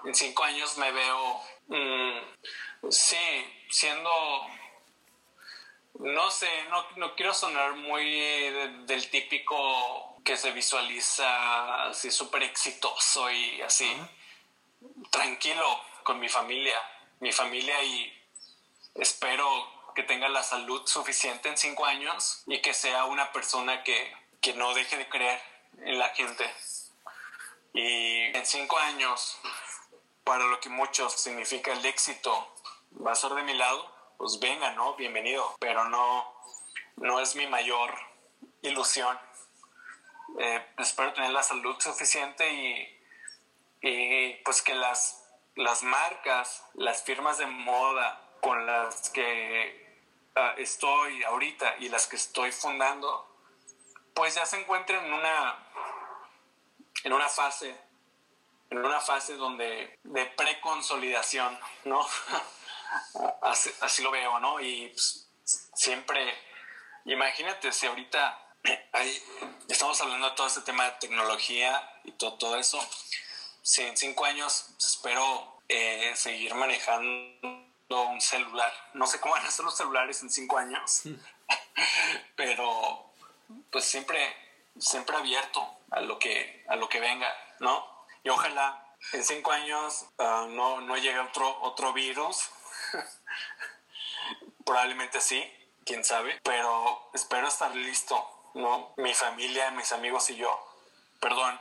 en 0.03 0.15
cinco 0.15 0.43
años 0.43 0.77
me 0.79 0.91
veo, 0.91 1.41
mm, 1.67 2.89
sí, 2.89 3.67
siendo, 3.69 4.09
no 5.99 6.31
sé, 6.31 6.49
no, 6.69 6.85
no 6.97 7.15
quiero 7.15 7.31
sonar 7.31 7.75
muy 7.75 8.49
del 8.85 9.09
típico 9.11 10.17
que 10.25 10.37
se 10.37 10.51
visualiza 10.51 11.89
así 11.89 12.09
súper 12.09 12.43
exitoso 12.43 13.29
y 13.29 13.61
así, 13.61 13.95
tranquilo 15.11 15.83
con 16.03 16.19
mi 16.19 16.29
familia, 16.29 16.79
mi 17.19 17.31
familia 17.31 17.83
y 17.83 18.18
espero 18.95 19.47
que 19.95 20.03
tenga 20.03 20.29
la 20.29 20.43
salud 20.43 20.85
suficiente 20.85 21.49
en 21.49 21.57
cinco 21.57 21.85
años 21.85 22.43
y 22.47 22.61
que 22.61 22.73
sea 22.73 23.05
una 23.05 23.31
persona 23.31 23.83
que, 23.83 24.13
que 24.41 24.53
no 24.53 24.73
deje 24.73 24.97
de 24.97 25.09
creer 25.09 25.41
en 25.79 25.99
la 25.99 26.09
gente. 26.09 26.49
Y 27.73 28.35
en 28.35 28.45
cinco 28.45 28.77
años, 28.77 29.37
para 30.23 30.45
lo 30.45 30.59
que 30.59 30.69
muchos 30.69 31.13
significa 31.13 31.73
el 31.73 31.85
éxito, 31.85 32.55
va 33.05 33.11
a 33.11 33.15
ser 33.15 33.31
de 33.31 33.43
mi 33.43 33.53
lado, 33.53 33.93
pues 34.17 34.39
venga, 34.39 34.71
¿no? 34.71 34.95
Bienvenido. 34.95 35.55
Pero 35.59 35.85
no, 35.85 36.33
no 36.97 37.19
es 37.19 37.35
mi 37.35 37.47
mayor 37.47 37.93
ilusión. 38.61 39.19
Eh, 40.39 40.65
espero 40.77 41.13
tener 41.13 41.31
la 41.31 41.43
salud 41.43 41.75
suficiente 41.79 42.51
y, 42.51 43.01
y 43.81 44.33
pues 44.43 44.61
que 44.61 44.75
las, 44.75 45.25
las 45.55 45.83
marcas, 45.83 46.63
las 46.73 47.03
firmas 47.03 47.37
de 47.37 47.47
moda 47.47 48.28
con 48.41 48.65
las 48.65 49.09
que 49.09 50.01
ah, 50.35 50.53
estoy 50.57 51.23
ahorita 51.23 51.77
y 51.79 51.89
las 51.89 52.07
que 52.07 52.15
estoy 52.15 52.51
fundando, 52.51 53.27
pues 54.13 54.35
ya 54.35 54.45
se 54.45 54.59
encuentren 54.59 55.05
en 55.05 55.13
una, 55.13 55.57
en 57.03 57.13
una 57.13 57.29
fase, 57.29 57.75
en 58.69 58.77
una 58.77 58.99
fase 58.99 59.35
donde 59.35 59.99
de 60.03 60.25
preconsolidación, 60.25 61.59
¿no? 61.85 62.05
así, 63.41 64.03
lo 64.03 64.11
veo, 64.11 64.39
¿no? 64.39 64.59
Y 64.59 64.89
pues, 64.89 65.29
siempre, 65.73 66.37
imagínate 67.05 67.71
si 67.71 67.87
ahorita 67.87 68.55
hay, 68.91 69.23
estamos 69.67 69.99
hablando 70.01 70.29
de 70.29 70.35
todo 70.35 70.47
este 70.47 70.61
tema 70.61 70.85
de 70.85 70.91
tecnología 70.99 71.99
y 72.03 72.11
todo, 72.13 72.33
todo 72.33 72.57
eso, 72.57 72.79
si 73.61 73.83
en 73.83 73.95
cinco 73.95 74.25
años 74.25 74.75
espero 74.79 75.61
eh, 75.67 76.13
seguir 76.15 76.53
manejando 76.55 77.68
un 77.89 78.21
celular, 78.21 78.71
no 78.93 79.07
sé 79.07 79.19
cómo 79.19 79.33
van 79.33 79.45
a 79.45 79.51
ser 79.51 79.65
los 79.65 79.75
celulares 79.75 80.21
en 80.21 80.29
cinco 80.29 80.57
años, 80.57 81.03
pero 82.35 83.11
pues 83.71 83.85
siempre, 83.85 84.19
siempre 84.77 85.15
abierto 85.17 85.77
a 85.91 86.01
lo 86.01 86.19
que, 86.19 86.63
a 86.67 86.75
lo 86.75 86.87
que 86.87 86.99
venga, 86.99 87.27
¿no? 87.59 87.85
Y 88.23 88.29
ojalá 88.29 88.85
en 89.13 89.23
cinco 89.23 89.51
años 89.51 90.05
ah, 90.19 90.47
no, 90.49 90.81
no 90.81 90.97
llegue 90.97 91.19
otro, 91.19 91.61
otro 91.61 91.93
virus. 91.93 92.49
Probablemente 94.65 95.19
sí, 95.21 95.43
quién 95.85 96.03
sabe, 96.03 96.39
pero 96.43 97.09
espero 97.13 97.47
estar 97.47 97.75
listo, 97.75 98.51
¿no? 98.53 98.93
Mi 98.97 99.13
familia, 99.13 99.71
mis 99.71 99.91
amigos 99.91 100.29
y 100.29 100.35
yo. 100.35 100.65
Perdón, 101.19 101.59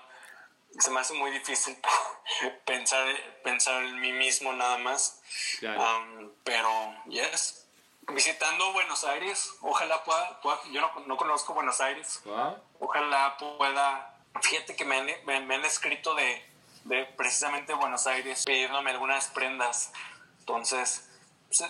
se 0.79 0.91
me 0.91 1.01
hace 1.01 1.15
muy 1.15 1.31
difícil 1.31 1.77
pensar, 2.65 3.07
pensar 3.43 3.83
en 3.85 4.01
mí 4.01 4.13
mismo 4.13 4.53
nada 4.53 4.79
más. 4.79 5.21
pero, 6.45 6.95
yes, 7.07 7.67
visitando 8.09 8.73
Buenos 8.73 9.05
Aires, 9.05 9.53
ojalá 9.61 10.03
pueda, 10.05 10.41
yo 10.73 10.81
no, 10.81 10.91
no, 11.07 11.17
conozco 11.17 11.55
Buenos 11.55 11.81
Aires, 11.81 12.23
ojalá 12.79 13.37
pueda, 13.37 14.19
fíjate 14.41 14.77
que 14.77 14.85
me 14.85 14.97
han, 14.97 15.07
me, 15.47 15.55
han 15.55 15.65
escrito 15.65 16.15
de, 16.15 16.45
de, 16.85 17.05
precisamente 17.17 17.75
Buenos 17.75 18.07
Aires 18.07 18.45
pidiéndome 18.45 18.91
algunas 18.91 19.29
prendas, 19.29 19.93
entonces, 20.41 21.09
pues, 21.49 21.65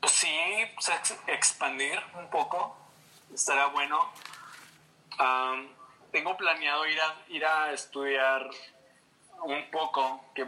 pues 0.00 0.12
sí, 0.12 0.38
pues, 0.74 0.90
expandir 1.28 2.02
un 2.14 2.28
poco, 2.30 2.76
estará 3.32 3.66
bueno. 3.66 4.10
Tengo 6.10 6.36
planeado 6.36 6.86
ir 6.86 7.00
a, 7.00 7.16
ir 7.28 7.44
a 7.44 7.72
estudiar 7.72 8.48
un 9.42 9.70
poco, 9.70 10.24
que 10.34 10.46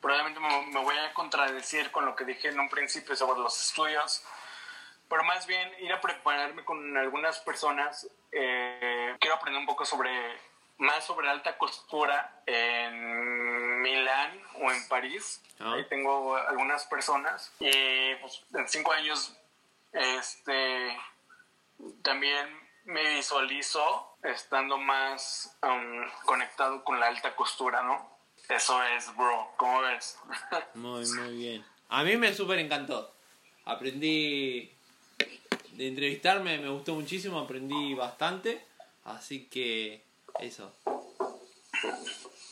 probablemente 0.00 0.40
me, 0.40 0.82
voy 0.82 0.96
a 0.98 1.12
contradecir 1.14 1.90
con 1.90 2.04
lo 2.04 2.14
que 2.14 2.24
dije 2.24 2.48
en 2.48 2.60
un 2.60 2.68
principio 2.68 3.16
sobre 3.16 3.40
los 3.40 3.58
estudios, 3.58 4.24
pero 5.08 5.24
más 5.24 5.46
bien 5.46 5.70
ir 5.80 5.92
a 5.92 6.00
prepararme 6.00 6.64
con 6.64 6.96
algunas 6.96 7.38
personas. 7.40 8.08
Eh, 8.32 9.16
quiero 9.20 9.36
aprender 9.36 9.60
un 9.60 9.66
poco 9.66 9.84
sobre, 9.84 10.10
más 10.78 11.04
sobre 11.04 11.28
alta 11.28 11.56
costura 11.56 12.42
en 12.46 13.80
Milán 13.80 14.42
o 14.60 14.70
en 14.70 14.88
París. 14.88 15.42
Ah. 15.60 15.74
Ahí 15.74 15.84
tengo 15.88 16.36
algunas 16.36 16.84
personas 16.86 17.52
y 17.60 18.14
pues, 18.16 18.42
en 18.54 18.68
cinco 18.68 18.92
años 18.92 19.36
este, 19.92 20.98
también 22.02 22.63
me 22.84 23.16
visualizo 23.16 24.16
estando 24.22 24.78
más 24.78 25.56
um, 25.62 26.24
conectado 26.24 26.82
con 26.84 27.00
la 27.00 27.06
alta 27.06 27.34
costura, 27.34 27.82
¿no? 27.82 28.14
Eso 28.48 28.82
es, 28.82 29.14
bro. 29.16 29.52
¿Cómo 29.56 29.80
ves? 29.82 30.18
muy, 30.74 31.06
muy 31.12 31.36
bien. 31.36 31.64
A 31.88 32.02
mí 32.02 32.16
me 32.16 32.34
súper 32.34 32.58
encantó. 32.58 33.14
Aprendí 33.64 34.70
de 35.72 35.88
entrevistarme, 35.88 36.58
me 36.58 36.68
gustó 36.68 36.94
muchísimo, 36.94 37.38
aprendí 37.38 37.94
bastante. 37.94 38.64
Así 39.04 39.46
que 39.46 40.04
eso. 40.40 40.74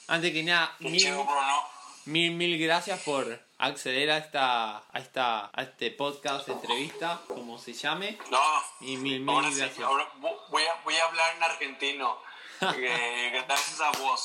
Antes 0.08 0.32
que 0.32 0.42
nada, 0.42 0.74
mil, 0.80 2.32
mil, 2.32 2.58
gracias 2.58 3.00
por 3.02 3.40
acceder 3.62 4.10
a 4.10 4.18
esta, 4.18 4.78
a 4.78 4.98
esta, 4.98 5.50
a 5.52 5.62
este 5.62 5.90
podcast, 5.92 6.48
entrevista, 6.48 7.20
como 7.28 7.58
se 7.58 7.72
llame. 7.72 8.18
No. 8.30 8.40
Y 8.80 8.96
mil, 8.96 9.20
mil 9.20 9.40
gracias. 9.40 9.78
ahora 9.80 10.10
voy 10.16 10.62
a, 10.64 10.80
voy 10.84 10.94
a 10.94 11.04
hablar 11.04 11.36
en 11.36 11.42
argentino. 11.42 12.18
Eh, 12.76 13.42
gracias 13.44 13.80
a 13.80 13.90
vos. 13.98 14.24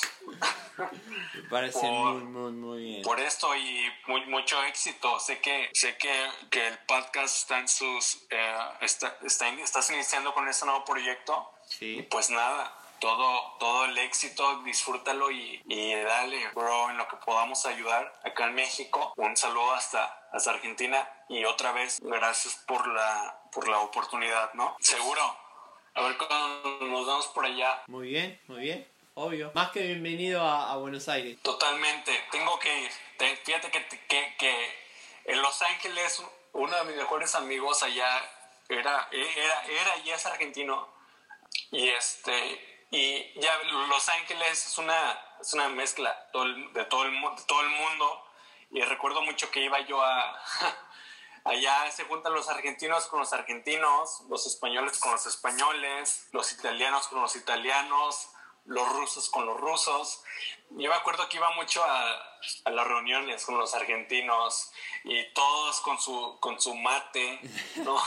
Me 1.34 1.50
parece 1.50 1.82
muy, 1.90 2.22
muy, 2.22 2.52
muy 2.52 2.84
bien. 2.84 3.02
Por 3.02 3.20
esto 3.20 3.56
y 3.56 3.92
mucho 4.28 4.62
éxito. 4.66 5.20
Sé 5.20 5.40
que, 5.40 5.72
sé 5.74 5.98
que, 5.98 6.30
que 6.52 6.68
el 6.68 6.78
podcast 6.86 7.36
está 7.36 7.58
en 7.58 7.68
sus. 7.68 8.28
Eh, 8.30 8.58
está, 8.82 9.18
está, 9.26 9.50
estás 9.50 9.90
iniciando 9.90 10.36
con 10.36 10.48
este 10.48 10.68
nuevo 10.68 10.86
proyecto. 10.86 11.52
Sí. 11.68 12.08
pues 12.12 12.30
nada, 12.30 12.72
todo, 13.00 13.58
todo 13.60 13.86
el 13.86 13.98
éxito, 13.98 14.62
disfrútalo 14.64 15.32
y, 15.32 15.62
y, 15.66 15.94
dale, 15.94 16.50
bro, 16.54 16.90
en 16.90 16.98
lo 16.98 17.08
que 17.08 17.18
podamos 17.18 17.66
ayudar 17.66 18.20
acá 18.24 18.46
en 18.46 18.56
México. 18.56 19.14
Un 19.18 19.36
saludo 19.36 19.74
hasta, 19.74 20.30
hasta 20.32 20.52
Argentina 20.52 21.08
y 21.30 21.46
otra 21.46 21.72
vez, 21.72 22.00
gracias 22.02 22.56
por 22.68 22.88
la, 22.88 23.40
por 23.52 23.68
la 23.68 23.80
oportunidad, 23.80 24.54
¿no? 24.54 24.76
Seguro. 24.80 25.22
A 25.94 26.02
ver 26.02 26.18
cuando 26.18 26.80
nos 26.82 27.08
vamos 27.08 27.28
por 27.28 27.46
allá. 27.46 27.82
Muy 27.88 28.10
bien, 28.10 28.40
muy 28.48 28.62
bien. 28.62 28.88
Obvio. 29.16 29.52
Más 29.56 29.72
que 29.72 29.82
bienvenido 29.82 30.44
a, 30.44 30.78
Buenos 30.78 31.10
Aires. 31.10 31.42
Totalmente. 31.42 32.12
Tengo 32.32 32.60
que 32.60 32.82
ir. 32.82 32.92
fíjate 33.44 33.72
que, 33.72 33.88
que, 34.08 34.36
que, 34.38 34.88
en 35.26 35.42
Los 35.42 35.60
Ángeles 35.64 36.24
uno 36.54 36.78
de 36.78 36.84
mis 36.86 36.98
mejores 36.98 37.34
amigos 37.34 37.82
allá 37.82 38.08
era, 38.70 39.08
era, 39.12 39.66
era 39.66 39.98
y 40.06 40.12
es 40.12 40.24
argentino. 40.28 40.88
Y 41.72 41.90
este 41.90 42.77
y 42.92 43.40
ya 43.40 43.58
Los 43.90 44.08
Ángeles 44.10 44.66
es 44.66 44.78
una, 44.78 45.20
es 45.42 45.54
una 45.54 45.70
mezcla 45.70 46.12
de 46.12 46.86
todo 46.86 47.04
el, 47.04 47.46
todo 47.46 47.62
el 47.62 47.70
mundo. 47.70 48.24
Y 48.72 48.82
recuerdo 48.82 49.22
mucho 49.22 49.50
que 49.50 49.62
iba 49.62 49.80
yo 49.82 50.02
a, 50.02 50.42
Allá 51.48 51.90
se 51.92 52.04
juntan 52.04 52.34
los 52.34 52.50
argentinos 52.50 53.08
con 53.08 53.22
los 53.22 53.32
argentinos, 53.32 54.24
los 54.28 54.46
españoles 54.46 55.00
con 55.00 55.14
los 55.14 55.26
españoles, 55.28 56.28
los 56.34 56.52
italianos 56.52 57.08
con 57.08 57.22
los 57.22 57.38
italianos, 57.38 58.32
los 58.66 58.90
rusos 58.90 59.30
con 59.30 59.46
los 59.46 59.58
rusos. 59.58 60.24
Yo 60.72 60.90
me 60.90 60.96
acuerdo 60.96 61.30
que 61.30 61.38
iba 61.38 61.50
mucho 61.52 61.82
a, 61.86 62.40
las 62.70 62.86
reuniones 62.86 63.46
con 63.46 63.58
los 63.58 63.74
argentinos 63.74 64.74
y 65.06 65.24
todos 65.32 65.80
con 65.80 65.98
su, 66.02 66.38
con 66.42 66.60
su 66.60 66.76
mate, 66.76 67.40
¿no? 67.78 67.98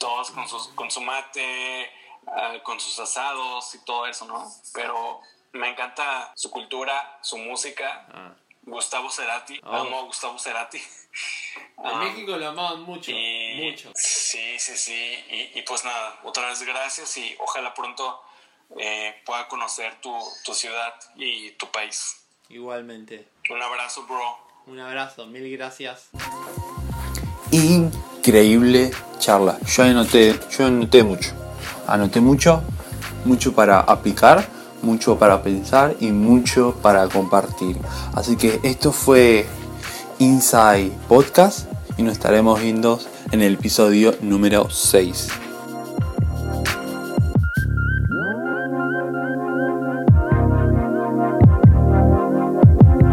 todos 0.00 0.32
con, 0.32 0.48
sus, 0.48 0.68
con 0.68 0.90
su 0.90 1.02
mate, 1.02 1.88
ah, 2.26 2.54
con 2.62 2.78
sus 2.80 2.98
asados 2.98 3.74
y 3.74 3.84
todo 3.84 4.06
eso, 4.06 4.26
¿no? 4.26 4.50
Pero 4.74 5.20
me 5.52 5.68
encanta 5.68 6.32
su 6.34 6.50
cultura, 6.50 7.18
su 7.22 7.36
música. 7.38 8.06
Ah. 8.12 8.34
Gustavo 8.64 9.10
Cerati, 9.10 9.60
oh. 9.64 9.74
amo 9.74 9.98
a 9.98 10.02
Gustavo 10.02 10.38
Cerati. 10.38 10.80
En 11.78 11.86
ah, 11.86 11.96
México 11.96 12.36
lo 12.36 12.48
amaban 12.48 12.82
mucho, 12.82 13.10
mucho. 13.12 13.90
Sí, 13.94 14.58
sí, 14.58 14.76
sí. 14.76 15.50
Y, 15.54 15.60
pues 15.62 15.84
nada, 15.84 16.20
otra 16.22 16.46
vez 16.46 16.62
gracias 16.62 17.16
y 17.18 17.36
ojalá 17.38 17.74
pronto 17.74 18.22
eh, 18.78 19.20
pueda 19.26 19.46
conocer 19.48 20.00
tu, 20.00 20.16
tu 20.44 20.54
ciudad 20.54 20.94
y 21.16 21.50
tu 21.52 21.70
país. 21.70 22.24
Igualmente. 22.48 23.28
Un 23.50 23.60
abrazo, 23.60 24.04
bro. 24.06 24.38
Un 24.66 24.78
abrazo, 24.78 25.26
mil 25.26 25.50
gracias. 25.56 26.10
Increíble 27.50 28.92
charla. 29.18 29.58
Yo 29.66 29.82
anoté, 29.82 30.38
yo 30.50 30.66
anoté 30.66 31.02
mucho. 31.02 31.41
Anoté 31.86 32.20
mucho, 32.20 32.62
mucho 33.24 33.52
para 33.52 33.80
aplicar 33.80 34.46
mucho 34.82 35.18
para 35.18 35.42
pensar 35.42 35.96
y 36.00 36.10
mucho 36.10 36.74
para 36.82 37.08
compartir. 37.08 37.76
Así 38.14 38.36
que 38.36 38.60
esto 38.62 38.92
fue 38.92 39.46
Inside 40.18 40.92
Podcast 41.08 41.68
y 41.96 42.02
nos 42.02 42.14
estaremos 42.14 42.60
viendo 42.60 42.98
en 43.30 43.42
el 43.42 43.54
episodio 43.54 44.14
número 44.20 44.68
6. 44.70 45.51